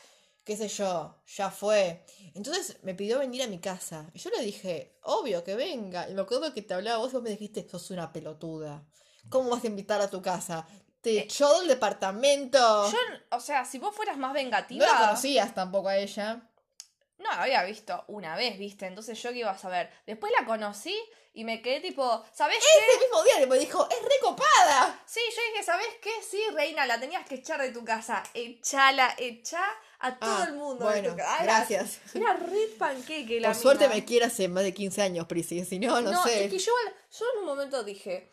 qué 0.45 0.57
sé 0.57 0.69
yo, 0.69 1.15
ya 1.27 1.51
fue. 1.51 2.05
Entonces 2.35 2.79
me 2.83 2.95
pidió 2.95 3.19
venir 3.19 3.43
a 3.43 3.47
mi 3.47 3.59
casa. 3.59 4.07
Y 4.15 4.19
yo 4.19 4.31
le 4.31 4.43
dije, 4.43 4.99
obvio 5.03 5.45
que 5.45 5.55
venga. 5.55 6.09
Y 6.09 6.15
me 6.15 6.23
acuerdo 6.23 6.53
que 6.55 6.63
te 6.63 6.75
hablaba 6.75 6.99
vos 6.99 7.11
y 7.11 7.15
vos 7.15 7.23
me 7.23 7.31
dijiste, 7.31 7.69
sos 7.69 7.91
una 7.91 8.13
pelotuda. 8.13 8.83
¿Cómo 9.29 9.51
vas 9.51 9.65
a 9.65 9.67
invitar 9.67 10.01
a 10.01 10.09
tu 10.09 10.23
casa? 10.23 10.67
Te 11.01 11.21
echó 11.21 11.59
del 11.61 11.69
departamento. 11.69 12.87
Eh, 12.87 12.91
yo, 12.93 13.37
o 13.37 13.41
sea, 13.41 13.65
si 13.65 13.79
vos 13.79 13.95
fueras 13.95 14.17
más 14.19 14.31
no 14.31 14.35
vengativa. 14.35 14.87
la 14.87 14.99
conocías 14.99 15.55
tampoco 15.55 15.89
a 15.89 15.97
ella. 15.97 16.49
No, 17.19 17.31
la 17.31 17.43
había 17.43 17.63
visto 17.65 18.05
una 18.09 18.37
vez, 18.37 18.59
¿viste? 18.59 18.87
Entonces 18.87 19.21
yo 19.23 19.31
qué 19.33 19.39
iba 19.39 19.51
a 19.51 19.59
saber. 19.59 19.91
Después 20.07 20.33
la 20.39 20.47
conocí 20.47 20.95
y 21.37 21.45
me 21.45 21.61
quedé 21.61 21.81
tipo, 21.81 22.25
¿sabés 22.33 22.59
qué? 22.59 22.95
Ese 22.95 22.99
mismo 23.05 23.23
día 23.23 23.47
me 23.47 23.59
dijo, 23.59 23.87
es 23.91 23.99
recopada. 24.03 25.01
Sí, 25.05 25.21
yo 25.37 25.43
dije, 25.53 25.63
¿sabés 25.63 25.87
qué? 26.01 26.11
Sí, 26.29 26.41
reina, 26.55 26.87
la 26.87 26.99
tenías 26.99 27.27
que 27.27 27.35
echar 27.37 27.61
de 27.61 27.71
tu 27.73 27.85
casa. 27.85 28.23
Echala, 28.33 29.15
echa 29.19 29.63
a 29.99 30.19
todo 30.19 30.31
Ah, 30.31 30.47
el 30.49 30.55
mundo. 30.55 30.87
de 30.87 30.93
bueno, 30.93 31.11
tu 31.11 31.17
casa. 31.19 31.37
Ay, 31.39 31.45
gracias. 31.45 31.99
Era 32.15 32.33
red 32.33 32.71
panqueque 32.79 33.39
la 33.39 33.49
Por 33.53 33.57
suerte 33.61 33.87
me 33.89 34.03
quiere 34.07 34.25
hace 34.25 34.49
más 34.49 34.65
de 34.65 34.73
15 34.73 35.03
años, 35.03 35.27
Prisi. 35.27 35.63
Si 35.67 35.79
no, 35.79 36.01
no, 36.01 36.25
sé. 36.25 36.47
es 36.47 36.51
que 36.51 36.59
yo, 36.59 36.73
yo 37.19 37.25
en 37.35 37.41
un 37.41 37.45
momento 37.45 37.85
dije, 37.85 38.33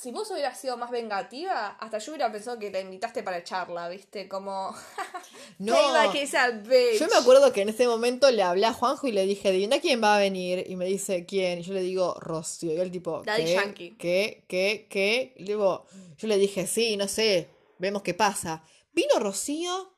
si 0.00 0.12
vos 0.12 0.30
hubieras 0.30 0.58
sido 0.58 0.76
más 0.76 0.90
vengativa, 0.90 1.68
hasta 1.80 1.98
yo 1.98 2.12
hubiera 2.12 2.30
pensado 2.30 2.58
que 2.58 2.70
la 2.70 2.80
invitaste 2.80 3.22
para 3.22 3.38
echarla, 3.38 3.88
¿viste? 3.88 4.28
Como, 4.28 4.74
No. 5.58 5.74
bitch. 6.12 7.00
Yo 7.00 7.06
me 7.08 7.16
acuerdo 7.16 7.52
que 7.52 7.62
en 7.62 7.70
ese 7.70 7.86
momento 7.86 8.30
le 8.30 8.42
hablé 8.42 8.66
a 8.66 8.72
Juanjo 8.72 9.06
y 9.06 9.12
le 9.12 9.26
dije, 9.26 9.48
adivina 9.48 9.80
quién 9.80 10.02
va 10.02 10.16
a 10.16 10.18
venir. 10.18 10.64
Y 10.68 10.76
me 10.76 10.84
dice, 10.84 11.24
¿quién? 11.24 11.60
Y 11.60 11.62
yo 11.62 11.72
le 11.72 11.82
digo, 11.82 12.14
Rocío. 12.20 12.72
Y 12.72 12.76
él 12.80 12.90
tipo, 12.90 13.22
Daddy 13.24 13.44
¿qué? 13.44 13.54
Yankee. 13.54 13.96
¿Qué? 13.96 14.44
¿Qué? 14.48 14.86
¿Qué? 14.90 15.34
Y 15.36 15.46
luego, 15.46 15.86
yo 16.18 16.28
le 16.28 16.36
dije, 16.36 16.66
sí, 16.66 16.96
no 16.96 17.08
sé, 17.08 17.48
vemos 17.78 18.02
qué 18.02 18.12
pasa. 18.12 18.62
Vino 18.92 19.18
Rocío, 19.18 19.94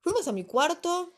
fuimos 0.00 0.26
a 0.28 0.32
mi 0.32 0.44
cuarto. 0.44 1.12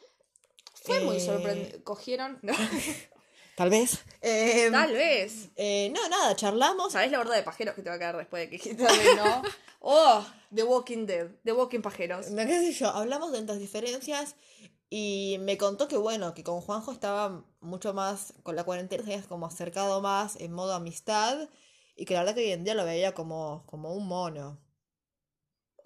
Fue 0.74 1.00
muy 1.00 1.16
eh, 1.16 1.20
sorprendente. 1.20 1.82
¿Cogieron? 1.82 2.40
Tal 3.58 3.70
vez. 3.70 4.04
Eh, 4.22 4.68
Tal 4.70 4.92
vez. 4.92 5.48
eh, 5.56 5.90
no, 5.92 6.08
nada, 6.08 6.36
charlamos. 6.36 6.92
¿Sabés 6.92 7.10
la 7.10 7.18
verdad 7.18 7.34
de 7.34 7.42
pajeros 7.42 7.74
que 7.74 7.82
te 7.82 7.88
va 7.90 7.96
a 7.96 7.98
quedar 7.98 8.16
después 8.16 8.48
de 8.48 8.56
que 8.56 8.74
vez 8.74 9.16
no? 9.16 9.42
Oh, 9.80 10.24
The 10.54 10.62
Walking 10.62 11.06
Dead. 11.06 11.26
The 11.44 11.52
Walking 11.52 11.80
Pajeros. 11.80 12.30
No, 12.30 12.46
qué 12.46 12.60
sé 12.60 12.72
yo, 12.72 12.88
hablamos 12.88 13.32
de 13.32 13.38
nuestras 13.38 13.58
diferencias 13.58 14.36
y 14.90 15.38
me 15.40 15.58
contó 15.58 15.88
que 15.88 15.96
bueno, 15.96 16.34
que 16.34 16.44
con 16.44 16.60
Juanjo 16.60 16.92
estaba 16.92 17.44
mucho 17.60 17.92
más, 17.94 18.32
con 18.44 18.54
la 18.54 18.62
cuarentena 18.62 19.24
como 19.28 19.46
acercado 19.46 20.00
más 20.00 20.36
en 20.36 20.52
modo 20.52 20.72
amistad 20.72 21.48
y 21.96 22.04
que 22.04 22.14
la 22.14 22.20
verdad 22.20 22.36
que 22.36 22.44
hoy 22.44 22.52
en 22.52 22.62
día 22.62 22.74
lo 22.74 22.84
veía 22.84 23.12
como, 23.12 23.64
como 23.66 23.92
un 23.92 24.06
mono. 24.06 24.60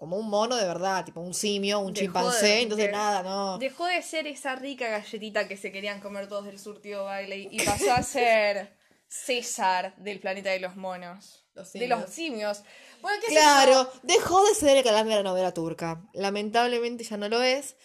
Como 0.03 0.17
un 0.17 0.29
mono 0.29 0.57
de 0.57 0.65
verdad, 0.67 1.05
tipo 1.05 1.21
un 1.21 1.33
simio, 1.33 1.79
un 1.79 1.93
Dejó 1.93 2.07
chimpancé, 2.07 2.47
de- 2.47 2.61
entonces 2.63 2.87
de- 2.87 2.93
nada, 2.93 3.23
no. 3.23 3.57
Dejó 3.59 3.87
de 3.87 4.03
ser 4.03 4.27
esa 4.27 4.57
rica 4.57 4.89
galletita 4.89 5.47
que 5.47 5.57
se 5.57 5.71
querían 5.71 6.01
comer 6.01 6.29
todos 6.29 6.45
del 6.47 6.59
surtido 6.59 7.05
baile 7.05 7.47
y 7.49 7.65
pasó 7.65 7.93
a 7.93 8.03
ser 8.03 8.77
César 9.07 9.95
del 9.99 10.19
planeta 10.19 10.51
de 10.51 10.59
los 10.59 10.75
monos. 10.75 11.47
Los 11.55 11.73
De 11.73 11.87
los 11.87 12.11
simios. 12.11 12.65
Bueno, 13.01 13.19
¿qué? 13.25 13.33
Claro, 13.33 13.89
dejó 14.03 14.45
de 14.49 14.57
ser 14.57 14.77
el 14.77 14.83
calambre 14.83 15.15
de 15.15 15.23
la 15.23 15.31
novela 15.31 15.55
turca. 15.55 16.03
Lamentablemente 16.15 17.05
ya 17.05 17.17
no 17.17 17.29
lo 17.29 17.41
es. 17.41 17.77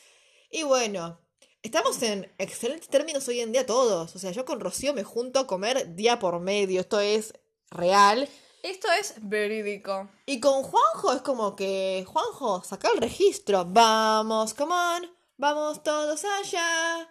Y 0.49 0.63
bueno, 0.63 1.21
estamos 1.61 2.01
en 2.01 2.33
excelentes 2.39 2.89
términos 2.89 3.27
hoy 3.27 3.41
en 3.41 3.51
día 3.51 3.67
todos. 3.67 4.15
O 4.15 4.17
sea, 4.17 4.31
yo 4.31 4.43
con 4.43 4.59
Rocío 4.59 4.95
me 4.95 5.03
junto 5.03 5.39
a 5.39 5.45
comer 5.45 5.93
día 5.93 6.17
por 6.17 6.39
medio. 6.39 6.81
Esto 6.81 6.99
es 6.99 7.35
real. 7.69 8.27
Esto 8.69 8.91
es 8.99 9.13
verídico. 9.21 10.09
Y 10.25 10.39
con 10.41 10.61
Juanjo 10.63 11.13
es 11.13 11.21
como 11.21 11.55
que, 11.55 12.03
Juanjo, 12.05 12.63
saca 12.63 12.89
el 12.93 12.99
registro. 12.99 13.63
Vamos, 13.65 14.53
come 14.53 14.73
on. 14.73 15.09
Vamos 15.37 15.83
todos 15.83 16.23
allá. 16.25 17.07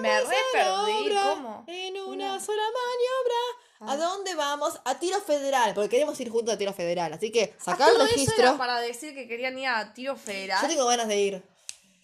Me 0.00 0.20
re 0.20 0.36
a 0.36 0.52
perdí. 0.52 1.14
¿Cómo? 1.14 1.64
En 1.66 1.94
una, 2.00 2.06
Una- 2.34 2.40
sola 2.40 2.62
maniobra. 2.62 3.42
¿A 3.80 3.92
Ah. 3.92 3.96
dónde 3.96 4.34
vamos? 4.34 4.78
A 4.84 4.98
tiro 4.98 5.18
federal. 5.20 5.72
Porque 5.74 5.88
queremos 5.90 6.18
ir 6.20 6.30
juntos 6.30 6.54
a 6.54 6.58
tiro 6.58 6.72
federal. 6.72 7.12
Así 7.12 7.30
que 7.30 7.54
saca 7.58 7.84
Ah, 7.86 7.88
el 7.88 7.94
todo 7.94 8.04
eso 8.04 8.12
registro. 8.14 8.42
era 8.44 8.58
para 8.58 8.80
decir 8.80 9.14
que 9.14 9.26
querían 9.28 9.58
ir 9.58 9.68
a 9.68 9.92
tiro 9.94 10.16
federal. 10.16 10.60
Yo 10.62 10.68
tengo 10.68 10.86
ganas 10.86 11.08
de 11.08 11.16
ir. 11.20 11.42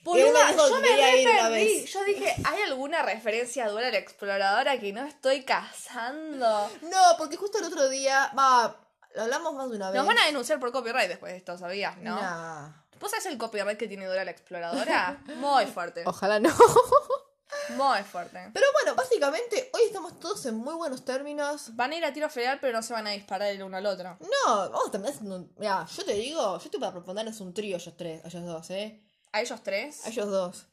Boluda, 0.03 0.49
dijo 0.49 0.69
yo 0.69 0.81
me 0.81 0.97
re 0.97 1.25
perdí. 1.25 1.87
Yo 1.87 2.05
dije, 2.05 2.35
¿hay 2.45 2.62
alguna 2.62 3.03
referencia 3.03 3.67
a 3.67 3.69
Dora 3.69 3.91
la 3.91 3.99
exploradora 3.99 4.79
que 4.79 4.93
no 4.93 5.05
estoy 5.05 5.45
cazando? 5.45 6.71
No, 6.83 7.03
porque 7.19 7.37
justo 7.37 7.59
el 7.59 7.65
otro 7.65 7.88
día, 7.88 8.33
va, 8.37 8.77
lo 9.15 9.23
hablamos 9.23 9.55
más 9.55 9.71
de 9.71 9.77
una 9.77 9.91
vez. 9.91 9.99
Nos 9.99 10.07
van 10.07 10.19
a 10.19 10.27
denunciar 10.27 10.59
por 10.59 10.73
copyright 10.73 11.09
después 11.09 11.33
de 11.33 11.38
esto, 11.38 11.57
¿sabías? 11.57 11.97
¿No? 11.99 12.17
Nah. 12.17 12.71
¿Vos 12.99 13.11
sabés 13.11 13.27
el 13.27 13.38
copyright 13.38 13.79
que 13.79 13.88
tiene 13.88 14.07
Dora 14.07 14.25
la 14.25 14.31
exploradora? 14.31 15.23
Muy 15.37 15.67
fuerte. 15.67 16.03
Ojalá 16.07 16.41
no. 16.41 16.51
Muy 17.77 18.03
fuerte. 18.03 18.51
Pero 18.53 18.67
bueno, 18.73 18.97
básicamente 18.97 19.71
hoy 19.73 19.83
estamos 19.87 20.19
todos 20.19 20.45
en 20.47 20.57
muy 20.57 20.75
buenos 20.75 21.05
términos. 21.05 21.77
Van 21.77 21.93
a 21.93 21.97
ir 21.97 22.05
a 22.05 22.12
tiro 22.12 22.29
federal, 22.29 22.59
pero 22.61 22.73
no 22.73 22.83
se 22.83 22.93
van 22.93 23.07
a 23.07 23.11
disparar 23.11 23.51
el 23.51 23.62
uno 23.62 23.77
al 23.77 23.87
otro. 23.87 24.19
No, 24.21 24.71
vamos 24.71 24.91
haciendo 24.91 25.37
un... 25.37 25.53
Mira, 25.59 25.87
yo 25.87 26.05
te 26.05 26.15
digo, 26.15 26.59
yo 26.59 26.65
estoy 26.65 26.81
para 26.81 26.93
proponerles 26.93 27.41
un 27.41 27.53
trío 27.53 27.77
ellos 27.77 27.95
tres, 27.97 28.25
a 28.25 28.29
ellos 28.29 28.45
dos, 28.47 28.71
¿eh? 28.71 29.01
¿A 29.33 29.40
ellos 29.40 29.62
tres? 29.62 30.05
A 30.07 30.11
ellos 30.11 30.31
dos. 30.31 30.66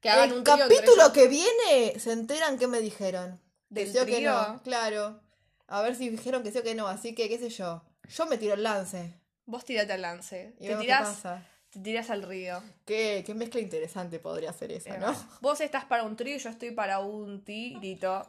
Que 0.00 0.10
hagan 0.10 0.30
el 0.30 0.36
un 0.38 0.44
capítulo 0.44 1.12
que 1.12 1.28
viene 1.28 1.98
se 1.98 2.12
enteran 2.12 2.58
qué 2.58 2.66
me 2.66 2.80
dijeron. 2.80 3.40
¿Del 3.68 3.92
Que 3.92 4.04
que 4.06 4.20
no, 4.22 4.60
claro. 4.64 5.20
A 5.68 5.82
ver 5.82 5.94
si 5.94 6.08
dijeron 6.08 6.42
que 6.42 6.50
sí 6.50 6.58
o 6.58 6.62
que 6.62 6.74
no, 6.74 6.88
así 6.88 7.14
que 7.14 7.28
qué 7.28 7.38
sé 7.38 7.50
yo. 7.50 7.82
Yo 8.08 8.26
me 8.26 8.38
tiro 8.38 8.54
el 8.54 8.62
lance. 8.64 9.14
Vos 9.46 9.64
tirate 9.64 9.92
al 9.92 10.02
lance. 10.02 10.54
Y 10.58 10.66
Te 10.66 10.74
qué 10.74 10.76
tirás, 10.76 11.08
pasa. 11.08 11.46
te 11.70 11.78
tirás 11.80 12.10
al 12.10 12.22
río. 12.22 12.60
Qué, 12.84 13.22
qué 13.24 13.34
mezcla 13.34 13.60
interesante 13.60 14.18
podría 14.18 14.52
ser 14.52 14.72
esa, 14.72 14.96
¿no? 14.98 15.14
Vos 15.40 15.60
estás 15.60 15.84
para 15.84 16.02
un 16.02 16.16
trío 16.16 16.34
y 16.36 16.38
yo 16.38 16.50
estoy 16.50 16.72
para 16.72 16.98
un 17.00 17.44
tirito 17.44 18.26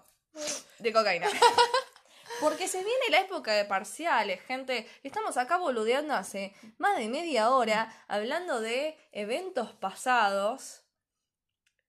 de 0.79 0.93
cocaína. 0.93 1.27
Porque 2.39 2.67
se 2.67 2.83
viene 2.83 3.09
la 3.09 3.21
época 3.21 3.53
de 3.53 3.65
parciales, 3.65 4.41
gente. 4.41 4.87
Estamos 5.03 5.37
acá 5.37 5.57
boludeando 5.57 6.13
hace 6.13 6.53
más 6.77 6.97
de 6.97 7.07
media 7.07 7.51
hora 7.51 7.93
hablando 8.07 8.61
de 8.61 8.97
eventos 9.11 9.73
pasados. 9.73 10.83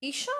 Y 0.01 0.13
yo 0.13 0.33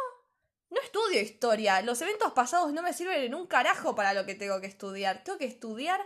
no 0.71 0.81
estudio 0.81 1.21
historia. 1.21 1.83
Los 1.83 2.03
eventos 2.03 2.33
pasados 2.33 2.73
no 2.73 2.83
me 2.83 2.93
sirven 2.93 3.23
en 3.23 3.35
un 3.35 3.47
carajo 3.47 3.95
para 3.95 4.15
lo 4.15 4.27
que 4.27 4.35
tengo 4.35 4.61
que 4.61 4.67
estudiar. 4.67 5.23
Tengo 5.23 5.39
que 5.39 5.47
estudiar 5.47 6.01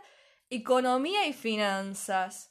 economía 0.50 1.26
y 1.26 1.32
finanzas. 1.32 2.50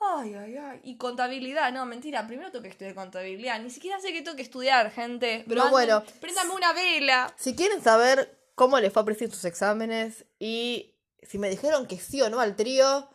Ay, 0.00 0.34
ay, 0.34 0.56
ay. 0.56 0.80
Y 0.84 0.96
contabilidad. 0.96 1.72
No, 1.72 1.86
mentira. 1.86 2.26
Primero 2.26 2.50
tengo 2.50 2.62
que 2.62 2.68
estudiar 2.68 2.94
contabilidad. 2.94 3.60
Ni 3.60 3.70
siquiera 3.70 4.00
sé 4.00 4.12
qué 4.12 4.22
tengo 4.22 4.36
que 4.36 4.42
estudiar, 4.42 4.90
gente. 4.90 5.44
Pero 5.48 5.68
bueno. 5.70 6.02
Préndame 6.20 6.54
una 6.54 6.72
vela. 6.72 7.34
Si 7.36 7.54
quieren 7.54 7.82
saber 7.82 8.38
cómo 8.56 8.80
les 8.80 8.92
fue 8.92 9.02
a 9.02 9.04
presentar 9.04 9.36
sus 9.36 9.44
exámenes 9.44 10.24
y 10.40 10.96
si 11.22 11.38
me 11.38 11.48
dijeron 11.48 11.86
que 11.86 11.98
sí 11.98 12.20
o 12.22 12.30
no 12.30 12.40
al 12.40 12.56
trío, 12.56 13.08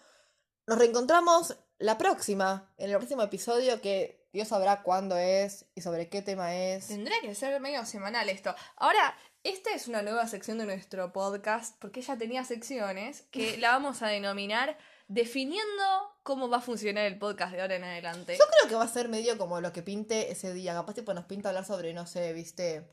nos 0.68 0.78
reencontramos 0.78 1.58
la 1.80 1.98
próxima, 1.98 2.72
en 2.78 2.92
el 2.92 2.98
próximo 2.98 3.24
episodio 3.24 3.82
que 3.82 4.24
Dios 4.32 4.48
sabrá 4.48 4.84
cuándo 4.84 5.18
es 5.18 5.66
y 5.76 5.82
sobre 5.82 6.10
qué 6.10 6.22
tema 6.22 6.56
es. 6.56 6.88
Tendría 6.88 7.20
que 7.22 7.34
ser 7.36 7.60
medio 7.60 7.84
semanal 7.86 8.30
esto. 8.30 8.56
Ahora, 8.78 9.18
esta 9.44 9.72
es 9.74 9.88
una 9.88 10.04
nueva 10.04 10.28
sección 10.28 10.60
de 10.60 10.66
nuestro 10.66 11.12
podcast, 11.12 11.76
porque 11.80 12.02
ya 12.02 12.18
tenía 12.18 12.46
secciones 12.46 13.24
que 13.32 13.58
la 13.58 13.72
vamos 13.72 14.04
a 14.04 14.08
denominar 14.08 14.78
definiendo 15.08 15.84
cómo 16.22 16.50
va 16.50 16.58
a 16.58 16.62
funcionar 16.62 17.06
el 17.06 17.18
podcast 17.18 17.54
de 17.54 17.62
ahora 17.62 17.76
en 17.76 17.84
adelante. 17.84 18.38
Yo 18.38 18.46
creo 18.46 18.70
que 18.70 18.76
va 18.76 18.84
a 18.84 18.88
ser 18.88 19.10
medio 19.10 19.38
como 19.40 19.60
lo 19.60 19.74
que 19.74 19.82
pinte 19.82 20.32
ese 20.32 20.54
día. 20.54 20.76
Capaz 20.76 20.94
tipo 20.94 21.14
nos 21.16 21.26
pinta 21.26 21.50
hablar 21.50 21.66
sobre, 21.66 21.94
no 21.94 22.06
sé, 22.06 22.32
viste, 22.32 22.88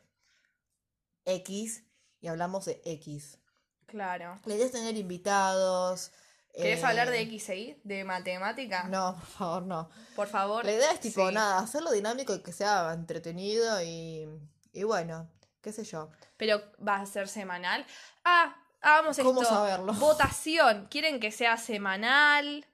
X 1.27 1.85
y 2.21 2.29
hablamos 2.29 2.65
de 2.65 2.81
X. 2.85 3.39
Claro. 3.87 4.39
La 4.45 4.55
idea 4.55 4.67
es 4.67 4.73
tener 4.73 4.97
invitados. 4.97 6.13
¿Querés 6.55 6.83
eh, 6.83 6.87
hablar 6.87 7.11
de 7.11 7.21
X 7.23 7.49
e 7.51 7.57
Y? 7.57 7.81
¿De 7.85 8.05
matemática? 8.05 8.85
No, 8.85 9.15
por 9.17 9.27
favor, 9.29 9.63
no. 9.63 9.91
Por 10.17 10.29
favor. 10.29 10.65
La 10.65 10.73
idea 10.73 10.93
es 10.93 11.01
tipo, 11.01 11.29
Sí. 11.29 11.35
nada, 11.35 11.59
hacerlo 11.59 11.91
dinámico 11.93 12.35
y 12.35 12.43
que 12.43 12.53
sea 12.53 12.93
entretenido 12.93 13.81
y, 13.83 14.29
y 14.73 14.83
bueno, 14.83 15.31
qué 15.63 15.73
sé 15.73 15.85
yo. 15.85 16.11
Pero 16.37 16.61
va 16.87 16.97
a 16.97 17.07
ser 17.07 17.29
semanal. 17.29 17.87
Ah, 18.25 18.57
hagamos 18.81 19.17
¿Cómo 19.19 19.43
esto. 19.43 19.55
saberlo? 19.55 19.93
Votación. 19.95 20.89
¿Quieren 20.91 21.21
que 21.21 21.31
sea 21.31 21.57
semanal? 21.57 22.67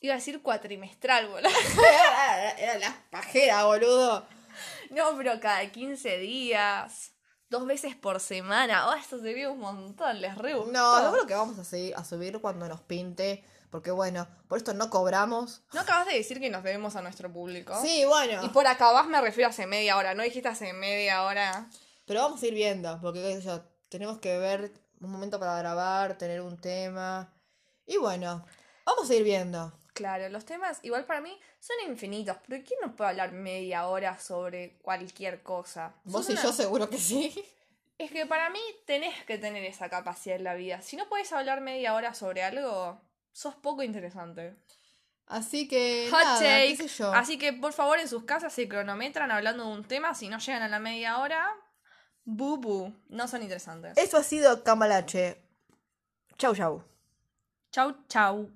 Iba 0.00 0.14
a 0.14 0.16
decir 0.18 0.42
cuatrimestral, 0.42 1.28
boludo. 1.28 1.50
era, 1.78 2.50
era 2.52 2.78
la 2.78 3.04
pajera, 3.10 3.64
boludo. 3.64 4.26
No, 4.90 5.16
pero 5.16 5.38
cada 5.40 5.70
15 5.70 6.18
días. 6.18 7.12
Dos 7.50 7.66
veces 7.66 7.96
por 7.96 8.20
semana. 8.20 8.88
Oh, 8.88 8.94
esto 8.94 9.18
sería 9.18 9.50
un 9.50 9.60
montón. 9.60 10.20
Les 10.20 10.36
re 10.36 10.54
gustó. 10.54 10.72
No, 10.72 11.02
yo 11.02 11.12
creo 11.12 11.26
que 11.26 11.34
vamos 11.34 11.58
a, 11.58 11.64
seguir, 11.64 11.94
a 11.96 12.04
subir 12.04 12.38
cuando 12.40 12.68
nos 12.68 12.80
pinte, 12.82 13.42
porque 13.70 13.90
bueno, 13.90 14.28
por 14.48 14.58
esto 14.58 14.74
no 14.74 14.90
cobramos. 14.90 15.62
¿No 15.72 15.80
acabas 15.80 16.06
de 16.06 16.14
decir 16.14 16.40
que 16.40 16.50
nos 16.50 16.62
debemos 16.62 16.94
a 16.96 17.02
nuestro 17.02 17.32
público? 17.32 17.74
Sí, 17.80 18.04
bueno. 18.04 18.44
Y 18.44 18.50
por 18.50 18.66
acabas 18.66 19.06
me 19.06 19.20
refiero 19.20 19.48
a 19.48 19.50
hace 19.50 19.66
media 19.66 19.96
hora. 19.96 20.14
¿No 20.14 20.22
dijiste 20.22 20.48
hace 20.48 20.74
media 20.74 21.22
hora? 21.22 21.68
Pero 22.04 22.22
vamos 22.22 22.42
a 22.42 22.46
ir 22.46 22.54
viendo, 22.54 23.00
porque 23.00 23.22
qué 23.22 23.36
sé 23.36 23.42
yo, 23.42 23.62
tenemos 23.88 24.18
que 24.18 24.38
ver 24.38 24.72
un 25.00 25.10
momento 25.10 25.38
para 25.38 25.58
grabar, 25.58 26.18
tener 26.18 26.40
un 26.42 26.58
tema. 26.58 27.32
Y 27.86 27.96
bueno, 27.96 28.44
vamos 28.84 29.08
a 29.08 29.14
ir 29.14 29.24
viendo. 29.24 29.72
Claro, 29.98 30.28
los 30.30 30.44
temas 30.44 30.78
igual 30.82 31.04
para 31.04 31.20
mí 31.20 31.38
son 31.60 31.76
infinitos. 31.88 32.36
Pero 32.46 32.64
¿quién 32.66 32.80
nos 32.80 32.94
puede 32.94 33.10
hablar 33.10 33.32
media 33.32 33.86
hora 33.88 34.18
sobre 34.18 34.78
cualquier 34.80 35.42
cosa? 35.42 35.92
Vos 36.04 36.22
Sos 36.24 36.30
y 36.30 36.32
una- 36.32 36.42
yo 36.42 36.52
seguro 36.52 36.88
que 36.88 36.98
sí. 36.98 37.44
Es 37.98 38.10
que 38.12 38.26
para 38.26 38.48
mí 38.48 38.60
tenés 38.86 39.24
que 39.24 39.38
tener 39.38 39.64
esa 39.64 39.88
capacidad 39.90 40.36
en 40.36 40.44
la 40.44 40.54
vida. 40.54 40.80
Si 40.82 40.96
no 40.96 41.08
puedes 41.08 41.32
hablar 41.32 41.60
media 41.60 41.94
hora 41.94 42.14
sobre 42.14 42.42
algo, 42.44 43.00
sos 43.32 43.56
poco 43.56 43.82
interesante. 43.82 44.54
Así 45.26 45.66
que 45.68 46.08
Hot 46.10 46.22
nada, 46.24 46.38
take. 46.38 46.68
qué 46.76 46.76
sé 46.76 46.88
yo. 46.88 47.12
Así 47.12 47.36
que 47.38 47.52
por 47.52 47.72
favor 47.72 47.98
en 47.98 48.08
sus 48.08 48.24
casas 48.24 48.52
se 48.52 48.68
cronometran 48.68 49.30
hablando 49.30 49.64
de 49.66 49.72
un 49.72 49.84
tema. 49.84 50.14
Si 50.14 50.28
no 50.28 50.38
llegan 50.38 50.62
a 50.62 50.68
la 50.68 50.78
media 50.78 51.18
hora, 51.18 51.46
bubu, 52.24 52.94
no 53.08 53.26
son 53.28 53.42
interesantes. 53.42 53.98
Eso 53.98 54.16
ha 54.16 54.22
sido 54.22 54.62
Camalache. 54.62 55.42
Chau, 56.38 56.54
chau. 56.54 56.84
Chau, 57.72 57.94
chau. 58.08 58.48